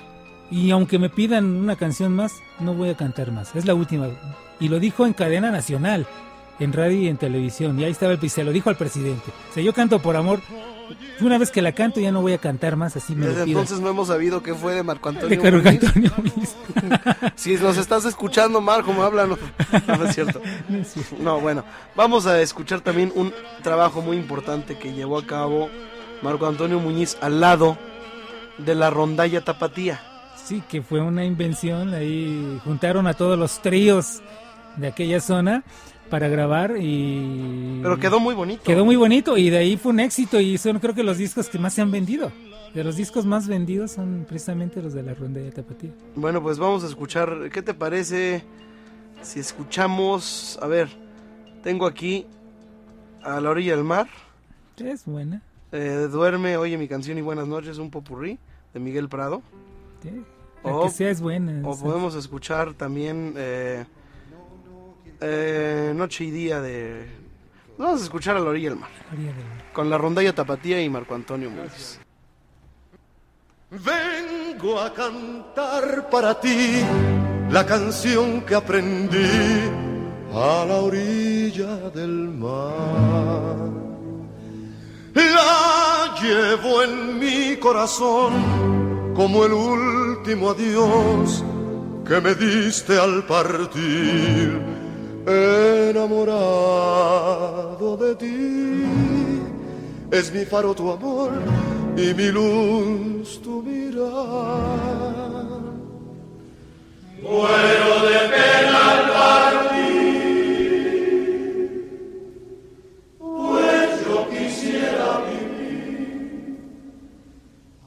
y 0.50 0.70
aunque 0.70 0.98
me 0.98 1.08
pidan 1.08 1.44
una 1.56 1.76
canción 1.76 2.14
más 2.14 2.32
no 2.60 2.74
voy 2.74 2.90
a 2.90 2.96
cantar 2.96 3.32
más 3.32 3.54
es 3.56 3.64
la 3.64 3.74
última 3.74 4.08
y 4.60 4.68
lo 4.68 4.78
dijo 4.78 5.06
en 5.06 5.12
cadena 5.12 5.50
nacional 5.50 6.06
en 6.58 6.72
radio 6.72 7.00
y 7.00 7.08
en 7.08 7.16
televisión 7.16 7.78
y 7.80 7.84
ahí 7.84 7.90
estaba 7.90 8.12
el 8.12 8.30
se 8.30 8.44
lo 8.44 8.52
dijo 8.52 8.68
al 8.70 8.76
presidente 8.76 9.30
o 9.50 9.54
sea 9.54 9.62
yo 9.62 9.72
canto 9.72 10.00
por 10.00 10.16
amor 10.16 10.40
una 11.20 11.38
vez 11.38 11.50
que 11.50 11.62
la 11.62 11.72
canto 11.72 12.00
ya 12.00 12.12
no 12.12 12.20
voy 12.22 12.32
a 12.32 12.38
cantar 12.38 12.76
más 12.76 12.96
así 12.96 13.14
me 13.14 13.26
Desde 13.26 13.42
entonces 13.44 13.80
no 13.80 13.88
hemos 13.88 14.08
sabido 14.08 14.42
qué 14.42 14.54
fue 14.54 14.74
de 14.74 14.82
Marco 14.82 15.08
Antonio. 15.08 15.40
de 15.40 15.50
Marco. 15.50 15.68
Antonio. 15.68 16.12
Si 17.34 17.54
nos 17.56 17.76
estás 17.76 18.04
escuchando, 18.04 18.60
Marco, 18.60 18.92
háblanos. 19.02 19.38
No, 19.86 19.96
no 19.96 20.04
es 20.04 20.14
cierto. 20.14 20.40
No, 21.18 21.40
bueno, 21.40 21.64
vamos 21.96 22.26
a 22.26 22.40
escuchar 22.40 22.80
también 22.80 23.12
un 23.14 23.32
trabajo 23.62 24.00
muy 24.00 24.16
importante 24.16 24.78
que 24.78 24.92
llevó 24.92 25.18
a 25.18 25.26
cabo 25.26 25.68
Marco 26.22 26.46
Antonio 26.46 26.78
Muñiz 26.78 27.16
al 27.20 27.40
lado 27.40 27.78
de 28.58 28.74
la 28.74 28.90
rondalla 28.90 29.42
tapatía. 29.42 30.00
Sí, 30.44 30.62
que 30.68 30.82
fue 30.82 31.00
una 31.00 31.24
invención. 31.24 31.94
Ahí 31.94 32.60
juntaron 32.64 33.06
a 33.06 33.14
todos 33.14 33.38
los 33.38 33.60
tríos 33.62 34.22
de 34.76 34.88
aquella 34.88 35.20
zona 35.20 35.64
para 36.12 36.28
grabar 36.28 36.76
y. 36.78 37.80
Pero 37.82 37.98
quedó 37.98 38.20
muy 38.20 38.34
bonito. 38.34 38.62
Quedó 38.64 38.84
muy 38.84 38.96
bonito 38.96 39.38
y 39.38 39.48
de 39.48 39.56
ahí 39.56 39.78
fue 39.78 39.92
un 39.92 40.00
éxito 40.00 40.38
y 40.42 40.58
son 40.58 40.78
creo 40.78 40.94
que 40.94 41.02
los 41.02 41.16
discos 41.16 41.48
que 41.48 41.58
más 41.58 41.72
se 41.72 41.80
han 41.80 41.90
vendido. 41.90 42.30
De 42.74 42.84
los 42.84 42.96
discos 42.96 43.24
más 43.24 43.48
vendidos 43.48 43.92
son 43.92 44.26
precisamente 44.28 44.82
los 44.82 44.92
de 44.92 45.02
la 45.04 45.14
ronda 45.14 45.40
de 45.40 45.50
Tapatía. 45.50 45.90
Bueno, 46.14 46.42
pues 46.42 46.58
vamos 46.58 46.84
a 46.84 46.88
escuchar. 46.88 47.48
¿Qué 47.50 47.62
te 47.62 47.72
parece 47.72 48.44
si 49.22 49.40
escuchamos? 49.40 50.58
A 50.60 50.66
ver, 50.66 50.90
tengo 51.62 51.86
aquí 51.86 52.26
a 53.22 53.40
la 53.40 53.48
orilla 53.48 53.74
del 53.74 53.84
mar. 53.84 54.06
Es 54.76 55.06
buena. 55.06 55.40
eh, 55.72 56.08
Duerme, 56.12 56.58
oye 56.58 56.76
mi 56.76 56.88
canción 56.88 57.16
y 57.16 57.22
buenas 57.22 57.48
noches, 57.48 57.78
un 57.78 57.90
popurrí 57.90 58.38
de 58.74 58.80
Miguel 58.80 59.08
Prado. 59.08 59.40
¿eh? 60.04 60.20
La 60.62 60.78
que 60.82 60.90
sea 60.90 61.08
es 61.08 61.22
buena. 61.22 61.66
O 61.66 61.74
podemos 61.78 62.14
escuchar 62.16 62.74
también 62.74 63.32
eh, 63.38 63.86
eh, 65.22 65.92
Noche 65.94 66.24
y 66.24 66.30
Día 66.30 66.60
de... 66.60 67.06
Vamos 67.78 68.00
a 68.00 68.04
escuchar 68.04 68.36
a 68.36 68.40
la 68.40 68.50
orilla 68.50 68.70
del 68.70 68.78
mar. 68.78 68.90
Con 69.72 69.88
la 69.88 69.96
rondalla 69.98 70.34
Tapatía 70.34 70.82
y 70.82 70.88
Marco 70.88 71.14
Antonio 71.14 71.50
Muñoz. 71.50 71.98
Vengo 73.70 74.78
a 74.78 74.92
cantar 74.92 76.10
para 76.10 76.38
ti 76.38 76.82
la 77.50 77.64
canción 77.64 78.42
que 78.42 78.54
aprendí 78.54 79.28
a 80.34 80.64
la 80.66 80.76
orilla 80.76 81.90
del 81.90 82.28
mar. 82.28 83.56
La 85.14 86.14
llevo 86.20 86.82
en 86.82 87.18
mi 87.18 87.56
corazón 87.56 89.12
como 89.14 89.44
el 89.44 89.52
último 89.52 90.50
adiós 90.50 91.42
que 92.06 92.20
me 92.20 92.34
diste 92.34 92.98
al 92.98 93.24
partir, 93.24 94.60
enamorado 95.26 97.96
de 97.96 98.14
ti. 98.16 98.84
Es 100.10 100.32
mi 100.32 100.44
faro 100.44 100.74
tu 100.74 100.90
amor 100.90 101.30
y 101.96 102.12
mi 102.14 102.30
luz 102.30 103.40
tu 103.42 103.62
mirar. 103.62 104.02
Muero 107.22 107.94
de 108.08 108.18
pena 108.34 108.78
al 108.92 109.02
partir, 109.12 109.92
pues 113.18 113.90
yo 114.04 114.16
quisiera 114.28 115.08
vivir 115.28 116.58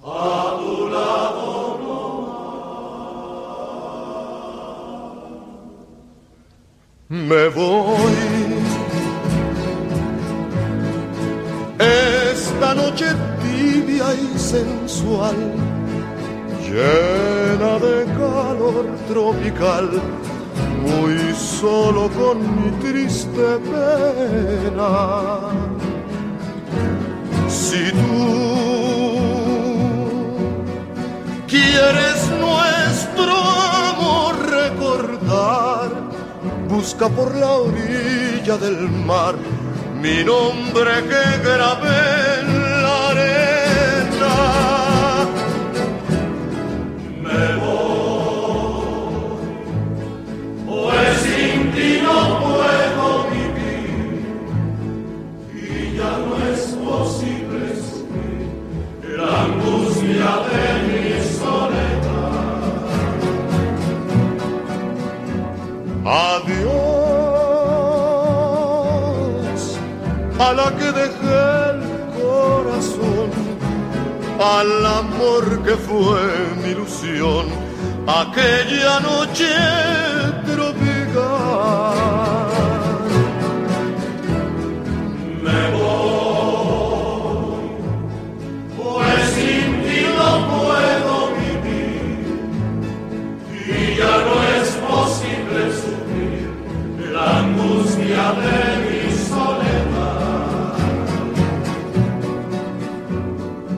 a 0.01 0.13
tu 0.57 0.73
lado 0.89 1.54
Me 7.07 7.49
voy. 7.49 8.13
Esta 11.77 12.73
noche 12.73 13.05
tibia 13.43 14.11
y 14.15 14.39
sensual, 14.39 15.35
llena 16.63 17.77
de 17.77 18.05
calor 18.05 18.87
tropical, 19.07 20.01
muy 20.81 21.35
solo 21.35 22.09
con 22.09 22.39
mi 22.39 22.71
triste 22.79 23.59
pena. 23.69 24.89
Si 27.47 27.91
tú 27.91 28.35
quieres 31.47 32.31
nuestro 32.41 33.35
amor 33.35 34.35
recordar, 34.49 36.04
busca 36.67 37.09
por 37.09 37.35
la 37.35 37.51
orilla 37.51 38.57
del 38.57 38.89
mar. 38.89 39.35
Mi 40.01 40.23
nombre 40.23 40.91
que 41.09 41.23
grabé 41.43 42.24
que 70.77 70.91
dejé 70.91 71.41
el 71.71 71.81
corazón, 72.21 73.29
al 74.39 74.85
amor 74.85 75.63
que 75.63 75.75
fue 75.75 76.21
mi 76.61 76.69
ilusión, 76.69 77.45
aquella 78.07 78.99
noche 78.99 79.47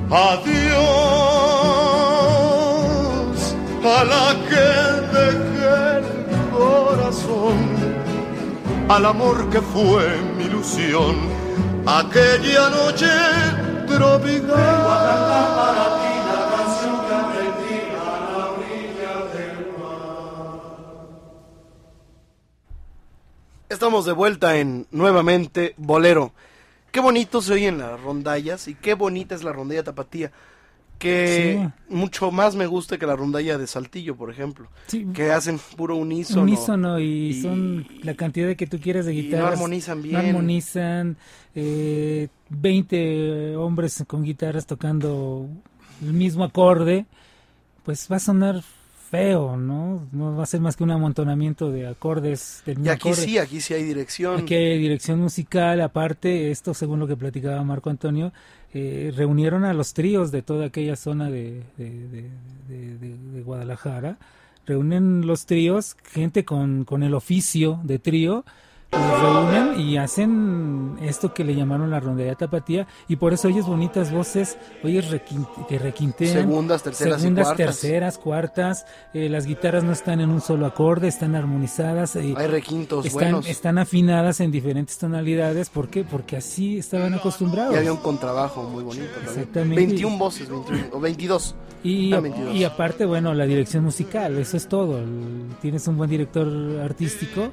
Adiós 0.09 0.77
a 3.83 4.03
la 4.05 4.35
que 4.47 4.67
dejé 5.17 5.97
el 5.97 6.05
corazón, 6.49 7.57
al 8.87 9.05
amor 9.05 9.49
que 9.49 9.61
fue 9.61 10.21
mi 10.37 10.45
ilusión, 10.45 11.15
aquella 11.85 12.69
noche 12.69 13.11
tropical. 13.87 15.27
Estamos 23.69 24.05
de 24.05 24.13
vuelta 24.13 24.55
en 24.55 24.87
nuevamente 24.91 25.73
Bolero. 25.75 26.31
Qué 26.97 27.01
bonito 27.01 27.43
se 27.43 27.53
oyen 27.53 27.77
las 27.77 28.01
rondallas 28.01 28.67
y 28.67 28.73
qué 28.73 28.95
bonita 28.95 29.35
es 29.35 29.43
la 29.43 29.53
rondalla 29.53 29.83
tapatía. 29.83 30.31
Que 30.97 31.69
mucho 31.89 32.31
más 32.31 32.55
me 32.55 32.65
gusta 32.65 32.97
que 32.97 33.05
la 33.05 33.15
rondalla 33.15 33.59
de 33.59 33.67
Saltillo, 33.67 34.15
por 34.15 34.31
ejemplo. 34.31 34.67
Que 35.13 35.29
hacen 35.29 35.59
puro 35.75 35.95
unísono. 35.95 36.41
Unísono 36.41 36.99
y, 36.99 37.39
son 37.39 37.85
la 38.01 38.15
cantidad 38.15 38.47
de 38.47 38.55
que 38.55 38.65
tú 38.65 38.79
quieres 38.79 39.05
de 39.05 39.13
y 39.13 39.17
no 39.17 39.21
guitarras. 39.21 39.51
armonizan 39.51 40.01
bien. 40.01 40.13
No 40.13 40.19
armonizan. 40.21 41.17
Eh, 41.53 42.29
20 42.49 43.57
hombres 43.57 44.03
con 44.07 44.23
guitarras 44.23 44.65
tocando 44.65 45.47
el 46.01 46.13
mismo 46.13 46.45
acorde. 46.45 47.05
Pues 47.83 48.07
va 48.11 48.15
a 48.15 48.19
sonar 48.19 48.63
feo, 49.09 49.55
¿no? 49.57 50.07
No 50.11 50.35
va 50.35 50.43
a 50.43 50.45
ser 50.45 50.59
más 50.61 50.75
que 50.75 50.83
un 50.83 50.91
amontonamiento 50.91 51.71
de 51.71 51.87
acordes 51.87 52.61
del 52.65 52.75
Y 52.75 52.79
mismo 52.79 52.91
aquí 52.93 53.09
acorde. 53.09 53.23
sí, 53.25 53.37
aquí 53.37 53.61
sí 53.61 53.73
hay 53.73 53.83
dirección. 53.83 54.41
Aquí 54.41 54.53
hay 54.55 54.77
dirección 54.79 55.19
musical, 55.19 55.79
aparte, 55.81 56.51
esto 56.51 56.73
según 56.73 56.99
lo 56.99 57.07
que 57.07 57.15
platicaba 57.15 57.63
Marco 57.63 57.89
Antonio, 57.89 58.33
eh, 58.73 59.13
reunieron 59.15 59.63
a 59.63 59.73
los 59.73 59.93
tríos 59.93 60.31
de 60.31 60.41
toda 60.41 60.65
aquella 60.67 60.95
zona 60.95 61.29
de, 61.29 61.63
de, 61.77 61.89
de- 62.07 62.29
de- 62.67 62.97
de- 62.97 63.17
de 63.17 63.41
Guadalajara, 63.41 64.17
reúnen 64.65 65.25
los 65.25 65.45
tríos, 65.45 65.95
gente 66.11 66.43
con, 66.43 66.83
con 66.83 67.01
el 67.03 67.13
oficio 67.13 67.79
de 67.83 67.99
trío, 67.99 68.43
los 68.91 69.21
reúnen 69.21 69.79
y 69.79 69.97
hacen 69.97 70.97
esto 71.01 71.33
que 71.33 71.43
le 71.43 71.53
llamaron 71.55 71.91
la 71.91 71.99
rondalla 71.99 72.35
tapatía 72.35 72.87
y 73.07 73.17
por 73.17 73.33
eso 73.33 73.47
oyes 73.49 73.65
bonitas 73.65 74.11
voces, 74.11 74.57
oyes 74.83 75.11
requin- 75.11 75.45
que 75.67 75.77
requintean 75.77 76.33
Segundas, 76.33 76.83
terceras 76.83 77.23
y 77.23 77.31
cuartas. 77.31 77.55
terceras, 77.57 78.17
cuartas, 78.17 78.85
eh, 79.13 79.29
las 79.29 79.45
guitarras 79.45 79.83
no 79.83 79.91
están 79.91 80.21
en 80.21 80.29
un 80.29 80.41
solo 80.41 80.65
acorde, 80.65 81.07
están 81.07 81.35
armonizadas, 81.35 82.15
eh, 82.15 82.33
Hay 82.37 82.47
requintos 82.47 83.05
están, 83.05 83.21
buenos. 83.21 83.47
están 83.47 83.77
afinadas 83.77 84.39
en 84.39 84.51
diferentes 84.51 84.97
tonalidades, 84.97 85.69
¿por 85.69 85.89
qué? 85.89 86.03
Porque 86.03 86.37
así 86.37 86.77
estaban 86.77 87.13
acostumbrados. 87.13 87.75
Y 87.75 87.77
había 87.77 87.91
un 87.91 87.99
contrabajo 87.99 88.63
muy 88.63 88.83
bonito 88.83 89.05
también. 89.15 89.29
Exactamente. 89.39 89.75
21 89.75 90.17
voces, 90.17 90.49
21, 90.49 90.79
o 90.93 90.99
22. 90.99 91.55
Y, 91.83 92.13
Ah, 92.13 92.19
22. 92.21 92.55
y 92.55 92.63
aparte, 92.63 93.05
bueno, 93.05 93.33
la 93.33 93.45
dirección 93.45 93.83
musical, 93.83 94.37
eso 94.37 94.57
es 94.57 94.67
todo. 94.67 94.99
Tienes 95.61 95.87
un 95.87 95.97
buen 95.97 96.09
director 96.09 96.47
artístico. 96.83 97.51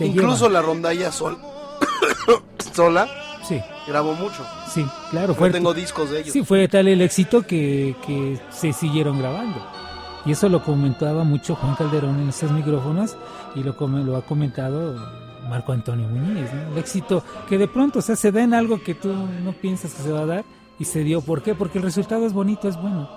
Te 0.00 0.06
Incluso 0.06 0.48
lleva. 0.48 0.60
la 0.60 0.66
rondalla 0.66 1.12
sol 1.12 1.38
sola 2.74 3.08
Sí. 3.46 3.60
grabó 3.86 4.14
mucho. 4.14 4.44
Sí, 4.72 4.84
claro. 5.10 5.34
Fue, 5.34 5.50
tengo 5.50 5.74
discos 5.74 6.10
de 6.10 6.20
ellos. 6.20 6.32
Sí, 6.32 6.44
fue 6.44 6.68
tal 6.68 6.86
el 6.88 7.00
éxito 7.02 7.42
que, 7.42 7.96
que 8.06 8.40
se 8.50 8.72
siguieron 8.72 9.18
grabando. 9.18 9.60
Y 10.24 10.32
eso 10.32 10.48
lo 10.48 10.62
comentaba 10.62 11.24
mucho 11.24 11.54
Juan 11.56 11.74
Calderón 11.74 12.20
en 12.20 12.28
estos 12.28 12.52
micrófonos 12.52 13.16
y 13.56 13.62
lo, 13.62 13.74
lo 14.04 14.16
ha 14.16 14.22
comentado 14.22 14.94
Marco 15.48 15.72
Antonio 15.72 16.06
Muñiz. 16.06 16.52
¿no? 16.52 16.72
El 16.72 16.78
éxito 16.78 17.24
que 17.48 17.58
de 17.58 17.66
pronto, 17.66 17.98
o 17.98 18.02
sea, 18.02 18.14
se 18.14 18.30
da 18.30 18.42
en 18.42 18.54
algo 18.54 18.80
que 18.82 18.94
tú 18.94 19.12
no 19.42 19.52
piensas 19.52 19.92
que 19.94 20.02
se 20.02 20.12
va 20.12 20.20
a 20.20 20.26
dar 20.26 20.44
y 20.78 20.84
se 20.84 21.02
dio. 21.02 21.20
¿Por 21.20 21.42
qué? 21.42 21.54
Porque 21.54 21.78
el 21.78 21.84
resultado 21.84 22.26
es 22.26 22.32
bonito, 22.32 22.68
es 22.68 22.76
bueno. 22.76 23.08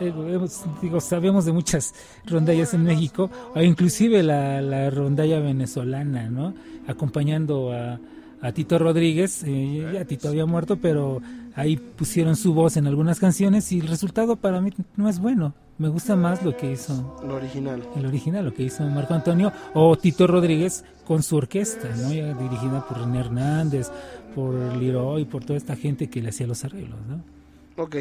Eh, 0.00 0.12
hemos- 0.28 0.64
digo, 0.82 1.00
sabemos 1.00 1.44
de 1.44 1.52
muchas 1.52 1.94
rondallas 2.26 2.74
en 2.74 2.84
México, 2.84 3.30
o 3.54 3.60
inclusive 3.62 4.22
la, 4.22 4.60
la 4.60 4.90
rondalla 4.90 5.40
venezolana, 5.40 6.28
¿no? 6.30 6.54
Acompañando 6.86 7.72
a, 7.72 7.98
a 8.40 8.52
Tito 8.52 8.78
Rodríguez, 8.78 9.42
eh, 9.44 9.90
ya 9.94 10.04
Tito 10.04 10.28
había 10.28 10.46
muerto, 10.46 10.76
pero 10.76 11.20
ahí 11.54 11.76
pusieron 11.76 12.36
su 12.36 12.52
voz 12.54 12.76
en 12.76 12.86
algunas 12.86 13.18
canciones 13.18 13.72
y 13.72 13.80
el 13.80 13.88
resultado 13.88 14.36
para 14.36 14.60
mí 14.60 14.70
no 14.96 15.08
es 15.08 15.18
bueno. 15.18 15.54
Me 15.78 15.88
gusta 15.88 16.16
más 16.16 16.42
lo 16.42 16.56
que 16.56 16.72
hizo 16.72 17.18
El 17.22 17.30
original. 17.32 17.82
el 17.96 18.06
original, 18.06 18.44
lo 18.46 18.54
que 18.54 18.62
hizo 18.62 18.82
Marco 18.84 19.12
Antonio 19.12 19.52
o 19.74 19.94
Tito 19.98 20.26
Rodríguez 20.26 20.84
con 21.06 21.22
su 21.22 21.36
orquesta, 21.36 21.88
¿no? 21.96 22.12
Ya 22.14 22.32
dirigida 22.34 22.86
por 22.88 22.98
René 23.00 23.20
Hernández, 23.20 23.90
por 24.34 24.54
Leroy, 24.54 25.26
por 25.26 25.44
toda 25.44 25.58
esta 25.58 25.76
gente 25.76 26.08
que 26.08 26.22
le 26.22 26.30
hacía 26.30 26.46
los 26.46 26.64
arreglos, 26.64 26.98
¿no? 27.08 27.82
Ok. 27.82 27.96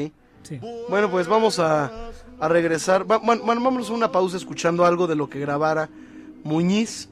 Sí. 0.47 0.59
Bueno, 0.89 1.09
pues 1.11 1.27
vamos 1.27 1.59
a, 1.59 1.91
a 2.39 2.47
regresar. 2.47 3.09
Va- 3.09 3.17
vámonos 3.19 3.89
a 3.89 3.93
una 3.93 4.11
pausa 4.11 4.37
escuchando 4.37 4.85
algo 4.85 5.07
de 5.07 5.15
lo 5.15 5.27
que 5.29 5.39
grabara 5.39 5.89
Muñiz 6.43 7.09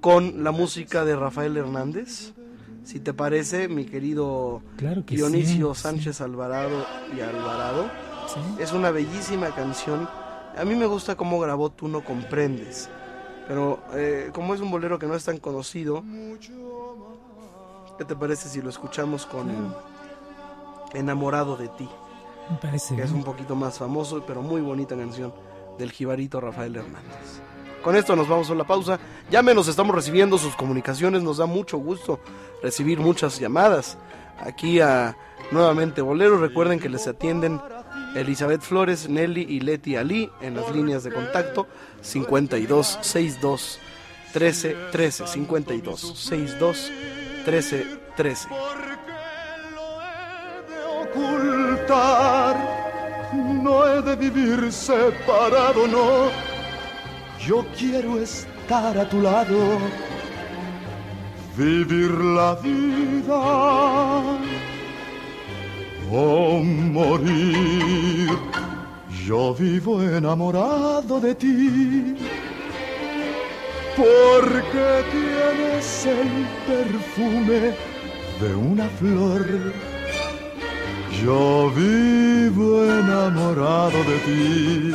con 0.00 0.42
la 0.42 0.50
música 0.50 1.04
de 1.04 1.14
Rafael 1.16 1.56
Hernández. 1.56 2.32
Si 2.84 2.98
te 2.98 3.12
parece, 3.12 3.68
mi 3.68 3.84
querido 3.84 4.62
Claro 4.78 5.04
que 5.04 5.14
Dionisio 5.14 5.74
sí, 5.74 5.82
Sánchez 5.82 6.20
Alvarado 6.22 6.84
y 7.16 7.20
Alvarado. 7.20 7.90
Es 8.58 8.72
una 8.72 8.90
bellísima 8.90 9.48
canción. 9.54 10.08
A 10.56 10.64
mí 10.64 10.74
me 10.74 10.86
gusta 10.86 11.14
cómo 11.16 11.38
grabó 11.38 11.70
Tú 11.70 11.86
no 11.88 12.02
comprendes. 12.02 12.88
Pero 13.46 13.82
eh, 13.94 14.30
como 14.32 14.54
es 14.54 14.60
un 14.60 14.70
bolero 14.70 14.98
que 14.98 15.06
no 15.06 15.14
es 15.14 15.24
tan 15.24 15.38
conocido, 15.38 16.02
¿qué 17.98 18.04
te 18.04 18.16
parece 18.16 18.48
si 18.48 18.62
lo 18.62 18.70
escuchamos 18.70 19.26
con 19.26 19.74
Enamorado 20.94 21.56
de 21.56 21.68
ti? 21.68 21.88
Me 22.50 22.56
parece 22.56 22.96
Que 22.96 23.02
es 23.02 23.12
un 23.12 23.22
poquito 23.22 23.54
más 23.54 23.78
famoso, 23.78 24.24
pero 24.26 24.42
muy 24.42 24.60
bonita 24.60 24.96
canción 24.96 25.32
del 25.78 25.92
jibarito 25.92 26.40
Rafael 26.40 26.76
Hernández. 26.76 27.40
Con 27.82 27.96
esto 27.96 28.14
nos 28.14 28.28
vamos 28.28 28.50
a 28.50 28.54
la 28.54 28.64
pausa. 28.64 28.98
Ya 29.30 29.42
menos 29.42 29.68
estamos 29.68 29.94
recibiendo 29.94 30.36
sus 30.36 30.54
comunicaciones. 30.54 31.22
Nos 31.22 31.38
da 31.38 31.46
mucho 31.46 31.78
gusto 31.78 32.20
recibir 32.62 32.98
muchas 32.98 33.38
llamadas 33.38 33.96
aquí 34.38 34.80
a 34.80 35.16
nuevamente 35.50 36.02
Bolero. 36.02 36.38
Recuerden 36.38 36.78
que 36.78 36.90
les 36.90 37.06
atienden 37.06 37.60
Elizabeth 38.14 38.60
Flores, 38.62 39.08
Nelly 39.08 39.46
y 39.48 39.60
Leti 39.60 39.96
Ali 39.96 40.30
en 40.40 40.56
las 40.56 40.74
líneas 40.74 41.04
de 41.04 41.12
contacto 41.12 41.68
52 42.02 42.98
62 43.00 43.78
13 44.32 44.76
13 44.92 45.26
52 45.26 46.00
62 46.00 46.92
13 47.44 47.86
13. 48.16 48.48
No 53.62 53.86
he 53.86 54.02
de 54.02 54.16
vivir 54.16 54.72
separado, 54.72 55.86
no. 55.86 56.30
Yo 57.38 57.64
quiero 57.76 58.18
estar 58.18 58.96
a 58.98 59.08
tu 59.08 59.20
lado, 59.20 59.78
vivir 61.56 62.10
la 62.10 62.54
vida 62.56 63.40
o 66.12 66.58
morir. 66.62 68.30
Yo 69.26 69.54
vivo 69.54 70.02
enamorado 70.02 71.20
de 71.20 71.34
ti, 71.34 72.16
porque 73.96 75.04
tienes 75.12 76.06
el 76.06 76.46
perfume 76.66 77.74
de 78.40 78.54
una 78.54 78.88
flor. 78.88 79.89
Yo 81.22 81.70
vivo 81.76 82.82
enamorado 82.82 83.98
de 84.04 84.18
ti, 84.24 84.92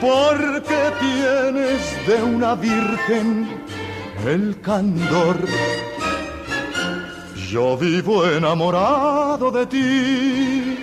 porque 0.00 0.80
tienes 0.98 2.06
de 2.08 2.22
una 2.24 2.56
virgen 2.56 3.48
el 4.26 4.60
candor. 4.60 5.36
Yo 7.48 7.76
vivo 7.76 8.26
enamorado 8.26 9.52
de 9.52 9.66
ti, 9.66 10.78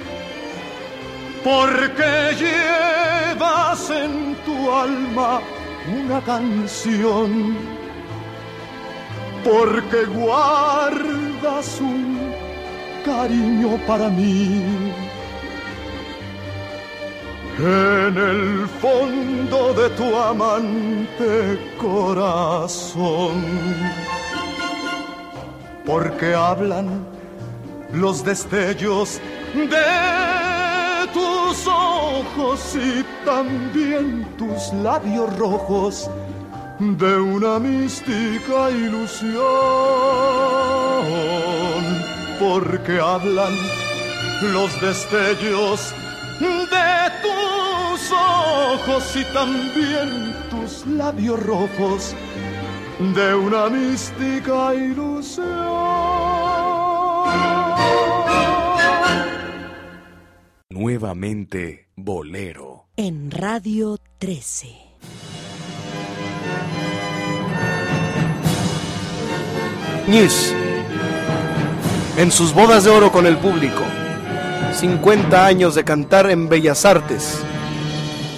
porque 1.43 2.33
llevas 2.39 3.89
en 3.89 4.35
tu 4.45 4.71
alma 4.71 5.41
una 6.01 6.21
canción, 6.21 7.57
porque 9.43 10.05
guardas 10.05 11.81
un 11.81 12.46
cariño 13.07 13.71
para 13.87 14.09
mí. 14.09 14.61
En 17.57 18.13
el 18.31 18.67
fondo 18.81 19.73
de 19.79 19.87
tu 19.99 20.07
amante 20.15 21.31
corazón, 21.79 23.35
porque 25.85 26.35
hablan 26.35 26.87
los 27.93 28.23
destellos 28.23 29.19
de 29.55 31.07
tus 31.17 31.55
ojos 31.65 32.59
y 32.75 33.03
también 33.25 34.27
tus 34.37 34.61
labios 34.83 35.35
rojos 35.39 36.09
de 36.79 37.13
una 37.19 37.57
mística 37.57 38.69
ilusión, 38.69 39.37
porque 42.39 42.99
hablan 42.99 43.53
los 44.41 44.81
destellos 44.81 45.93
de 46.39 47.11
tus 47.21 48.11
ojos 48.11 49.15
y 49.15 49.23
también 49.33 50.35
tus 50.49 50.85
labios 50.87 51.41
rojos 51.43 52.15
de 52.99 53.35
una 53.35 53.69
mística 53.69 54.73
ilusión. 54.73 55.47
Nuevamente 60.69 61.89
Bolero. 61.95 62.87
En 62.97 63.31
Radio 63.31 63.97
13. 64.19 64.67
Ñiz, 70.07 70.53
en 72.17 72.31
sus 72.31 72.51
bodas 72.51 72.83
de 72.83 72.89
oro 72.89 73.11
con 73.11 73.27
el 73.27 73.37
público, 73.37 73.83
50 74.73 75.45
años 75.45 75.75
de 75.75 75.83
cantar 75.83 76.29
en 76.31 76.49
Bellas 76.49 76.83
Artes, 76.83 77.39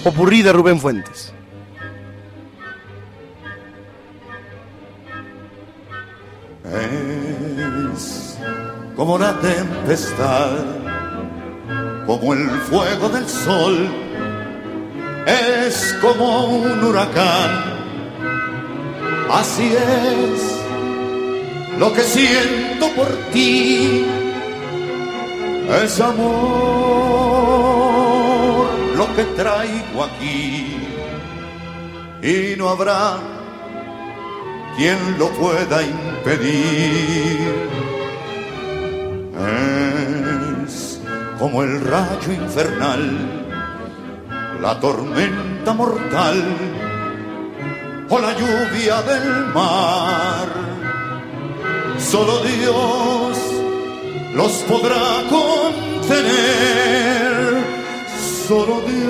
Popurrí 0.03 0.41
de 0.41 0.51
Rubén 0.51 0.79
Fuentes. 0.81 1.33
Es 6.65 8.37
como 8.97 9.17
la 9.17 9.39
tempestad, 9.39 10.49
como 12.05 12.33
el 12.33 12.49
fuego 12.69 13.07
del 13.07 13.27
sol, 13.27 13.87
es 15.25 15.97
como 16.01 16.47
un 16.47 16.83
huracán. 16.83 17.79
Así 19.31 19.73
es 19.73 20.48
lo 21.79 21.93
que 21.93 22.01
siento 22.01 22.89
por 22.93 23.07
ti, 23.31 24.05
es 25.81 26.01
amor 26.01 26.99
lo 28.97 29.15
que 29.15 29.23
traigo 29.23 30.03
aquí 30.03 30.75
y 32.21 32.55
no 32.57 32.67
habrá 32.67 33.17
quien 34.75 35.17
lo 35.17 35.29
pueda 35.29 35.81
impedir. 35.81 37.69
Es 40.65 40.99
como 41.39 41.63
el 41.63 41.79
rayo 41.79 42.33
infernal, 42.33 43.01
la 44.61 44.77
tormenta 44.81 45.73
mortal 45.73 46.43
o 48.09 48.19
la 48.19 48.33
lluvia 48.33 49.01
del 49.03 49.45
mar. 49.53 50.68
Solo 52.11 52.39
Dios 52.39 53.37
los 54.33 54.51
podrá 54.67 55.23
contener. 55.29 56.39
Solo 58.47 58.81
Dios 58.81 59.09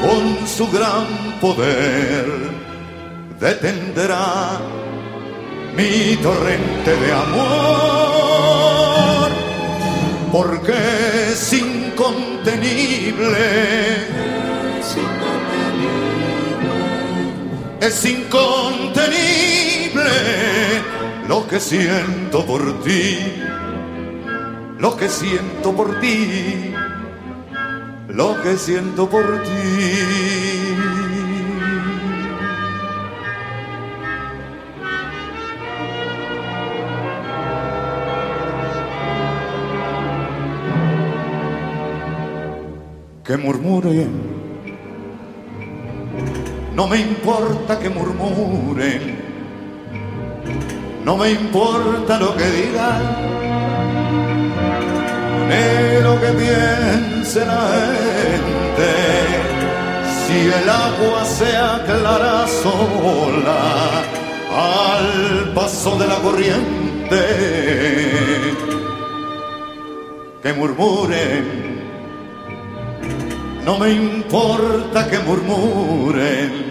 con 0.00 0.48
su 0.48 0.66
gran 0.70 1.06
poder 1.38 2.24
detendrá 3.38 4.58
mi 5.76 6.16
torrente 6.16 6.96
de 6.96 7.12
amor, 7.12 8.10
porque 10.32 10.72
es 11.32 11.52
incontenible, 11.52 13.42
Es 17.82 18.04
incontenible 18.04 19.10
lo 21.26 21.48
que 21.48 21.58
siento 21.58 22.46
por 22.46 22.80
ti, 22.84 23.18
lo 24.78 24.96
que 24.96 25.08
siento 25.08 25.72
por 25.74 25.98
ti, 25.98 26.72
lo 28.06 28.40
que 28.40 28.56
siento 28.56 29.10
por 29.10 29.42
ti. 29.42 29.50
que 43.24 43.36
murmuren 43.36 44.31
no 46.74 46.88
me 46.88 46.98
importa 46.98 47.78
que 47.78 47.90
murmuren. 47.90 49.18
No 51.04 51.16
me 51.18 51.30
importa 51.30 52.18
lo 52.18 52.34
que 52.34 52.44
digan. 52.50 53.02
Ni 55.48 56.02
lo 56.02 56.18
que 56.18 56.28
piense 56.28 57.44
la 57.44 57.68
gente. 58.08 58.90
Si 60.24 60.38
el 60.48 60.68
agua 60.68 61.24
se 61.26 61.56
aclara 61.56 62.46
sola 62.46 64.02
al 64.50 65.52
paso 65.54 65.98
de 65.98 66.06
la 66.06 66.16
corriente. 66.16 67.22
Que 70.42 70.52
murmuren 70.54 71.72
no 73.64 73.78
me 73.78 73.92
importa 73.92 75.08
que 75.08 75.20
murmuren, 75.20 76.61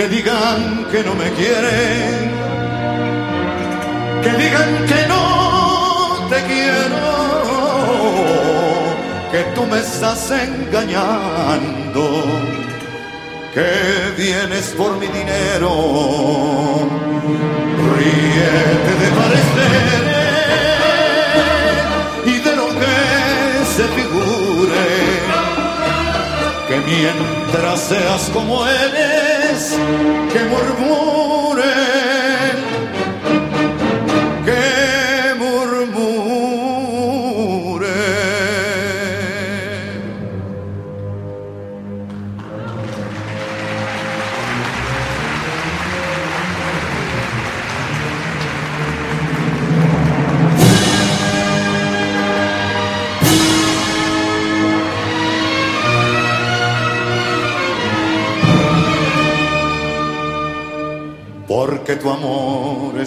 que 0.00 0.08
digan 0.08 0.86
que 0.90 1.04
no 1.04 1.14
me 1.14 1.30
quieren, 1.32 2.30
que 4.22 4.32
digan 4.42 4.86
que 4.86 5.06
no 5.12 6.26
te 6.30 6.42
quiero, 6.50 7.04
que 9.30 9.42
tú 9.54 9.66
me 9.66 9.80
estás 9.80 10.30
engañando, 10.30 12.02
que 13.52 13.70
vienes 14.16 14.68
por 14.78 14.96
mi 14.96 15.06
dinero, 15.06 15.70
ríete 17.94 18.92
de 19.02 19.08
parecer 19.20 20.02
y 22.24 22.38
de 22.46 22.56
lo 22.56 22.68
que 22.80 22.96
se 23.76 23.84
figure 23.96 24.88
que 26.68 26.76
mientras 26.86 27.80
seas 27.80 28.30
como 28.32 28.64
eres, 28.66 29.29
que 29.68 30.40
murmuren, 30.50 31.29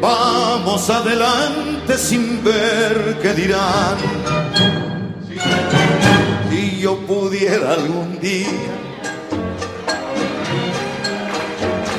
vamos 0.00 0.88
adelante 0.90 1.98
sin 1.98 2.42
ver 2.42 3.18
qué 3.22 3.34
dirán. 3.34 3.96
Si, 6.50 6.80
yo 6.80 6.96
pudiera 7.06 7.74
algún 7.74 8.18
día 8.20 8.48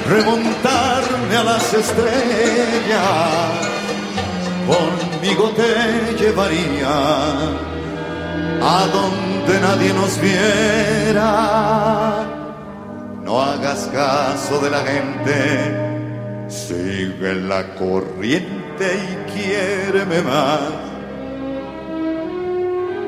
remontarme 0.10 1.38
a 1.38 1.44
las 1.44 1.74
estrellas, 1.74 3.00
conmigo 4.68 5.52
te 5.52 6.16
llevaría 6.18 6.90
a 8.62 8.88
donde 8.88 9.60
nadie 9.62 9.94
nos 9.94 10.20
viera. 10.20 11.28
No 13.24 13.42
hagas 13.42 13.88
caso 13.94 14.60
de 14.60 14.70
la 14.70 14.80
gente, 14.80 15.91
sigue 16.52 17.36
la 17.36 17.76
corriente 17.76 18.86
y 19.10 19.16
quiéreme 19.32 20.22
más. 20.22 20.60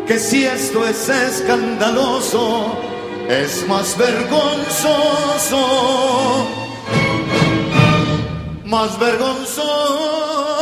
Que 0.08 0.18
si 0.20 0.46
esto 0.46 0.88
es 0.88 1.10
escandaloso, 1.10 2.74
es 3.30 3.68
más 3.68 3.98
vergonzoso, 3.98 5.58
más 8.66 9.00
vergonzoso 9.00 10.54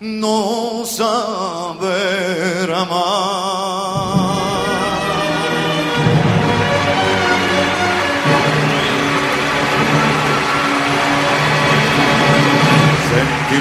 no 0.00 0.84
saber 0.86 2.72
amar. 2.72 3.49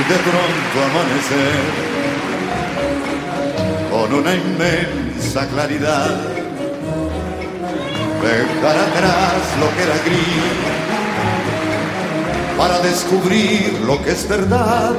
De 0.10 0.16
pronto 0.16 0.78
amanecer 0.90 1.62
con 3.92 4.14
una 4.20 4.34
inmensa 4.34 5.48
claridad, 5.48 6.18
dejar 8.22 8.78
atrás 8.78 9.42
lo 9.60 9.68
que 9.76 9.84
era 9.84 9.98
gris 10.06 10.80
para 12.58 12.80
descubrir 12.80 13.80
lo 13.86 14.02
que 14.04 14.12
es 14.12 14.28
verdad. 14.28 14.94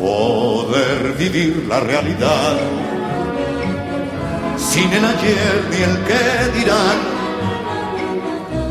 Poder 0.00 1.12
vivir 1.16 1.64
la 1.68 1.78
realidad 1.78 2.58
sin 4.58 4.92
el 4.92 5.04
ayer 5.04 5.64
ni 5.70 5.76
el 5.76 5.96
que 6.08 6.58
dirán. 6.58 6.98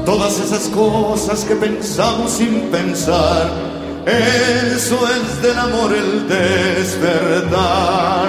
Todas 0.05 0.39
esas 0.39 0.67
cosas 0.69 1.45
que 1.45 1.55
pensamos 1.55 2.31
sin 2.31 2.69
pensar, 2.69 3.70
eso 4.05 4.97
es 5.15 5.41
del 5.41 5.57
amor 5.59 5.93
el 5.93 6.27
despertar. 6.27 8.25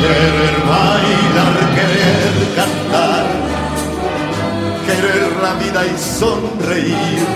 Querer 0.00 0.56
bailar, 0.68 1.56
querer 1.78 2.34
cantar, 2.56 3.26
querer 4.86 5.30
la 5.42 5.52
vida 5.54 5.86
y 5.86 5.98
sonreír. 5.98 7.26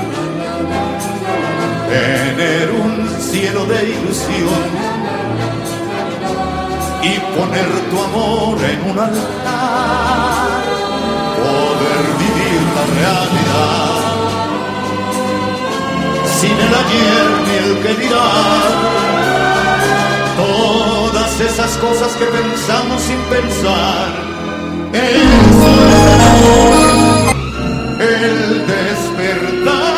Tener 1.89 2.71
un 2.71 3.09
cielo 3.21 3.65
de 3.67 3.91
ilusión. 3.91 4.93
Y 7.03 7.19
poner 7.37 7.69
tu 7.91 7.97
amor 8.01 8.59
en 8.63 8.91
un 8.91 8.99
altar, 8.99 10.63
poder 11.37 12.03
vivir 12.21 12.63
la 12.77 12.85
realidad 13.01 14.12
sin 16.43 16.59
el 16.59 16.75
ayer 16.83 17.27
ni 17.47 17.55
el 17.65 17.73
que 17.83 17.93
dirá. 18.03 18.29
Todas 20.37 21.41
esas 21.41 21.73
cosas 21.79 22.11
que 22.17 22.25
pensamos 22.25 23.01
sin 23.03 23.21
pensar, 23.35 24.09
es 24.93 25.23
el 28.01 28.67
despertar. 28.67 29.92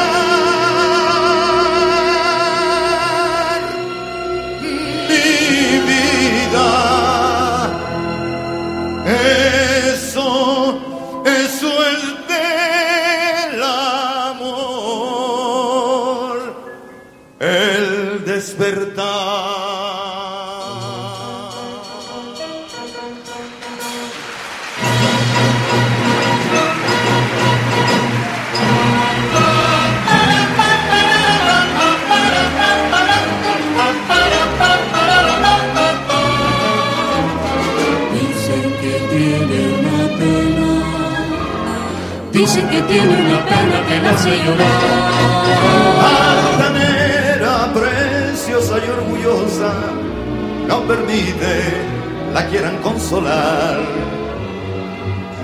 Despertar. 18.45 19.34
Permite 50.87 51.55
la 52.33 52.47
quieran 52.49 52.77
consolar. 52.79 53.79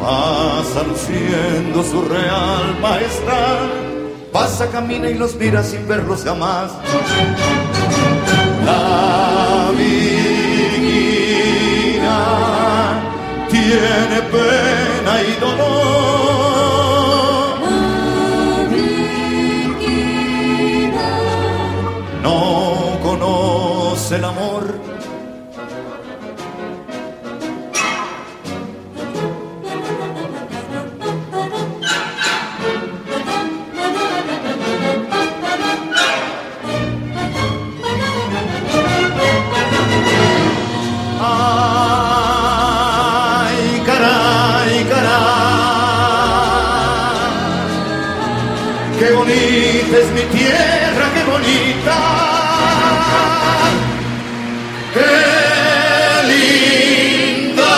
Pasa 0.01 0.83
luciendo 0.83 1.83
su 1.83 2.03
real 2.03 2.79
majestad, 2.81 3.69
pasa, 4.33 4.71
camina 4.71 5.11
y 5.11 5.15
los 5.15 5.35
mira 5.37 5.62
sin 5.62 5.87
verlos 5.87 6.25
jamás. 6.25 6.73
La 8.65 9.71
vigina 9.77 11.01
tiene 13.51 14.23
pena 14.33 15.23
y 15.23 15.41
dolor. 15.41 16.00
Tierra, 50.32 51.11
qué 51.15 51.23
bonita. 51.24 51.98
Qué 54.94 55.11
linda. 56.31 57.74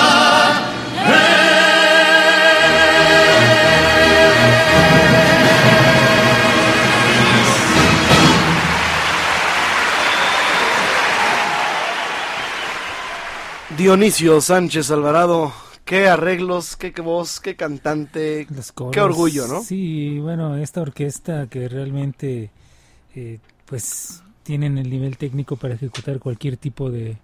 Dionisio 13.76 14.40
Sánchez 14.40 14.90
Alvarado, 14.90 15.52
qué 15.92 16.08
arreglos, 16.08 16.76
qué, 16.76 16.90
voz, 17.02 17.38
qué 17.38 17.54
cantante, 17.54 18.46
coros, 18.74 18.92
qué 18.92 19.00
orgullo, 19.02 19.46
¿no? 19.46 19.62
Sí, 19.62 20.18
bueno, 20.20 20.56
esta 20.56 20.80
orquesta 20.80 21.48
que 21.48 21.68
realmente, 21.68 22.50
eh, 23.14 23.38
pues, 23.66 24.22
tienen 24.42 24.78
el 24.78 24.88
nivel 24.88 25.18
técnico 25.18 25.56
para 25.56 25.74
ejecutar 25.74 26.18
cualquier 26.18 26.56
tipo 26.56 26.90
de, 26.90 27.18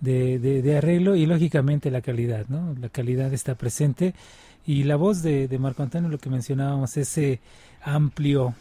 de, 0.00 0.40
de- 0.40 0.62
de 0.62 0.76
arreglo 0.76 1.14
y 1.14 1.26
lógicamente 1.26 1.92
la 1.92 2.00
calidad, 2.00 2.46
¿no? 2.48 2.74
La 2.80 2.88
calidad 2.88 3.32
está 3.32 3.54
presente 3.54 4.14
y 4.66 4.82
la 4.82 4.96
voz 4.96 5.22
de, 5.22 5.46
de 5.46 5.58
Marco 5.60 5.84
Antonio, 5.84 6.08
lo 6.08 6.18
que 6.18 6.28
mencionábamos, 6.28 6.96
ese 6.96 7.38
amplio, 7.82 8.52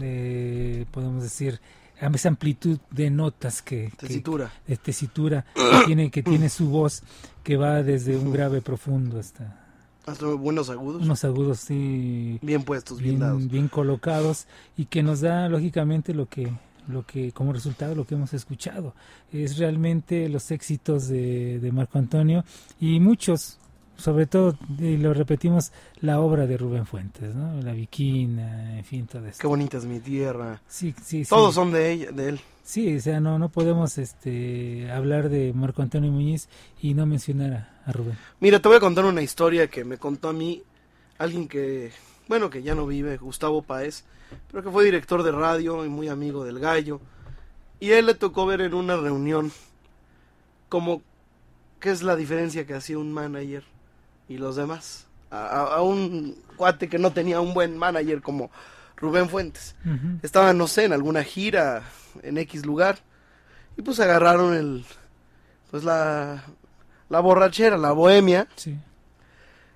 eh, 0.00 0.86
podemos 0.90 1.22
decir, 1.22 1.60
esa 2.00 2.28
amplitud 2.28 2.78
de 2.90 3.10
notas 3.10 3.62
que, 3.62 3.90
que- 3.98 4.06
Tesitura. 4.06 4.52
de 4.66 4.76
tesitura 4.76 5.44
que 5.54 5.86
tiene, 5.86 6.10
que 6.10 6.22
tiene 6.22 6.48
su 6.48 6.68
voz, 6.68 7.02
que 7.42 7.56
va 7.56 7.82
desde 7.82 8.16
un 8.16 8.32
grave 8.32 8.60
profundo 8.60 9.18
hasta 9.18 9.58
Hasta 10.06 10.26
buenos 10.26 10.70
agudos. 10.70 11.02
unos 11.02 11.24
agudos 11.24 11.60
sí 11.60 12.38
Bien 12.42 12.62
puestos, 12.62 13.00
bien, 13.00 13.18
dados. 13.18 13.38
bien, 13.38 13.48
bien 13.50 13.68
colocados 13.68 14.46
y 14.76 14.86
que 14.86 15.02
nos 15.02 15.20
da 15.20 15.48
lógicamente 15.48 16.14
lo 16.14 16.26
que 16.26 16.52
lo 16.88 17.04
que 17.04 17.32
como 17.32 17.52
resultado 17.52 17.94
lo 17.94 18.06
que 18.06 18.14
hemos 18.14 18.32
escuchado 18.32 18.94
es 19.30 19.58
realmente 19.58 20.26
los 20.30 20.50
éxitos 20.50 21.06
de, 21.08 21.58
de 21.60 21.70
Marco 21.70 21.98
Antonio 21.98 22.44
y 22.80 22.98
muchos 22.98 23.58
sobre 23.98 24.26
todo 24.26 24.56
y 24.78 24.96
lo 24.96 25.12
repetimos 25.12 25.72
la 26.00 26.20
obra 26.20 26.46
de 26.46 26.56
Rubén 26.56 26.86
Fuentes 26.86 27.34
no 27.34 27.60
la 27.62 27.72
Viquina 27.72 28.78
en 28.78 28.84
fin 28.84 29.06
todo 29.06 29.26
esto 29.26 29.40
Qué 29.42 29.46
bonita 29.46 29.76
es 29.76 29.84
mi 29.84 30.00
tierra. 30.00 30.62
sí 30.68 30.94
sí 31.04 31.24
sí. 31.24 31.28
Todos 31.28 31.54
son 31.54 31.70
de 31.72 31.90
ella, 31.92 32.10
de 32.12 32.28
él. 32.30 32.40
sí 32.62 32.96
o 32.96 33.00
sea 33.00 33.20
no 33.20 33.38
no 33.38 33.48
podemos 33.50 33.98
este 33.98 34.90
hablar 34.90 35.28
de 35.28 35.52
Marco 35.52 35.82
Antonio 35.82 36.10
Muñiz 36.10 36.48
y 36.80 36.94
no 36.94 37.04
mencionar 37.06 37.52
a, 37.52 37.90
a 37.90 37.92
Rubén 37.92 38.16
Mira, 38.40 38.60
te 38.60 38.68
voy 38.68 38.76
a 38.76 38.80
contar 38.80 39.04
una 39.04 39.20
historia 39.22 39.66
que 39.68 39.84
me 39.84 39.98
contó 39.98 40.28
a 40.28 40.32
mí 40.32 40.62
alguien 41.18 41.48
que, 41.48 41.90
bueno, 42.28 42.48
que 42.48 42.62
ya 42.62 42.76
no 42.76 42.86
vive, 42.86 43.16
Gustavo 43.16 43.62
Paez, 43.62 44.04
pero 44.52 44.62
que 44.62 44.70
fue 44.70 44.84
director 44.84 45.24
de 45.24 45.32
radio 45.32 45.84
y 45.84 45.88
muy 45.88 46.06
amigo 46.08 46.44
del 46.44 46.60
gallo. 46.60 47.00
Y 47.80 47.90
él 47.90 48.06
le 48.06 48.14
tocó 48.14 48.46
ver 48.46 48.60
en 48.60 48.74
una 48.74 48.96
reunión 48.96 49.50
como 50.68 51.02
qué 51.80 51.90
es 51.90 52.02
la 52.04 52.14
diferencia 52.14 52.66
que 52.66 52.74
hacía 52.74 52.98
un 52.98 53.12
manager 53.12 53.64
y 54.28 54.38
los 54.38 54.56
demás. 54.56 55.06
A, 55.30 55.82
un 55.82 56.36
cuate 56.56 56.88
que 56.88 56.98
no 56.98 57.12
tenía 57.12 57.40
un 57.40 57.52
buen 57.54 57.76
manager 57.76 58.22
como 58.22 58.50
Rubén 58.96 59.28
Fuentes. 59.28 59.74
Ujú. 59.84 60.18
Estaban, 60.22 60.56
no 60.58 60.66
sé, 60.66 60.84
en 60.84 60.92
alguna 60.92 61.22
gira 61.22 61.82
en 62.22 62.38
X 62.38 62.64
lugar 62.66 62.98
y 63.76 63.82
pues 63.82 64.00
agarraron 64.00 64.54
el, 64.54 64.84
pues 65.70 65.84
la, 65.84 66.42
la 67.08 67.20
borrachera, 67.20 67.76
la 67.78 67.92
bohemia 67.92 68.48
sí 68.56 68.76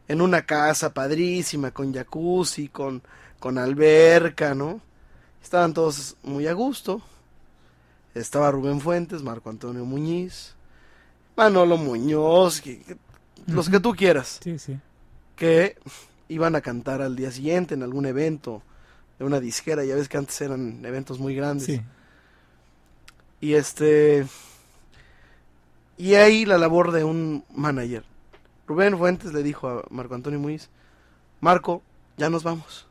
en 0.09 0.21
una 0.21 0.43
casa 0.43 0.93
padrísima, 0.93 1.71
con 1.71 1.95
jacuzzi, 1.95 2.69
con, 2.69 3.03
con 3.39 3.57
alberca, 3.57 4.55
¿no? 4.55 4.81
Estaban 5.43 5.73
todos 5.73 6.17
muy 6.23 6.47
a 6.49 6.53
gusto. 6.53 7.01
Estaba 8.15 8.51
Rubén 8.51 8.81
Fuentes, 8.81 9.23
Marco 9.23 9.49
Antonio 9.49 9.85
Muñiz, 9.87 10.55
Manolo 11.37 11.79
Muñoz, 11.79 12.61
que- 12.61 12.81
que- 12.83 12.97
los 13.47 13.69
que 13.69 13.81
tú 13.81 13.95
quieras, 13.95 14.41
sí 14.43 14.59
sí 14.59 14.79
que 15.37 15.77
iban 16.29 16.55
a 16.55 16.61
cantar 16.61 17.03
al 17.03 17.17
día 17.17 17.31
siguiente 17.31 17.75
en 17.75 17.83
algún 17.83 18.07
evento 18.07 18.63
de 19.19 19.25
una 19.25 19.41
disquera. 19.41 19.85
Ya 19.85 19.95
ves 19.95 20.09
que 20.09 20.17
antes 20.17 20.41
eran 20.41 20.85
eventos 20.85 21.19
muy 21.19 21.35
grandes. 21.35 21.67
sí 21.67 21.83
Y 23.41 23.55
este. 23.55 24.27
Y 25.97 26.15
ahí 26.15 26.45
la 26.45 26.59
labor 26.59 26.93
de 26.93 27.05
un 27.05 27.45
manager. 27.55 28.05
Rubén 28.67 28.97
Fuentes 28.97 29.33
le 29.33 29.43
dijo 29.43 29.69
a 29.69 29.85
Marco 29.91 30.15
Antonio 30.15 30.39
Muiz: 30.39 30.69
Marco, 31.41 31.83
ya 32.17 32.31
nos 32.31 32.45
vamos. 32.45 32.87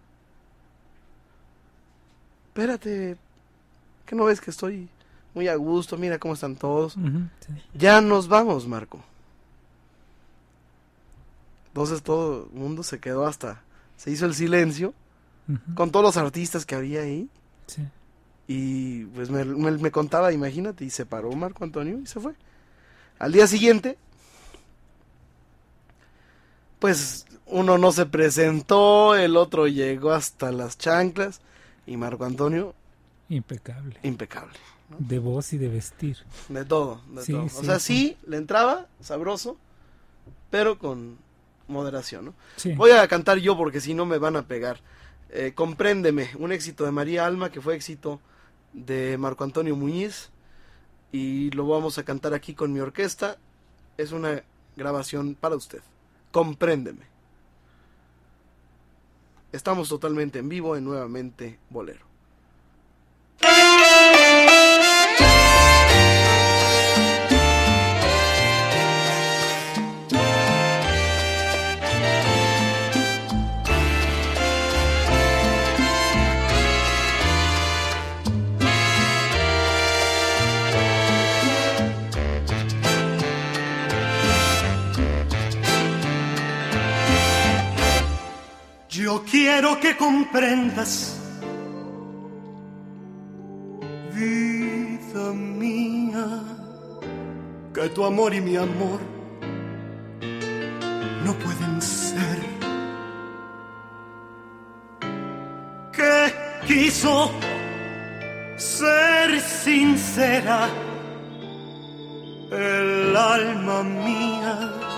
Espérate, 2.48 3.16
¿qué 4.06 4.16
no 4.16 4.26
ves 4.26 4.42
que 4.42 4.52
estoy 4.52 4.90
muy 5.34 5.48
a 5.48 5.56
gusto? 5.56 5.98
Mira 5.98 6.20
cómo 6.20 6.34
están 6.34 6.58
todos. 6.58 6.94
Sí. 6.94 7.54
Ya 7.74 8.02
nos 8.02 8.28
vamos, 8.28 8.68
Marco. 8.68 9.02
Entonces 11.72 12.02
todo 12.04 12.50
el 12.54 12.60
mundo 12.60 12.84
se 12.84 13.00
quedó 13.00 13.26
hasta. 13.26 13.62
Se 13.98 14.12
hizo 14.12 14.26
el 14.26 14.36
silencio 14.36 14.94
con 15.76 15.92
todos 15.92 16.04
los 16.06 16.18
artistas 16.18 16.66
que 16.66 16.76
había 16.76 17.02
ahí. 17.02 17.28
sí. 17.68 17.82
Y 18.48 19.06
pues 19.06 19.30
me, 19.30 19.46
me- 19.46 19.72
me 19.72 19.92
contaba, 19.92 20.34
imagínate, 20.34 20.84
y 20.84 20.90
se 20.90 21.06
paró 21.06 21.32
Marco 21.32 21.64
Antonio 21.64 22.00
y 22.00 22.06
se 22.08 22.20
fue. 22.20 22.34
Al 23.20 23.32
día 23.32 23.48
siguiente, 23.48 23.98
pues 26.80 27.26
uno 27.46 27.78
no 27.78 27.92
se 27.92 28.06
presentó, 28.06 29.16
el 29.16 29.38
otro 29.38 29.68
llegó 29.68 30.12
hasta 30.12 30.52
las 30.52 30.78
chanclas 30.78 31.42
y 31.86 31.98
Marco 31.98 32.26
Antonio, 32.26 32.74
impecable 33.30 33.98
impecable. 34.04 34.58
de 35.00 35.20
voz 35.20 35.54
y 35.54 35.58
de 35.58 35.70
vestir 35.70 36.18
De 36.50 36.66
todo, 36.66 37.02
de 37.10 37.24
Sí, 37.24 37.32
todo. 37.34 37.50
sí, 37.50 37.56
o 37.60 37.64
sea, 37.64 37.80
sí. 37.80 37.94
sí, 37.96 38.18
le 38.28 38.38
entraba 38.38 38.88
sabroso, 39.02 39.58
pero 40.50 40.78
con 40.80 41.18
moderación, 41.72 42.26
¿no? 42.26 42.34
sí 42.56 42.74
Voy 42.74 42.92
a 42.92 43.08
cantar 43.08 43.38
yo 43.40 43.58
porque 43.58 43.82
si 43.82 43.94
no 43.94 44.06
me 44.06 44.18
van 44.18 44.36
a 44.36 44.48
pegar. 44.48 44.80
Eh, 45.30 45.54
Compréndeme, 45.56 46.30
un 46.38 46.52
éxito 46.52 46.86
de 46.86 46.92
María 46.92 47.26
Alma 47.26 47.52
que 47.52 47.62
fue 47.62 47.76
éxito 47.76 48.20
de 48.74 49.18
Marco 49.18 49.44
Antonio 49.44 49.76
Muñiz 49.76 50.30
y 51.12 51.50
lo 51.52 51.68
vamos 51.68 51.98
a 51.98 52.04
cantar 52.04 52.34
aquí 52.34 52.54
con 52.54 52.72
mi 52.74 52.80
orquesta. 52.80 53.38
Es 53.98 54.12
una 54.12 54.44
grabación 54.76 55.36
para 55.36 55.56
usted. 55.56 55.82
Compréndeme. 56.32 57.06
Estamos 59.52 59.90
totalmente 59.90 60.40
en 60.40 60.48
vivo 60.48 60.78
en 60.78 60.86
Nuevamente 60.86 61.60
Bolero. 61.70 62.11
Yo 89.12 89.22
quiero 89.30 89.78
que 89.78 89.98
comprendas, 89.98 91.20
vida 94.14 95.34
mía, 95.34 96.28
que 97.74 97.90
tu 97.90 98.06
amor 98.06 98.34
y 98.34 98.40
mi 98.40 98.56
amor 98.56 99.02
no 101.26 101.34
pueden 101.44 101.82
ser. 101.82 102.40
Que 105.92 106.34
quiso 106.66 107.32
ser 108.56 109.42
sincera 109.42 110.70
el 112.50 113.18
alma 113.18 113.84
mía. 113.84 114.91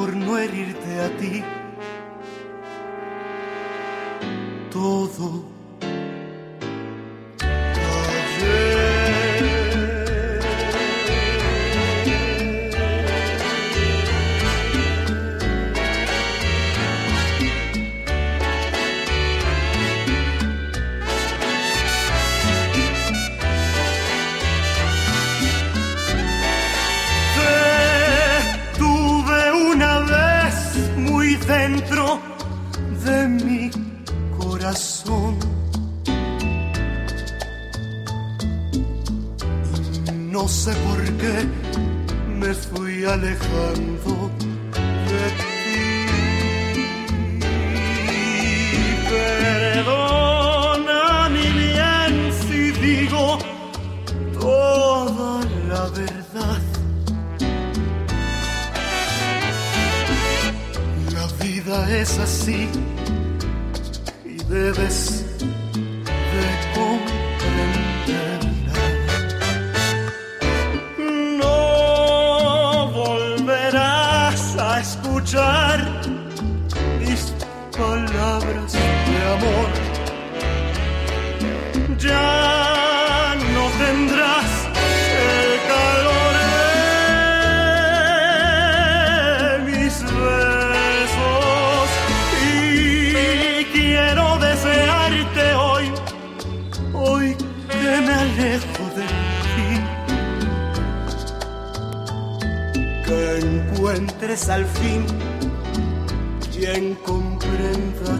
Por 0.00 0.16
no 0.16 0.38
herirte 0.38 0.98
a 0.98 1.14
ti, 1.18 1.44
todo 4.72 5.49
no 40.40 40.48
sé 40.48 40.72
por 40.86 41.02
qué 41.20 41.36
me 42.40 42.54
fui 42.54 43.04
alejando 43.04 44.30
de 45.10 45.22
ti. 45.40 45.80
Perdona 49.10 51.02
mi 51.34 51.46
bien 51.60 52.14
si 52.40 52.60
digo 52.86 53.26
toda 54.40 55.32
la 55.68 55.84
verdad. 56.00 56.62
La 61.16 61.26
vida 61.44 61.76
es 62.00 62.18
así 62.18 62.60
y 64.24 64.36
debes 64.44 65.29
encuentres 104.20 104.50
al 104.50 104.66
fin 104.66 105.06
quien 106.52 106.94
comprenda 107.06 108.19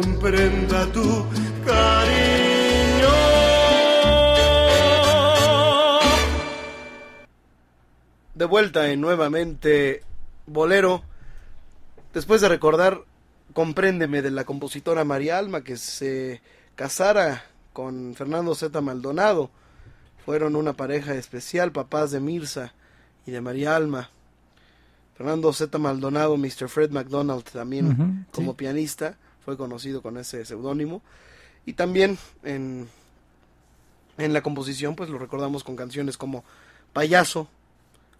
comprenda 0.00 0.86
tu 0.92 1.24
cariño. 1.66 3.14
De 8.34 8.44
vuelta 8.44 8.90
en 8.90 9.00
nuevamente 9.00 10.02
Bolero. 10.46 11.02
Después 12.14 12.40
de 12.40 12.48
recordar 12.48 13.04
Compréndeme 13.54 14.22
de 14.22 14.30
la 14.30 14.44
compositora 14.44 15.04
María 15.04 15.38
Alma 15.38 15.62
que 15.62 15.76
se 15.76 16.42
casara 16.76 17.44
con 17.72 18.14
Fernando 18.14 18.54
Z. 18.54 18.80
Maldonado. 18.80 19.50
Fueron 20.24 20.54
una 20.54 20.74
pareja 20.74 21.14
especial, 21.14 21.72
papás 21.72 22.10
de 22.10 22.20
Mirza 22.20 22.74
y 23.26 23.30
de 23.30 23.40
María 23.40 23.74
Alma. 23.74 24.10
Fernando 25.16 25.52
Z. 25.52 25.76
Maldonado, 25.78 26.36
Mr. 26.36 26.68
Fred 26.68 26.90
McDonald, 26.90 27.42
también 27.44 28.26
como 28.32 28.52
sí. 28.52 28.56
pianista, 28.58 29.16
fue 29.48 29.56
conocido 29.56 30.02
con 30.02 30.18
ese 30.18 30.44
seudónimo. 30.44 31.00
Y 31.64 31.72
también 31.72 32.18
en, 32.42 32.86
en 34.18 34.32
la 34.34 34.42
composición, 34.42 34.94
pues 34.94 35.08
lo 35.08 35.16
recordamos 35.16 35.64
con 35.64 35.74
canciones 35.74 36.18
como 36.18 36.44
Payaso, 36.92 37.48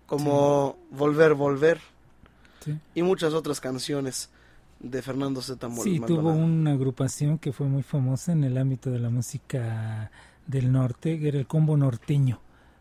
como 0.07 0.79
Volver, 0.91 1.35
Volver, 1.35 1.81
Sí. 2.61 2.79
y 2.95 3.03
muchas 3.03 3.35
otras 3.35 3.61
canciones 3.61 4.31
de 4.81 5.03
Fernando 5.03 5.43
Z. 5.43 5.69
Sí, 5.83 6.01
tuvo 6.01 6.23
Maldonado. 6.23 6.45
una 6.47 6.73
agrupación 6.73 7.37
que 7.39 7.53
fue 7.53 7.67
muy 7.67 7.83
famosa 7.83 8.33
en 8.33 8.43
el 8.45 8.57
ámbito 8.57 8.91
de 8.91 8.99
la 8.99 9.11
música 9.11 10.11
del 10.47 10.73
norte, 10.73 11.21
que 11.21 11.29
era 11.29 11.39
el 11.39 11.47
combo 11.47 11.77
norteño 11.77 12.41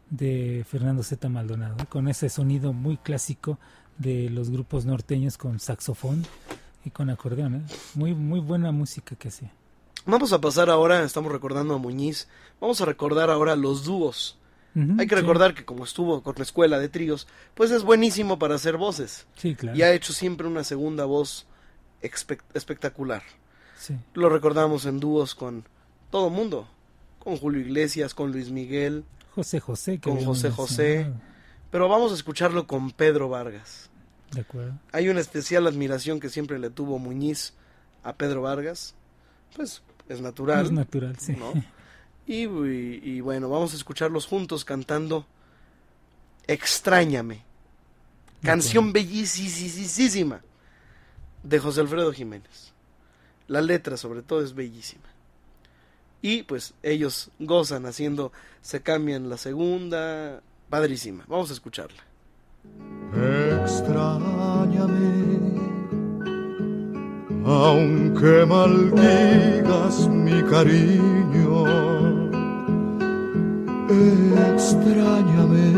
de 0.09 0.65
Fernando 0.69 1.03
Z. 1.03 1.27
Maldonado, 1.27 1.75
con 1.89 2.07
ese 2.07 2.29
sonido 2.29 2.71
muy 2.71 2.95
clásico 2.95 3.59
de 3.97 4.29
los 4.29 4.49
grupos 4.51 4.85
norteños 4.85 5.37
con 5.37 5.59
saxofón 5.59 6.25
y 6.87 6.91
con 6.91 7.09
acordeón. 7.09 7.55
¿eh? 7.55 7.61
Muy, 7.93 8.13
muy 8.13 8.39
buena 8.39 8.71
música 8.71 9.15
que 9.15 9.27
hacía. 9.27 9.51
Vamos 10.05 10.31
a 10.31 10.39
pasar 10.39 10.69
ahora, 10.69 11.03
estamos 11.03 11.31
recordando 11.31 11.75
a 11.75 11.77
Muñiz, 11.77 12.27
vamos 12.61 12.79
a 12.81 12.85
recordar 12.85 13.29
ahora 13.29 13.55
los 13.55 13.83
dúos. 13.83 14.37
Hay 14.99 15.07
que 15.07 15.15
sí. 15.15 15.21
recordar 15.21 15.55
que 15.55 15.65
como 15.65 15.85
estuvo 15.85 16.21
con 16.21 16.35
la 16.37 16.43
escuela 16.43 16.77
de 16.77 16.87
tríos, 16.87 17.27
pues 17.55 17.71
es 17.71 17.81
buenísimo 17.81 18.37
para 18.37 18.53
hacer 18.53 18.77
voces. 18.77 19.25
Sí, 19.35 19.55
claro. 19.55 19.75
Y 19.75 19.81
ha 19.81 19.91
hecho 19.91 20.13
siempre 20.13 20.45
una 20.45 20.63
segunda 20.63 21.05
voz 21.05 21.47
espectacular. 22.01 23.23
Sí. 23.75 23.97
Lo 24.13 24.29
recordamos 24.29 24.85
en 24.85 24.99
dúos 24.99 25.33
con 25.33 25.65
todo 26.11 26.29
mundo, 26.29 26.67
con 27.17 27.37
Julio 27.37 27.59
Iglesias, 27.61 28.13
con 28.13 28.31
Luis 28.31 28.51
Miguel, 28.51 29.03
José 29.33 29.59
José. 29.59 29.93
que 29.93 30.11
con 30.11 30.23
José 30.23 30.51
José, 30.51 31.11
pero 31.71 31.89
vamos 31.89 32.11
a 32.11 32.15
escucharlo 32.15 32.67
con 32.67 32.91
Pedro 32.91 33.29
Vargas. 33.29 33.89
De 34.31 34.41
acuerdo. 34.41 34.73
Hay 34.91 35.09
una 35.09 35.19
especial 35.21 35.67
admiración 35.67 36.19
que 36.19 36.29
siempre 36.29 36.59
le 36.59 36.69
tuvo 36.69 36.99
Muñiz 36.99 37.53
a 38.03 38.13
Pedro 38.13 38.41
Vargas, 38.43 38.93
pues 39.55 39.81
es 40.09 40.21
natural. 40.21 40.65
Es 40.65 40.71
natural, 40.71 41.17
sí. 41.19 41.33
¿no? 41.33 41.53
Y, 42.25 42.43
y- 42.45 43.01
y 43.03 43.21
bueno, 43.21 43.49
vamos 43.49 43.73
a 43.73 43.77
escucharlos 43.77 44.25
juntos 44.25 44.65
cantando 44.65 45.25
Extrañame, 46.45 47.43
canción 48.41 48.93
bellísima 48.93 50.41
de 51.43 51.59
José 51.59 51.81
Alfredo 51.81 52.11
Jiménez. 52.13 52.71
La 53.47 53.61
letra 53.61 53.97
sobre 53.97 54.21
todo 54.21 54.41
es 54.43 54.53
bellísima. 54.53 55.03
Y 56.21 56.43
pues 56.43 56.73
ellos 56.83 57.29
gozan 57.39 57.85
haciendo, 57.85 58.31
se 58.61 58.81
cambian 58.81 59.29
la 59.29 59.37
segunda, 59.37 60.41
padrísima. 60.69 61.25
Vamos 61.27 61.49
a 61.49 61.53
escucharla. 61.53 62.01
Extrañame. 63.67 65.11
Aunque 67.45 68.45
maldigas 68.45 70.07
mi 70.07 70.41
cariño, 70.43 71.53
extrañame, 74.51 75.69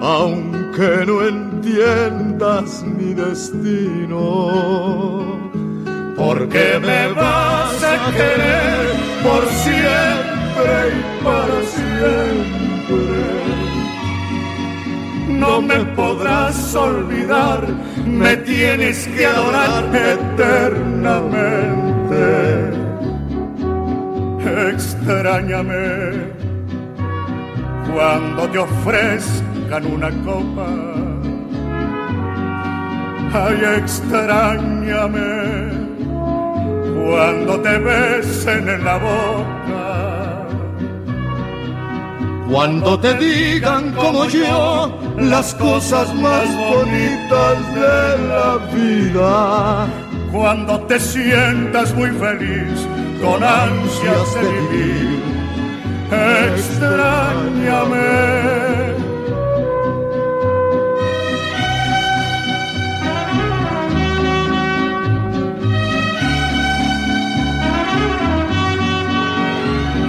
aunque 0.00 0.90
no 1.08 1.16
entiendas 1.34 2.82
mi 2.96 3.12
destino, 3.12 4.24
porque 6.16 6.64
me 6.80 7.02
vas 7.12 7.82
a 7.92 7.96
querer 8.16 8.84
por 9.24 9.42
siempre 9.64 10.74
y 10.96 11.02
para 11.22 11.58
siempre 11.74 13.25
no 15.38 15.60
me 15.60 15.84
podrás 15.94 16.74
olvidar, 16.74 17.60
me 18.06 18.36
tienes 18.38 19.06
que 19.08 19.26
adorar 19.26 19.84
eternamente. 19.94 22.70
Extrañame 24.72 26.32
cuando 27.92 28.48
te 28.50 28.58
ofrezcan 28.58 29.84
una 29.86 30.10
copa. 30.24 30.66
Ay, 33.32 33.60
extrañame 33.78 35.70
cuando 36.94 37.60
te 37.60 37.78
besen 37.78 38.68
en 38.68 38.84
la 38.84 38.96
boca 38.96 39.85
cuando 42.50 42.98
te 43.00 43.14
digan 43.14 43.92
como 43.92 44.24
yo 44.26 44.96
las 45.18 45.54
cosas 45.54 46.14
más 46.14 46.46
bonitas 46.56 47.74
de 47.74 48.18
la 48.28 48.58
vida. 48.74 49.86
Cuando 50.32 50.80
te 50.80 51.00
sientas 51.00 51.94
muy 51.94 52.10
feliz 52.10 52.86
con 53.22 53.42
ansias 53.42 54.34
de 54.34 54.42
vivir, 54.42 55.22
extrañame. 56.54 58.06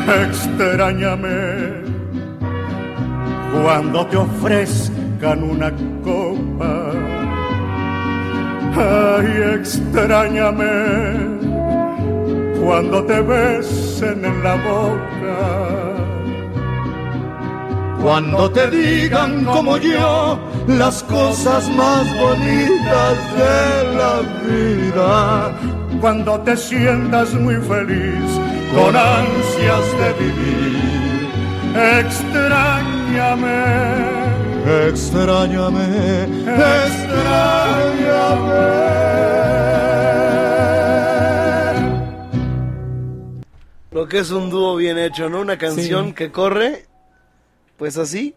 Extrañame 0.08 1.57
cuando 3.54 4.06
te 4.08 4.18
ofrezcan 4.18 5.44
una 5.44 5.72
copa. 6.04 6.92
Ay, 8.76 9.56
extrañame 9.56 10.66
cuando 12.64 13.04
te 13.06 13.22
besen 13.22 14.26
en 14.26 14.44
la 14.44 14.56
boca. 14.56 15.88
Cuando 18.02 18.52
te 18.52 18.70
digan 18.70 19.44
como 19.44 19.78
yo 19.78 20.40
las 20.68 21.02
cosas 21.04 21.68
más 21.70 22.06
bonitas 22.20 23.18
de 23.38 23.96
la 23.98 24.22
vida. 24.48 25.52
Cuando 26.00 26.40
te 26.42 26.56
sientas 26.56 27.34
muy 27.34 27.56
feliz 27.56 28.30
con 28.76 28.96
ansias 28.96 29.86
de 30.00 30.14
vivir. 30.24 30.97
Extrañame, 31.78 33.64
extrañame, 34.90 36.24
extrañame. 36.48 38.68
Lo 43.92 44.08
que 44.08 44.20
es 44.20 44.32
un 44.32 44.50
dúo 44.50 44.76
bien 44.76 44.98
hecho, 44.98 45.30
¿no? 45.30 45.42
Una 45.42 45.58
canción 45.58 46.08
Sí. 46.08 46.14
que 46.14 46.32
corre, 46.32 46.86
pues 47.78 47.98
así, 47.98 48.34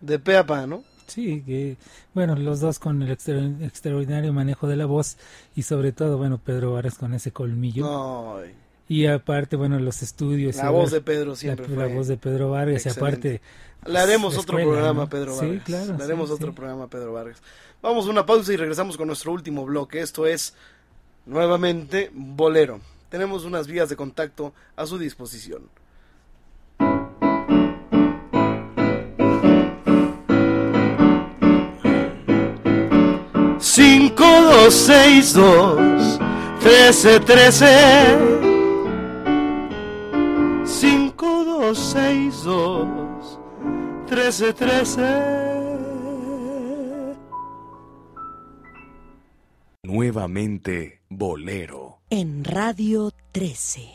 de 0.00 0.18
pe 0.18 0.36
a 0.38 0.46
pa, 0.46 0.66
¿no? 0.66 0.82
Sí, 1.06 1.42
que 1.46 1.76
bueno, 2.14 2.34
los 2.34 2.60
dos 2.60 2.78
con 2.78 3.02
el 3.02 3.10
extra- 3.10 3.38
extraordinario 3.60 4.32
manejo 4.32 4.66
de 4.66 4.76
la 4.76 4.86
voz 4.86 5.18
y 5.54 5.62
sobre 5.62 5.92
todo, 5.92 6.16
bueno, 6.18 6.38
Pedro 6.38 6.72
Varas 6.72 6.94
con 6.96 7.14
ese 7.14 7.30
colmillo. 7.30 8.38
Ay. 8.38 8.54
Y 8.88 9.06
aparte, 9.06 9.56
bueno, 9.56 9.78
los 9.80 10.02
estudios. 10.02 10.56
La 10.56 10.70
voz 10.70 10.92
ver 10.92 11.00
de 11.02 11.04
Pedro 11.04 11.34
siempre 11.36 11.68
la, 11.68 11.86
voz 11.86 12.06
de 12.08 12.16
Pedro 12.16 12.50
Vargas 12.50 12.86
y 12.86 12.88
aparte... 12.88 13.40
Le 13.84 13.98
haremos 13.98 14.36
otro 14.36 14.56
programa, 14.58 15.02
¿no? 15.02 15.08
Pedro 15.08 15.34
Sí, 15.38 15.46
Vargas. 15.46 15.64
claro, 15.64 15.96
Le 15.98 16.04
haremos 16.04 16.28
sí, 16.28 16.34
otro 16.34 16.48
sí. 16.48 16.54
programa, 16.54 16.88
Pedro 16.88 17.12
Vargas. 17.12 17.42
Vamos 17.82 18.06
a 18.06 18.10
una 18.10 18.26
pausa 18.26 18.52
y 18.52 18.56
regresamos 18.56 18.96
con 18.96 19.06
nuestro 19.06 19.32
último 19.32 19.64
bloque. 19.64 20.00
Esto 20.00 20.26
es, 20.26 20.54
nuevamente, 21.24 22.10
Bolero. 22.12 22.80
Tenemos 23.08 23.44
unas 23.44 23.66
vías 23.66 23.88
de 23.88 23.96
contacto 23.96 24.52
a 24.76 24.86
su 24.86 24.98
disposición. 24.98 25.62
Cinco, 33.58 34.24
dos, 34.24 34.74
seis, 34.74 35.32
dos, 35.34 36.18
trece, 36.60 37.20
trece. 37.20 38.45
Cinco, 40.66 41.44
dos, 41.44 41.78
seis, 41.78 42.42
dos, 42.42 43.38
trece, 44.06 44.52
trece. 44.52 45.46
Nuevamente 49.84 51.02
Bolero. 51.08 52.00
En 52.10 52.44
Radio 52.44 53.12
13. 53.32 53.88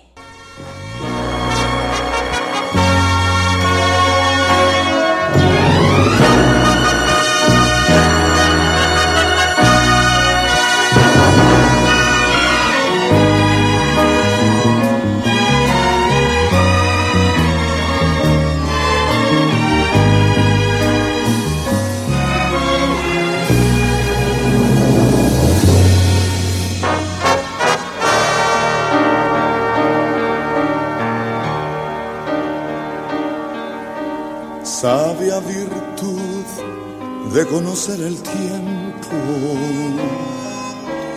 Conocer 37.51 37.99
el 38.01 38.19
tiempo. 38.21 39.15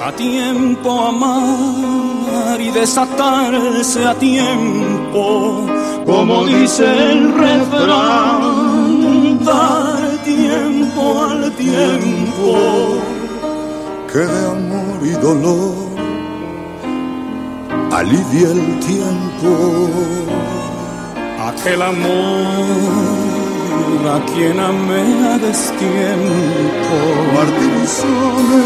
A 0.04 0.12
tiempo 0.16 1.06
amar 1.06 2.60
y 2.60 2.70
desatarse 2.70 4.04
a 4.04 4.14
tiempo, 4.14 5.66
como 6.04 6.44
dice 6.44 6.84
el 7.12 7.32
refrán, 7.32 9.38
dar 9.44 10.18
tiempo 10.24 11.24
al 11.30 11.52
tiempo. 11.52 12.56
que 14.12 14.20
de 14.20 14.46
amor 14.46 15.00
y 15.02 15.10
dolor 15.28 15.74
alivia 17.92 18.48
el 18.56 18.80
tiempo. 18.80 19.52
Aquel 21.48 21.80
amor 21.82 23.33
a 24.14 24.18
quien 24.26 24.58
amé 24.60 25.04
a 25.32 25.38
destiempo. 25.38 26.96
Martirizóme 27.34 28.64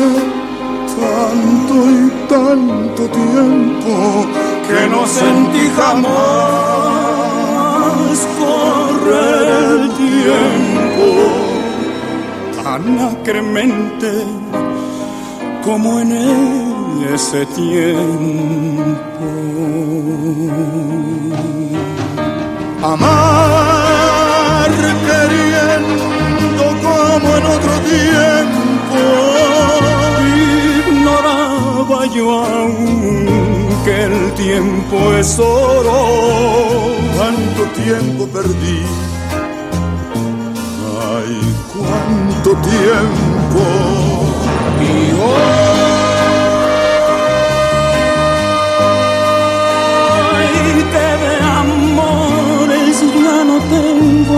tanto 1.00 1.74
y 1.90 2.10
tanto 2.28 3.02
tiempo 3.08 3.92
que 4.68 4.80
no 4.88 5.06
sentí 5.06 5.64
jamás 5.76 6.68
correr 8.38 9.46
el 9.70 9.82
tiempo 10.04 11.06
tan 12.62 12.84
acremente 12.98 14.10
como 15.64 16.00
en 16.00 16.12
ese 17.14 17.46
tiempo. 17.46 19.26
Amar 22.82 24.27
queriendo 25.08 26.64
como 26.82 27.36
en 27.36 27.44
otro 27.46 27.74
tiempo. 27.94 29.00
Ignoraba 30.88 32.06
yo 32.06 32.44
aún 32.44 33.68
que 33.84 34.02
el 34.04 34.32
tiempo 34.32 34.96
es 35.14 35.38
oro. 35.38 35.98
Cuánto 37.16 37.62
tiempo 37.82 38.26
perdí. 38.28 38.82
Ay, 41.14 41.40
cuánto 41.72 42.50
tiempo. 42.68 43.62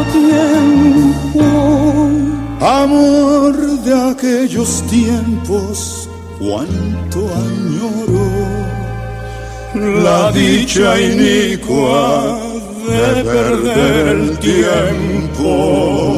Tiempo. 0.05 1.45
Amor 2.61 3.55
de 3.85 4.11
aquellos 4.11 4.83
tiempos, 4.89 6.09
cuánto 6.39 7.19
añoro. 7.47 8.29
La 10.03 10.31
dicha 10.33 11.01
inicua 11.01 12.39
de 12.87 13.25
perder 13.25 14.09
el 14.09 14.39
tiempo. 14.39 16.10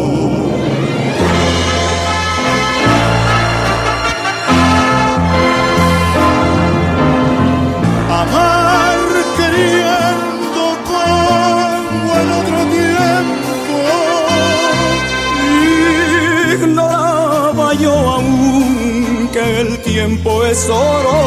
Tiempo 20.03 20.45
es 20.45 20.69
oro. 20.69 21.19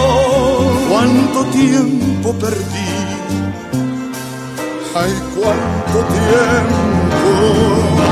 ¿Cuánto 0.90 1.46
tiempo 1.46 2.34
perdí? 2.34 2.92
Ay, 4.94 5.14
cuánto 5.36 5.98
tiempo. 6.18 7.30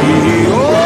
Y 0.08 0.46
hoy 0.58 0.84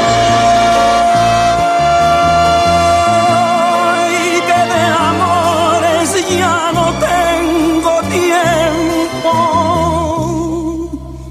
que 4.48 4.62
de 4.74 4.82
amores 5.10 6.10
ya 6.40 6.58
no 6.78 6.86
tengo 7.10 7.94
tiempo. 8.20 9.34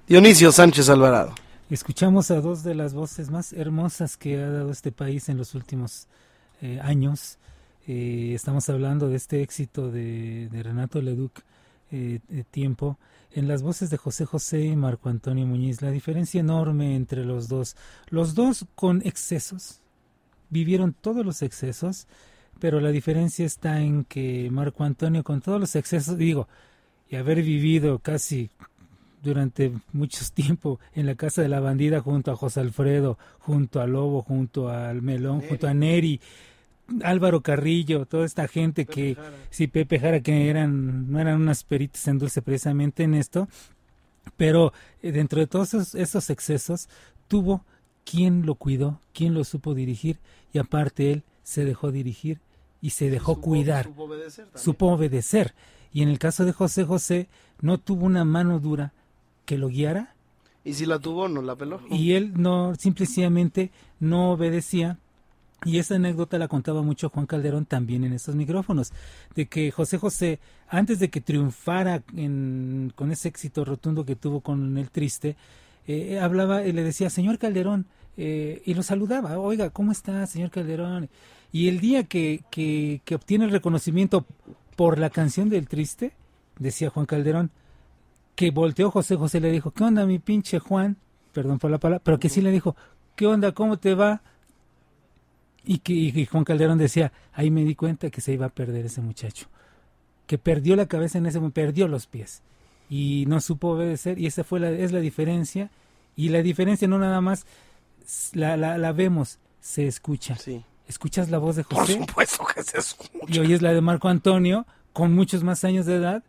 Dionisio 0.06 0.52
Sánchez 0.52 0.88
Alvarado. 0.88 1.32
Escuchamos 1.68 2.30
a 2.30 2.40
dos 2.40 2.62
de 2.62 2.76
las 2.76 2.94
voces 2.94 3.30
más 3.30 3.52
hermosas 3.52 4.16
que 4.16 4.38
ha 4.38 4.50
dado 4.50 4.70
este 4.70 4.92
país 4.92 5.28
en 5.28 5.36
los 5.36 5.56
últimos 5.56 6.06
eh, 6.60 6.80
años. 6.82 7.38
Eh, 7.86 8.32
estamos 8.34 8.68
hablando 8.68 9.08
de 9.08 9.16
este 9.16 9.42
éxito 9.42 9.90
de, 9.90 10.48
Renato 10.52 11.00
Leduc, 11.00 11.40
eh, 11.92 12.20
Tiempo, 12.50 12.98
en 13.32 13.46
las 13.46 13.62
voces 13.62 13.90
de 13.90 13.96
José 13.96 14.24
José 14.24 14.62
y 14.62 14.76
Marco 14.76 15.08
Antonio 15.08 15.46
Muñiz. 15.46 15.82
La 15.82 15.90
diferencia 15.90 16.40
enorme 16.40 16.96
entre 16.96 17.24
los 17.24 17.48
dos. 17.48 17.76
Los 18.08 18.34
dos 18.34 18.66
con 18.74 19.02
excesos. 19.04 19.80
Vivieron 20.50 20.92
todos 20.92 21.24
los 21.24 21.42
excesos, 21.42 22.06
pero 22.58 22.80
la 22.80 22.90
diferencia 22.90 23.44
está 23.44 23.80
en 23.80 24.04
que 24.04 24.48
Marco 24.50 24.84
Antonio 24.84 25.22
con 25.22 25.40
todos 25.40 25.60
los 25.60 25.76
excesos, 25.76 26.16
digo, 26.16 26.48
y 27.08 27.16
haber 27.16 27.42
vivido 27.42 27.98
casi 27.98 28.50
durante 29.26 29.72
mucho 29.92 30.24
tiempo 30.32 30.78
en 30.94 31.06
la 31.06 31.14
casa 31.14 31.42
de 31.42 31.48
la 31.48 31.60
bandida 31.60 32.00
junto 32.00 32.30
a 32.30 32.36
José 32.36 32.60
Alfredo, 32.60 33.18
junto 33.40 33.80
a 33.80 33.86
Lobo, 33.86 34.22
junto 34.22 34.70
al 34.70 35.02
Melón, 35.02 35.42
junto 35.42 35.66
a 35.66 35.74
Neri, 35.74 36.20
Álvaro 37.02 37.40
Carrillo, 37.40 38.06
toda 38.06 38.24
esta 38.24 38.46
gente 38.48 38.86
que, 38.86 39.16
sí, 39.50 39.66
Pepe 39.66 39.98
Jara, 39.98 40.20
que 40.20 40.48
eran, 40.48 41.10
no 41.10 41.20
eran 41.20 41.40
unas 41.40 41.64
peritas 41.64 42.06
en 42.08 42.18
dulce 42.18 42.42
precisamente 42.42 43.02
en 43.02 43.14
esto, 43.14 43.48
pero 44.36 44.72
eh, 45.02 45.12
dentro 45.12 45.40
de 45.40 45.46
todos 45.46 45.74
esos, 45.94 46.30
excesos 46.30 46.88
tuvo 47.28 47.64
quien 48.04 48.46
lo 48.46 48.54
cuidó, 48.54 49.00
quien 49.12 49.34
lo 49.34 49.42
supo 49.42 49.74
dirigir 49.74 50.18
y 50.52 50.58
aparte 50.58 51.12
él 51.12 51.24
se 51.42 51.64
dejó 51.64 51.90
dirigir 51.90 52.38
y 52.80 52.90
se 52.90 53.10
dejó 53.10 53.40
cuidar, 53.40 53.86
supo 53.86 54.04
obedecer, 54.04 54.46
supo 54.54 54.86
obedecer. 54.86 55.54
Y 55.92 56.02
en 56.02 56.08
el 56.08 56.18
caso 56.18 56.44
de 56.44 56.52
José 56.52 56.84
José 56.84 57.28
no 57.60 57.78
tuvo 57.78 58.06
una 58.06 58.24
mano 58.24 58.60
dura 58.60 58.92
que 59.46 59.56
lo 59.56 59.68
guiara. 59.68 60.14
Y 60.64 60.74
si 60.74 60.84
la 60.84 60.98
tuvo, 60.98 61.28
no 61.28 61.40
la 61.40 61.56
peló. 61.56 61.80
Y 61.90 62.12
él 62.12 62.32
no, 62.36 62.74
simplemente 62.74 63.70
no 64.00 64.32
obedecía. 64.32 64.98
Y 65.64 65.78
esa 65.78 65.94
anécdota 65.94 66.38
la 66.38 66.48
contaba 66.48 66.82
mucho 66.82 67.08
Juan 67.08 67.26
Calderón 67.26 67.64
también 67.64 68.04
en 68.04 68.12
esos 68.12 68.34
micrófonos, 68.34 68.92
de 69.34 69.46
que 69.46 69.70
José 69.70 69.96
José, 69.96 70.38
antes 70.68 70.98
de 70.98 71.08
que 71.08 71.22
triunfara 71.22 72.02
con 72.94 73.10
ese 73.10 73.28
éxito 73.28 73.64
rotundo 73.64 74.04
que 74.04 74.16
tuvo 74.16 74.40
con 74.40 74.76
El 74.76 74.90
Triste, 74.90 75.36
eh, 75.86 76.18
hablaba 76.20 76.64
y 76.64 76.72
le 76.72 76.82
decía, 76.82 77.08
señor 77.08 77.38
Calderón, 77.38 77.86
eh, 78.16 78.62
y 78.66 78.74
lo 78.74 78.82
saludaba, 78.82 79.38
oiga, 79.38 79.70
¿cómo 79.70 79.92
está, 79.92 80.26
señor 80.26 80.50
Calderón? 80.50 81.08
Y 81.52 81.68
el 81.68 81.80
día 81.80 82.04
que, 82.04 82.42
que, 82.50 83.00
que 83.04 83.14
obtiene 83.14 83.46
el 83.46 83.50
reconocimiento 83.50 84.26
por 84.74 84.98
la 84.98 85.10
canción 85.10 85.48
del 85.48 85.68
Triste, 85.68 86.12
decía 86.58 86.90
Juan 86.90 87.06
Calderón, 87.06 87.50
que 88.36 88.50
volteó 88.50 88.90
José 88.90 89.16
José 89.16 89.40
le 89.40 89.50
dijo, 89.50 89.72
¿qué 89.72 89.82
onda 89.82 90.06
mi 90.06 90.18
pinche 90.18 90.60
Juan? 90.60 90.96
Perdón 91.32 91.58
por 91.58 91.70
la 91.70 91.78
palabra, 91.78 92.02
pero 92.04 92.20
que 92.20 92.28
sí 92.28 92.40
le 92.40 92.52
dijo, 92.52 92.76
¿qué 93.16 93.26
onda? 93.26 93.52
¿Cómo 93.52 93.78
te 93.78 93.94
va? 93.94 94.22
Y 95.64 95.78
que 95.78 96.26
Juan 96.26 96.44
Calderón 96.44 96.78
decía, 96.78 97.12
ahí 97.32 97.50
me 97.50 97.64
di 97.64 97.74
cuenta 97.74 98.10
que 98.10 98.20
se 98.20 98.32
iba 98.32 98.46
a 98.46 98.50
perder 98.50 98.86
ese 98.86 99.00
muchacho, 99.00 99.48
que 100.26 100.38
perdió 100.38 100.76
la 100.76 100.86
cabeza 100.86 101.18
en 101.18 101.26
ese 101.26 101.38
momento, 101.38 101.54
perdió 101.54 101.88
los 101.88 102.06
pies 102.06 102.42
y 102.88 103.24
no 103.26 103.40
supo 103.40 103.70
obedecer 103.70 104.18
y 104.18 104.26
esa 104.26 104.44
fue 104.44 104.60
la, 104.60 104.70
es 104.70 104.92
la 104.92 105.00
diferencia 105.00 105.70
y 106.14 106.28
la 106.28 106.40
diferencia 106.40 106.86
no 106.86 106.98
nada 106.98 107.20
más 107.20 107.46
la, 108.32 108.56
la, 108.56 108.78
la 108.78 108.92
vemos, 108.92 109.38
se 109.60 109.86
escucha. 109.86 110.36
Sí. 110.36 110.62
¿Escuchas 110.86 111.30
la 111.30 111.38
voz 111.38 111.56
de 111.56 111.64
José? 111.64 111.96
Por 111.96 112.06
supuesto 112.06 112.44
que 112.54 112.62
se 112.62 112.78
escucha. 112.78 113.18
Y 113.26 113.38
oyes 113.40 113.60
la 113.60 113.72
de 113.72 113.80
Marco 113.80 114.08
Antonio, 114.08 114.66
con 114.92 115.14
muchos 115.14 115.42
más 115.42 115.64
años 115.64 115.84
de 115.86 115.96
edad, 115.96 116.22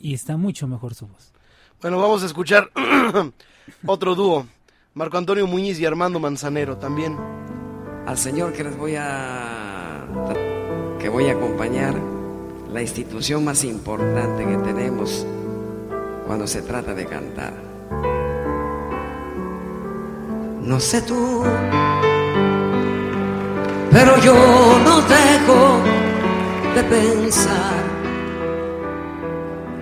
y 0.00 0.14
está 0.14 0.36
mucho 0.36 0.66
mejor 0.66 0.94
su 0.94 1.06
voz. 1.06 1.32
Bueno, 1.80 1.98
vamos 1.98 2.22
a 2.22 2.26
escuchar 2.26 2.70
otro 3.86 4.14
dúo, 4.14 4.46
Marco 4.94 5.18
Antonio 5.18 5.46
Muñiz 5.46 5.78
y 5.78 5.86
Armando 5.86 6.18
Manzanero 6.18 6.78
también. 6.78 7.16
Al 8.06 8.18
señor 8.18 8.52
que 8.52 8.64
les 8.64 8.76
voy 8.76 8.94
a 8.96 10.06
que 11.00 11.08
voy 11.08 11.26
a 11.28 11.32
acompañar, 11.32 11.94
la 12.72 12.82
institución 12.82 13.44
más 13.44 13.64
importante 13.64 14.44
que 14.44 14.56
tenemos 14.58 15.26
cuando 16.26 16.46
se 16.46 16.62
trata 16.62 16.94
de 16.94 17.06
cantar. 17.06 17.54
No 20.62 20.80
sé 20.80 21.02
tú, 21.02 21.42
pero 23.90 24.18
yo 24.20 24.34
no 24.84 25.00
dejo 25.02 25.80
de 26.74 26.82
pensar 26.84 27.95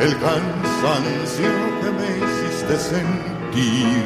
el 0.00 0.16
cansancio 0.18 1.50
que 1.80 1.90
me 1.98 2.08
hiciste 2.18 2.78
sentir 2.78 4.04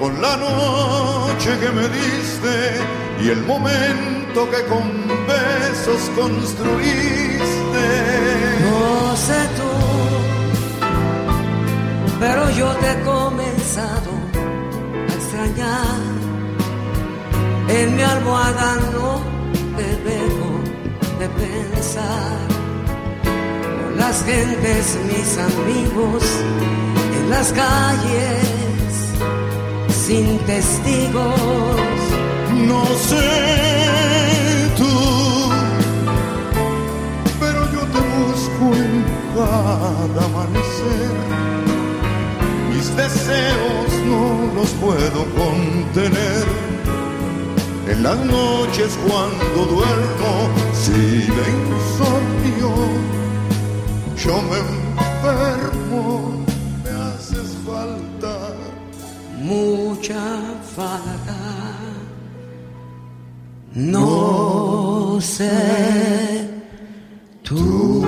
con 0.00 0.20
la 0.20 0.36
noche 0.36 1.50
que 1.60 1.70
me 1.70 1.88
diste 1.88 2.54
y 3.22 3.28
el 3.28 3.42
momento 3.42 4.50
que 4.50 4.64
con 4.64 4.86
besos 5.26 6.10
construiste. 6.16 7.86
No 8.64 9.16
sé 9.16 9.40
tú, 9.58 9.72
pero 12.18 12.50
yo 12.50 12.68
te 12.76 12.90
he 12.92 13.00
comenzado 13.02 14.10
a 15.08 15.12
extrañar. 15.12 16.02
En 17.68 17.96
mi 17.96 18.02
almohada 18.02 18.76
no 18.92 19.20
te 19.76 19.88
dejo 20.08 20.50
de 21.18 21.28
pensar 21.28 22.53
las 24.06 24.22
gentes, 24.24 24.98
mis 25.06 25.38
amigos, 25.38 26.22
en 27.16 27.30
las 27.30 27.52
calles, 27.52 28.44
sin 30.04 30.38
testigos. 30.40 31.40
No 32.70 32.84
sé 33.08 33.30
tú, 34.76 34.96
pero 37.40 37.60
yo 37.74 37.82
te 37.94 38.00
busco 38.14 38.64
en 38.84 38.92
cada 39.34 40.24
amanecer. 40.28 41.12
Mis 42.70 42.86
deseos 43.02 43.90
no 44.10 44.24
los 44.56 44.70
puedo 44.84 45.20
contener. 45.42 46.44
En 47.88 48.02
las 48.02 48.18
noches 48.18 48.98
cuando 49.06 49.58
duermo, 49.74 50.32
si 50.82 51.26
insomnio, 51.54 52.70
yo 54.24 54.40
me 54.42 54.58
enfermo, 54.58 56.44
me 56.82 56.90
haces 56.90 57.56
falta. 57.66 58.54
Mucha 59.38 60.40
falta. 60.74 61.36
No 63.74 65.18
sé 65.20 66.48
tú. 67.42 68.06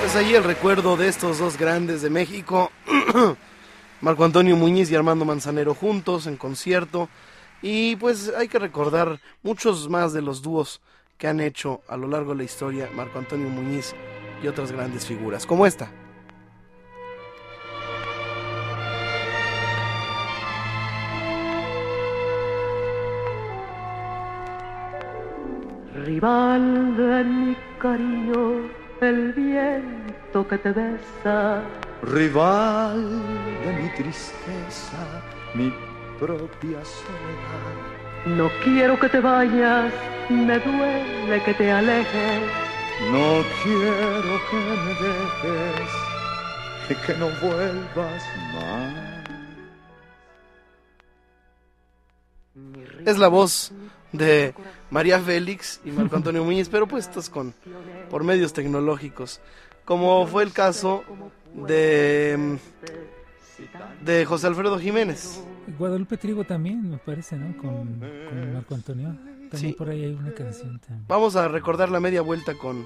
Pues 0.00 0.16
ahí 0.16 0.34
el 0.34 0.44
recuerdo 0.44 0.96
de 0.96 1.08
estos 1.08 1.38
dos 1.38 1.58
grandes 1.58 2.02
de 2.02 2.10
México, 2.10 2.70
Marco 4.00 4.24
Antonio 4.24 4.56
Muñiz 4.56 4.90
y 4.90 4.94
Armando 4.94 5.24
Manzanero 5.24 5.74
juntos 5.74 6.26
en 6.26 6.36
concierto. 6.36 7.08
Y 7.62 7.94
pues 7.96 8.32
hay 8.36 8.48
que 8.48 8.58
recordar 8.58 9.20
muchos 9.42 9.88
más 9.88 10.12
de 10.12 10.20
los 10.20 10.42
dúos 10.42 10.80
que 11.16 11.28
han 11.28 11.40
hecho 11.40 11.82
a 11.88 11.96
lo 11.96 12.08
largo 12.08 12.32
de 12.32 12.38
la 12.38 12.44
historia 12.44 12.90
Marco 12.94 13.20
Antonio 13.20 13.48
Muñiz 13.48 13.94
y 14.42 14.48
otras 14.48 14.72
grandes 14.72 15.06
figuras, 15.06 15.46
como 15.46 15.64
esta. 15.64 15.88
Rival 26.04 26.96
de 26.96 27.24
mi 27.24 27.56
cariño, 27.78 28.68
el 29.00 29.32
viento 29.34 30.48
que 30.48 30.58
te 30.58 30.72
besa. 30.72 31.62
Rival 32.02 33.22
de 33.64 33.72
mi 33.80 33.88
tristeza, 33.90 35.22
mi 35.54 35.72
propia 36.22 36.84
soledad. 36.84 37.74
No 38.26 38.48
quiero 38.62 38.98
que 39.00 39.08
te 39.08 39.18
vayas, 39.18 39.92
me 40.30 40.56
duele 40.60 41.42
que 41.44 41.54
te 41.54 41.72
alejes. 41.72 42.42
No 43.10 43.42
quiero 43.64 44.40
que 44.48 44.56
me 44.84 44.94
dejes 45.02 45.90
y 46.90 46.94
que 47.04 47.14
no 47.14 47.28
vuelvas 47.40 48.22
más. 48.54 49.12
Es 53.04 53.18
la 53.18 53.26
voz 53.26 53.72
de 54.12 54.54
María 54.90 55.18
Félix 55.18 55.80
y 55.84 55.90
Marco 55.90 56.14
Antonio 56.14 56.44
Muñiz, 56.44 56.68
pero 56.68 56.86
puestos 56.86 57.28
con 57.28 57.52
por 58.10 58.22
medios 58.22 58.52
tecnológicos, 58.52 59.40
como 59.84 60.24
fue 60.28 60.44
el 60.44 60.52
caso 60.52 61.02
de 61.52 62.58
de 64.04 64.24
José 64.24 64.46
Alfredo 64.48 64.78
Jiménez. 64.78 65.42
Guadalupe 65.78 66.16
Trigo 66.16 66.44
también, 66.44 66.90
me 66.90 66.98
parece, 66.98 67.36
¿no? 67.36 67.56
Con, 67.56 67.98
con 68.00 68.52
Marco 68.54 68.74
Antonio. 68.74 69.08
También 69.50 69.72
Sí. 69.72 69.72
por 69.76 69.90
ahí 69.90 70.04
hay 70.04 70.14
una 70.14 70.32
canción 70.32 70.78
también. 70.80 71.04
Vamos 71.08 71.36
a 71.36 71.46
recordar 71.48 71.90
la 71.90 72.00
media 72.00 72.22
vuelta 72.22 72.54
con 72.54 72.84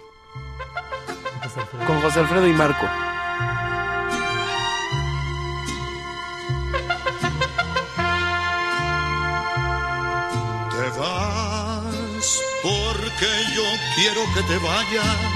José 1.43 1.61
Alfredo. 1.61 1.87
con 1.87 2.01
José 2.01 2.21
Alfredo 2.21 2.47
y 2.49 2.53
Marco. 2.53 2.87
Te 10.71 10.99
vas 10.99 12.43
porque 12.63 13.31
yo 13.55 13.65
quiero 13.95 14.21
que 14.35 14.43
te 14.43 14.59
vayas. 14.59 15.36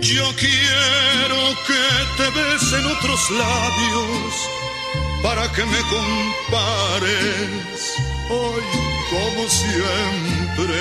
Yo 0.00 0.34
quiero 0.36 1.54
que 1.66 1.82
te 2.16 2.30
besen 2.30 2.86
otros 2.86 3.30
labios 3.30 4.48
para 5.22 5.52
que 5.52 5.64
me 5.64 5.80
compares 5.94 7.94
hoy 8.30 8.62
como 9.10 9.48
siempre. 9.48 10.80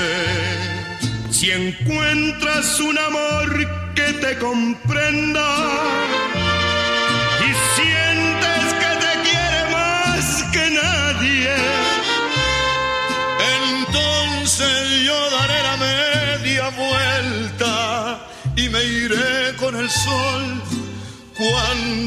Si 1.32 1.52
encuentras 1.52 2.80
un 2.80 2.98
amor 2.98 3.94
que 3.96 4.14
te 4.14 4.38
comprenda 4.38 6.05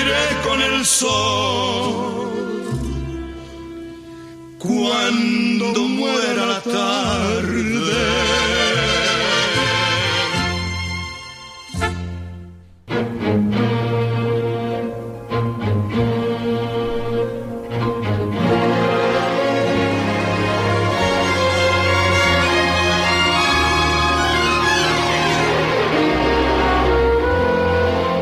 iré 0.00 0.26
con 0.46 0.60
el 0.60 0.84
sol 0.84 2.14
cuando 4.58 5.80
muera 5.88 6.46
la 6.46 6.60
tarde. 6.60 7.64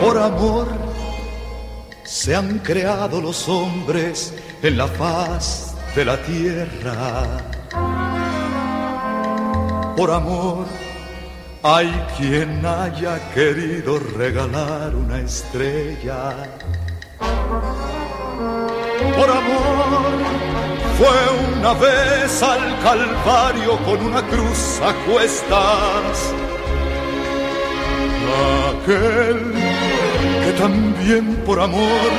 Por 0.00 0.18
amor 0.18 0.61
se 2.22 2.36
han 2.36 2.60
creado 2.60 3.20
los 3.20 3.48
hombres 3.48 4.32
en 4.62 4.78
la 4.78 4.86
faz 4.86 5.74
de 5.96 6.04
la 6.04 6.16
tierra. 6.22 7.26
por 9.96 10.08
amor. 10.08 10.66
Hay 11.64 11.90
quien 12.16 12.64
haya 12.64 13.18
querido 13.34 13.98
regalar 14.16 14.94
una 14.94 15.18
estrella. 15.18 16.48
Por 19.16 19.28
amor 19.40 20.12
fue 20.98 21.18
una 21.58 21.72
vez 21.74 22.40
al 22.40 22.80
Calvario 22.84 23.78
con 23.84 23.98
una 24.06 24.22
cruz 24.28 24.80
a 24.80 24.94
cuestas. 25.10 26.32
Que 30.44 30.52
también 30.52 31.36
por 31.46 31.60
amor 31.60 32.10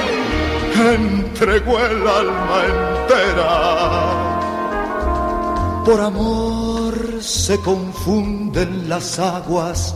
entregó 0.76 1.80
el 1.80 2.08
alma 2.08 2.64
entera. 2.66 3.54
Por 5.86 6.00
amor 6.00 7.22
se 7.22 7.60
confunden 7.60 8.88
las 8.88 9.20
aguas 9.20 9.96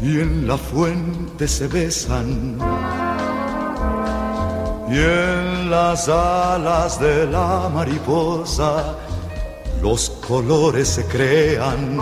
y 0.00 0.20
en 0.20 0.46
la 0.46 0.58
fuente 0.58 1.48
se 1.48 1.68
besan. 1.68 2.58
Y 4.88 4.98
en 4.98 5.70
las 5.70 6.08
alas 6.08 7.00
de 7.00 7.26
la 7.26 7.70
mariposa 7.72 8.94
los 9.82 10.10
colores 10.26 10.88
se 10.88 11.04
crean. 11.06 11.98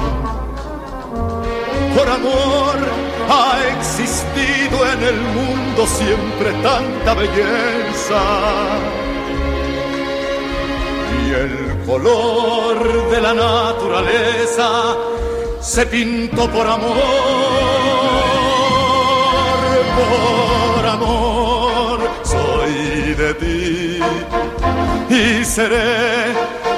Por 1.94 2.08
amor 2.08 3.03
ha 3.28 3.58
existido 3.76 4.76
en 4.92 5.02
el 5.02 5.20
mundo 5.20 5.86
siempre 5.86 6.52
tanta 6.62 7.14
belleza. 7.14 8.20
Y 11.26 11.30
el 11.32 11.82
color 11.86 13.10
de 13.10 13.20
la 13.20 13.34
naturaleza 13.34 14.96
se 15.60 15.86
pintó 15.86 16.50
por 16.50 16.66
amor, 16.66 16.96
por 19.98 20.86
amor, 20.86 22.00
soy 22.22 23.14
de 23.14 23.34
ti 23.34 24.00
y 25.08 25.44
seré 25.44 26.34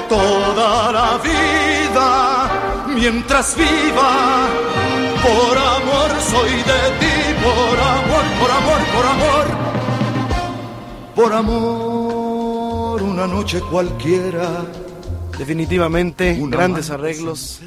toda 0.07 0.91
la 0.91 1.17
vida 1.17 2.85
mientras 2.87 3.55
viva 3.55 4.47
por 5.27 5.57
amor 5.57 6.09
soy 6.21 6.49
de 6.49 6.81
ti, 6.99 7.15
por 7.43 7.79
amor, 7.79 8.25
por 8.39 8.51
amor, 8.51 8.81
por 8.95 9.05
amor. 9.05 9.45
Por 11.15 11.33
amor, 11.33 13.01
una 13.01 13.27
noche 13.27 13.59
cualquiera. 13.61 14.65
Definitivamente, 15.37 16.39
grandes 16.49 16.89
arreglos, 16.89 17.61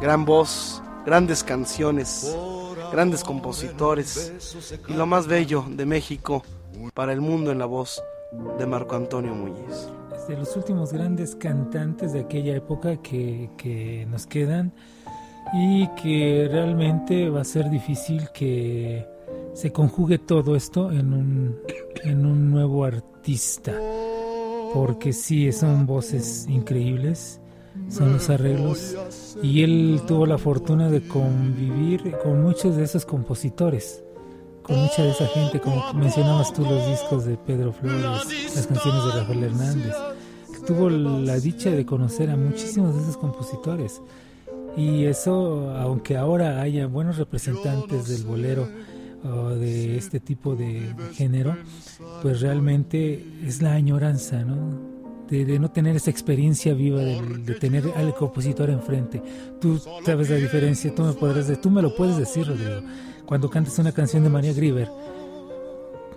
gran 0.00 0.24
voz, 0.24 0.82
grandes 1.04 1.42
canciones, 1.42 2.34
grandes 2.92 3.24
compositores 3.24 4.32
y 4.88 4.92
lo 4.94 5.06
más 5.06 5.26
bello 5.26 5.64
de 5.68 5.84
México 5.84 6.42
para 6.94 7.12
el 7.12 7.20
mundo 7.20 7.52
en 7.52 7.58
la 7.58 7.66
voz 7.66 8.02
de 8.58 8.66
Marco 8.66 8.96
Antonio 8.96 9.34
Muñiz. 9.34 9.88
De 10.28 10.36
los 10.36 10.56
últimos 10.56 10.92
grandes 10.92 11.34
cantantes 11.34 12.12
de 12.12 12.20
aquella 12.20 12.54
época 12.54 12.96
que, 13.02 13.50
que 13.58 14.06
nos 14.08 14.26
quedan, 14.26 14.72
y 15.52 15.86
que 15.88 16.48
realmente 16.50 17.28
va 17.28 17.42
a 17.42 17.44
ser 17.44 17.68
difícil 17.70 18.28
que 18.32 19.06
se 19.52 19.70
conjugue 19.72 20.18
todo 20.18 20.56
esto 20.56 20.90
en 20.90 21.12
un, 21.12 21.56
en 22.04 22.24
un 22.24 22.50
nuevo 22.50 22.84
artista, 22.84 23.72
porque 24.72 25.12
sí, 25.12 25.52
son 25.52 25.86
voces 25.86 26.46
increíbles, 26.48 27.40
son 27.88 28.14
los 28.14 28.30
arreglos, 28.30 28.96
y 29.42 29.62
él 29.62 30.00
tuvo 30.06 30.26
la 30.26 30.38
fortuna 30.38 30.90
de 30.90 31.06
convivir 31.06 32.16
con 32.22 32.42
muchos 32.42 32.76
de 32.76 32.84
esos 32.84 33.04
compositores, 33.04 34.02
con 34.62 34.76
mucha 34.76 35.02
de 35.02 35.10
esa 35.10 35.26
gente, 35.26 35.60
como 35.60 35.92
mencionabas 35.94 36.52
tú 36.52 36.62
los 36.62 36.86
discos 36.86 37.26
de 37.26 37.36
Pedro 37.36 37.72
Flores, 37.72 38.54
las 38.54 38.66
canciones 38.66 39.04
de 39.04 39.20
Rafael 39.20 39.44
Hernández, 39.44 39.94
tuvo 40.66 40.88
la 40.88 41.36
dicha 41.38 41.70
de 41.70 41.84
conocer 41.84 42.30
a 42.30 42.36
muchísimos 42.36 42.94
de 42.94 43.02
esos 43.02 43.16
compositores 43.16 44.00
y 44.76 45.04
eso, 45.04 45.70
aunque 45.76 46.16
ahora 46.16 46.60
haya 46.60 46.86
buenos 46.86 47.18
representantes 47.18 48.08
del 48.08 48.24
bolero 48.24 48.68
o 49.24 49.50
de 49.50 49.96
este 49.96 50.18
tipo 50.18 50.56
de 50.56 50.94
género, 51.12 51.56
pues 52.22 52.40
realmente 52.40 53.24
es 53.44 53.62
la 53.62 53.74
añoranza, 53.74 54.44
¿no? 54.44 54.92
De, 55.28 55.58
no 55.58 55.70
tener 55.70 55.96
esa 55.96 56.10
experiencia 56.10 56.74
viva 56.74 57.00
de, 57.00 57.54
tener 57.58 57.84
al 57.96 58.14
compositor 58.14 58.68
enfrente. 58.68 59.22
Tú 59.60 59.80
sabes 60.04 60.28
la 60.28 60.36
diferencia, 60.36 60.94
tú 60.94 61.04
me 61.04 61.12
podrás, 61.14 61.60
tú 61.60 61.70
me 61.70 61.80
lo 61.80 61.94
puedes 61.94 62.18
decir, 62.18 62.46
Rodrigo. 62.46 62.82
Cuando 63.24 63.48
cantas 63.48 63.78
una 63.78 63.92
canción 63.92 64.24
de 64.24 64.28
María 64.28 64.52
Grieber 64.52 64.90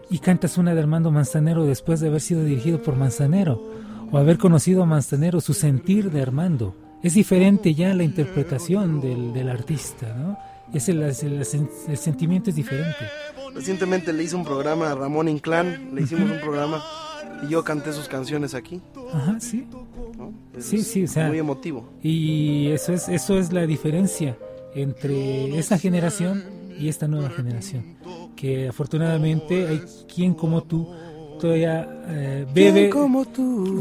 y 0.09 0.19
cantas 0.19 0.57
una 0.57 0.73
de 0.73 0.81
Armando 0.81 1.11
Manzanero 1.11 1.63
después 1.63 2.01
de 2.01 2.09
haber 2.09 2.19
sido 2.19 2.43
dirigido 2.43 2.81
por 2.81 2.97
Manzanero 2.97 3.61
o 4.11 4.17
haber 4.17 4.37
conocido 4.37 4.83
a 4.83 4.85
Manzanero, 4.85 5.39
su 5.39 5.53
sentir 5.53 6.11
de 6.11 6.21
Armando 6.21 6.75
es 7.05 7.13
diferente 7.13 7.75
ya 7.75 7.93
la 7.93 8.03
interpretación 8.03 8.99
del, 8.99 9.31
del 9.31 9.49
artista, 9.49 10.11
¿no? 10.15 10.37
Es 10.73 10.89
el, 10.89 11.03
el, 11.03 11.45
sentimiento 11.45 12.49
es 12.49 12.55
diferente. 12.55 12.97
Recientemente 13.53 14.11
le 14.11 14.23
hice 14.23 14.35
un 14.35 14.43
programa 14.43 14.91
a 14.91 14.95
Ramón 14.95 15.29
Inclán, 15.29 15.91
le 15.93 16.01
hicimos 16.01 16.31
un 16.31 16.39
programa 16.39 16.83
y 17.43 17.49
yo 17.49 17.63
canté 17.63 17.93
sus 17.93 18.07
canciones 18.07 18.55
aquí. 18.55 18.81
Ajá, 19.13 19.39
sí. 19.39 19.67
Sí, 20.57 20.81
sí, 20.81 21.03
o 21.03 21.07
sea, 21.07 21.27
muy 21.27 21.37
emotivo. 21.37 21.87
Y 22.01 22.69
eso 22.69 22.91
es, 22.93 23.07
eso 23.07 23.37
es 23.37 23.53
la 23.53 23.67
diferencia 23.67 24.35
entre 24.73 25.57
esta 25.59 25.77
generación 25.77 26.43
y 26.79 26.89
esta 26.89 27.07
nueva 27.07 27.29
generación. 27.29 27.97
Que 28.35 28.67
afortunadamente 28.69 29.67
hay 29.67 29.83
quien 30.13 30.33
como 30.33 30.63
tú 30.63 30.89
todavía 31.39 31.87
eh, 32.07 32.45
bebe, 32.53 32.91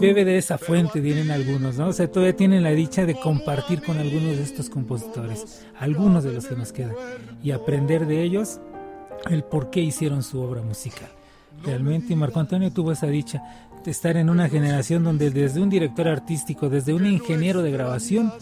bebe 0.01 0.25
de 0.25 0.39
esa 0.39 0.59
fuente, 0.59 1.01
tienen 1.01 1.31
algunos, 1.31 1.77
¿no? 1.77 1.89
O 1.89 1.93
sea, 1.93 2.11
todavía 2.11 2.37
tienen 2.37 2.63
la 2.63 2.71
dicha 2.71 3.07
de 3.07 3.15
compartir 3.15 3.83
con 3.83 3.99
algunos 3.99 4.37
de 4.37 4.43
estos 4.43 4.71
compositores, 4.71 5.65
algunos 5.79 6.25
de 6.25 6.33
los 6.33 6.47
que 6.47 6.57
nos 6.57 6.73
quedan, 6.73 6.95
y 7.43 7.51
aprender 7.51 8.07
de 8.07 8.23
ellos 8.23 8.61
el 9.31 9.45
por 9.45 9.71
qué 9.71 9.81
hicieron 9.81 10.23
su 10.23 10.41
obra 10.41 10.63
musical. 10.63 11.09
Realmente 11.63 12.15
Marco 12.17 12.41
Antonio 12.41 12.73
tuvo 12.73 12.93
esa 12.93 13.07
dicha 13.07 13.43
de 13.85 13.91
estar 13.91 14.17
en 14.17 14.31
una 14.31 14.49
generación 14.49 15.05
donde 15.05 15.31
desde 15.31 15.61
un 15.61 15.71
director 15.71 16.09
artístico, 16.09 16.69
desde 16.69 16.95
un 16.95 17.07
ingeniero 17.07 17.63
de 17.63 17.71
grabación, 17.71 18.33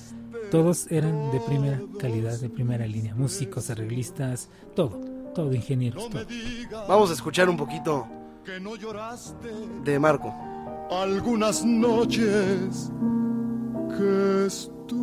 todos 0.51 0.91
eran 0.91 1.33
de 1.33 1.41
primera 1.41 1.81
calidad, 1.99 2.39
de 2.39 2.49
primera 2.49 2.87
línea, 2.87 3.15
músicos, 3.15 3.71
arreglistas, 3.71 4.49
todo, 4.75 5.01
todo 5.35 5.55
ingenieros. 5.55 6.09
Todo. 6.11 6.27
Vamos 6.89 7.11
a 7.11 7.15
escuchar 7.15 7.49
un 7.49 7.57
poquito 7.57 8.07
de 9.85 9.99
Marco. 9.99 10.35
Algunas 10.91 11.65
noches 11.65 12.91
que 13.97 14.47
estuve 14.47 14.95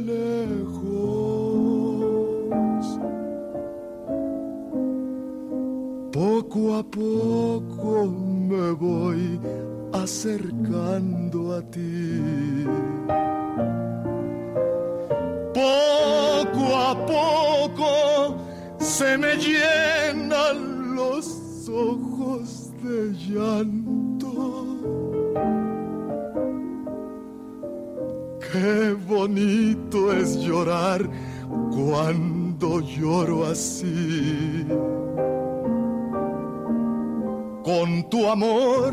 lejos, 0.00 0.78
poco 6.12 6.76
a 6.76 6.82
poco 6.82 8.06
me 8.06 8.70
voy 8.72 9.38
acercando 9.92 11.56
a 11.56 11.62
ti. 11.62 12.64
Poco 15.52 16.76
a 16.76 17.06
poco 17.06 18.36
se 18.78 19.18
me 19.18 19.36
llenan 19.36 20.77
los 20.98 21.68
ojos 21.68 22.70
de 22.82 23.12
llanto. 23.26 24.32
Qué 28.50 28.96
bonito 29.06 30.12
es 30.12 30.36
llorar 30.38 31.08
cuando 31.70 32.80
lloro 32.80 33.46
así. 33.46 34.66
Con 37.62 37.88
tu 38.10 38.26
amor 38.26 38.92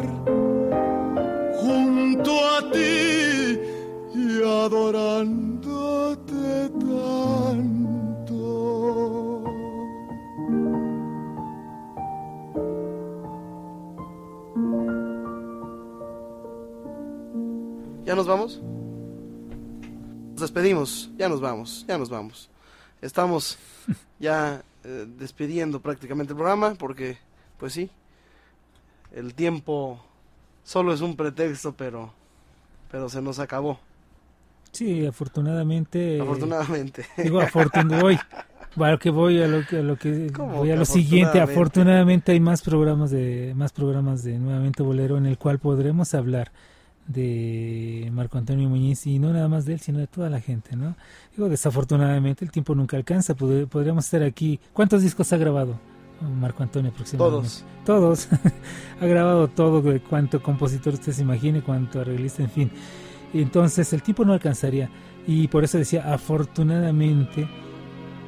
junto 1.61 2.31
a 2.55 2.57
ti 2.71 3.59
y 4.13 4.43
adorándote. 4.43 5.45
¿Ya 18.05 18.13
nos 18.13 18.27
vamos? 18.27 18.61
Nos 20.33 20.41
despedimos, 20.41 21.09
ya 21.17 21.27
nos 21.27 21.41
vamos, 21.41 21.85
ya 21.87 21.97
nos 21.97 22.09
vamos. 22.09 22.51
Estamos 23.01 23.57
ya 24.19 24.61
eh, 24.83 25.07
despidiendo 25.17 25.79
prácticamente 25.79 26.33
el 26.33 26.37
programa 26.37 26.75
porque, 26.75 27.17
pues 27.57 27.73
sí, 27.73 27.89
el 29.11 29.33
tiempo 29.33 29.99
solo 30.63 30.93
es 30.93 31.01
un 31.01 31.15
pretexto, 31.15 31.73
pero, 31.75 32.13
pero 32.91 33.09
se 33.09 33.23
nos 33.23 33.39
acabó. 33.39 33.79
Sí, 34.71 35.03
afortunadamente. 35.03 36.21
Afortunadamente. 36.21 37.07
Digo, 37.17 37.41
afortunadamente. 37.41 38.23
Voy, 38.75 38.89
a 38.89 38.97
que 38.97 39.09
voy 39.09 39.41
a 39.41 39.47
lo 39.47 39.65
que, 39.65 39.77
a 39.77 39.81
lo 39.81 39.95
que 39.95 40.29
voy 40.37 40.69
a 40.69 40.75
lo 40.75 40.83
siguiente. 40.83 41.39
Afortunadamente 41.39 42.33
hay 42.33 42.41
más 42.41 42.61
programas 42.61 43.09
de 43.09 43.53
más 43.55 43.71
programas 43.71 44.21
de 44.21 44.37
nuevamente 44.37 44.83
bolero 44.83 45.17
en 45.17 45.25
el 45.27 45.37
cual 45.37 45.59
podremos 45.59 46.13
hablar 46.13 46.51
de 47.07 48.09
Marco 48.13 48.37
Antonio 48.37 48.67
Muñiz 48.67 49.05
y 49.05 49.19
no 49.19 49.31
nada 49.31 49.47
más 49.47 49.65
de 49.65 49.73
él, 49.73 49.79
sino 49.79 49.99
de 49.99 50.07
toda 50.07 50.29
la 50.29 50.41
gente, 50.41 50.75
¿no? 50.75 50.95
Digo, 51.35 51.49
desafortunadamente 51.49 52.43
el 52.43 52.51
tiempo 52.51 52.73
nunca 52.75 52.97
alcanza, 52.97 53.35
podríamos 53.35 54.05
estar 54.05 54.23
aquí. 54.23 54.59
¿Cuántos 54.73 55.03
discos 55.03 55.31
ha 55.33 55.37
grabado 55.37 55.79
Marco 56.21 56.63
Antonio 56.63 56.91
aproximadamente? 56.91 57.63
Todos. 57.85 58.27
Todos. 58.27 58.27
ha 59.01 59.05
grabado 59.05 59.47
todo, 59.47 59.81
de 59.81 59.99
cuánto 59.99 60.41
compositor 60.41 60.93
usted 60.93 61.11
se 61.11 61.21
imagine, 61.21 61.61
cuánto 61.61 62.01
arreglista, 62.01 62.43
en 62.43 62.49
fin. 62.49 62.71
Entonces 63.33 63.91
el 63.93 64.01
tiempo 64.01 64.25
no 64.25 64.33
alcanzaría 64.33 64.89
y 65.27 65.47
por 65.47 65.63
eso 65.63 65.77
decía, 65.77 66.13
afortunadamente 66.13 67.47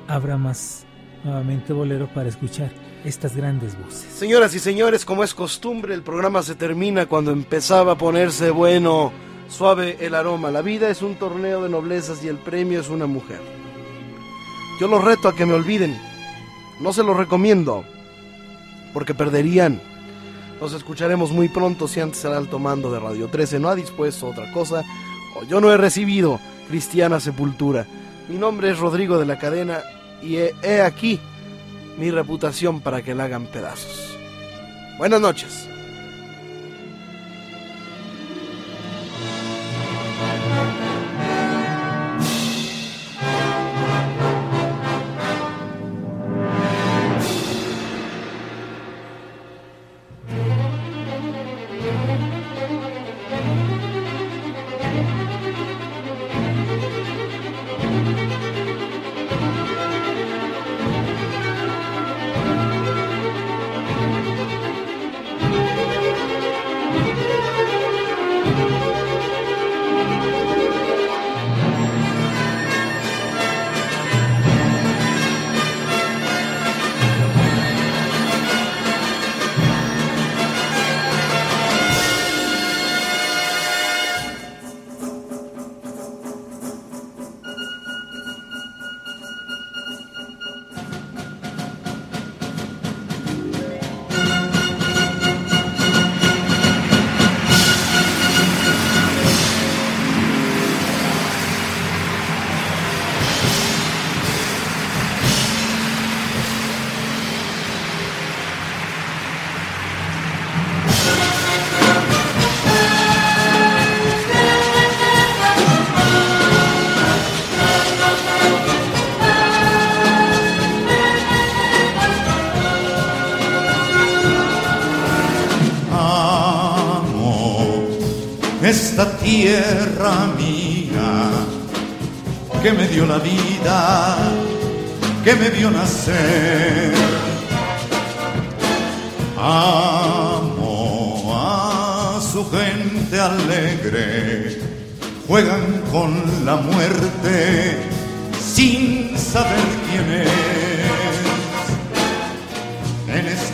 habrá 0.07 0.37
más 0.37 0.85
nuevamente 1.23 1.73
bolero 1.73 2.07
para 2.13 2.29
escuchar 2.29 2.71
estas 3.07 3.35
grandes 3.35 3.77
voces. 3.77 4.05
Señoras 4.13 4.53
y 4.53 4.59
señores, 4.59 5.05
como 5.05 5.23
es 5.23 5.33
costumbre, 5.33 5.93
el 5.93 6.01
programa 6.01 6.43
se 6.43 6.55
termina 6.55 7.05
cuando 7.05 7.31
empezaba 7.31 7.93
a 7.93 7.97
ponerse 7.97 8.51
bueno, 8.51 9.11
suave 9.49 9.97
el 10.01 10.13
aroma. 10.13 10.51
La 10.51 10.61
vida 10.61 10.89
es 10.89 11.01
un 11.01 11.15
torneo 11.15 11.63
de 11.63 11.69
noblezas 11.69 12.23
y 12.23 12.27
el 12.27 12.37
premio 12.37 12.81
es 12.81 12.89
una 12.89 13.07
mujer. 13.07 13.39
Yo 14.79 14.87
los 14.87 15.03
reto 15.03 15.29
a 15.29 15.35
que 15.35 15.45
me 15.45 15.53
olviden. 15.53 15.97
No 16.81 16.93
se 16.93 17.03
los 17.03 17.17
recomiendo, 17.17 17.83
porque 18.93 19.15
perderían. 19.15 19.81
Nos 20.59 20.73
escucharemos 20.73 21.31
muy 21.31 21.49
pronto 21.49 21.87
si 21.87 21.99
antes 21.99 22.23
el 22.25 22.33
alto 22.33 22.59
mando 22.59 22.91
de 22.91 22.99
Radio 22.99 23.27
13 23.27 23.59
no 23.59 23.69
ha 23.69 23.75
dispuesto 23.75 24.27
otra 24.27 24.51
cosa 24.51 24.83
o 25.35 25.43
yo 25.45 25.61
no 25.61 25.71
he 25.71 25.77
recibido 25.77 26.39
cristiana 26.67 27.19
sepultura. 27.19 27.85
Mi 28.27 28.37
nombre 28.37 28.71
es 28.71 28.79
Rodrigo 28.79 29.17
de 29.17 29.25
la 29.25 29.39
Cadena 29.39 29.81
y 30.21 30.35
he 30.35 30.81
aquí 30.81 31.19
mi 31.97 32.11
reputación 32.11 32.81
para 32.81 33.01
que 33.01 33.15
la 33.15 33.25
hagan 33.25 33.47
pedazos. 33.47 34.17
Buenas 34.97 35.21
noches. 35.21 35.67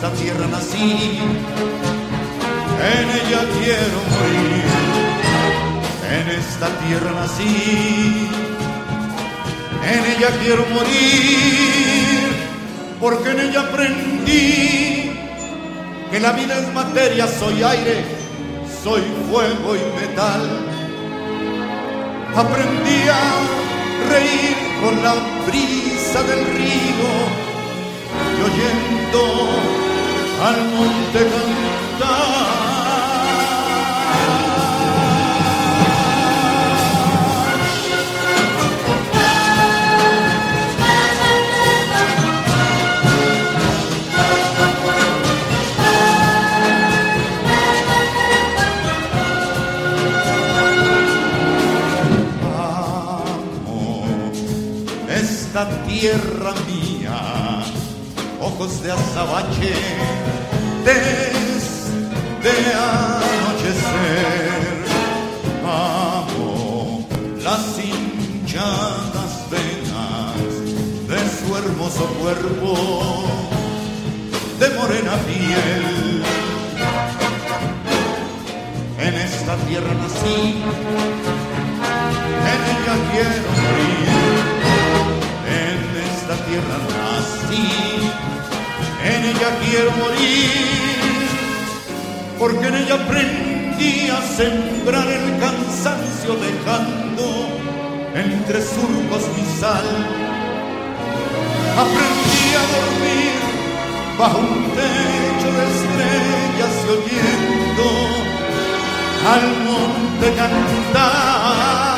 Esta 0.04 0.22
tierra 0.22 0.46
nací, 0.48 1.18
en 2.92 3.08
ella 3.20 3.40
quiero 3.58 3.98
morir 4.12 4.64
en 6.12 6.28
esta 6.38 6.68
tierra 6.80 7.10
nací, 7.12 8.28
en 9.82 10.04
ella 10.04 10.28
quiero 10.42 10.66
morir, 10.74 12.20
porque 13.00 13.30
en 13.30 13.40
ella 13.48 13.60
aprendí 13.60 15.10
que 16.10 16.20
la 16.20 16.32
vida 16.32 16.58
es 16.58 16.74
materia, 16.74 17.26
soy 17.26 17.62
aire, 17.62 18.04
soy 18.82 19.00
fuego 19.30 19.74
y 19.74 20.00
metal. 20.02 20.42
Aprendí 22.36 23.08
a 23.08 23.22
reír 24.12 24.54
con 24.82 25.02
la 25.02 25.14
brisa 25.46 26.22
del 26.24 26.44
río 26.58 27.08
y 28.36 28.42
oyendo 28.42 29.83
al 30.44 30.62
monte 30.74 31.20
cantar. 31.30 32.44
tierra 55.86 56.52
mía, 56.66 56.73
ojos 58.54 58.82
de 58.82 58.92
azabache, 58.92 59.74
desde 60.84 62.74
anochecer, 63.24 64.04
amo 65.64 67.06
las 67.42 67.78
hinchadas 67.78 69.32
venas 69.50 70.36
de 71.08 71.18
su 71.36 71.56
hermoso 71.56 72.04
cuerpo, 72.20 72.70
de 74.60 74.68
morena 74.70 75.16
piel. 75.26 76.22
En 78.98 79.14
esta 79.14 79.56
tierra 79.66 79.94
nací, 79.94 80.62
en 82.50 82.60
ella 82.72 82.94
quiero 83.10 83.50
morir 83.62 84.14
tierra 86.54 86.78
nací, 86.88 87.66
en 89.04 89.24
ella 89.24 89.50
quiero 89.62 89.90
morir, 89.92 91.28
porque 92.38 92.66
en 92.68 92.74
ella 92.74 92.94
aprendí 92.94 94.08
a 94.08 94.20
sembrar 94.36 95.06
el 95.06 95.38
cansancio 95.38 96.34
dejando 96.36 97.24
entre 98.14 98.62
surcos 98.62 99.22
mi 99.36 99.44
sal. 99.60 99.84
Aprendí 101.84 102.46
a 102.54 102.64
dormir 102.76 103.34
bajo 104.18 104.38
un 104.38 104.64
techo 104.78 105.48
de 105.56 105.64
estrellas 105.74 106.74
y 106.82 106.90
oyendo 106.96 107.86
al 109.32 109.44
monte 109.64 110.26
cantar. 110.36 111.93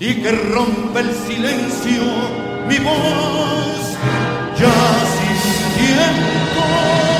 y 0.00 0.22
que 0.22 0.32
rompe 0.32 0.98
el 1.00 1.14
silencio 1.14 2.02
mi 2.66 2.78
voz 2.78 3.96
ya 4.58 4.74
sin 5.14 5.38
tiempo. 5.86 7.19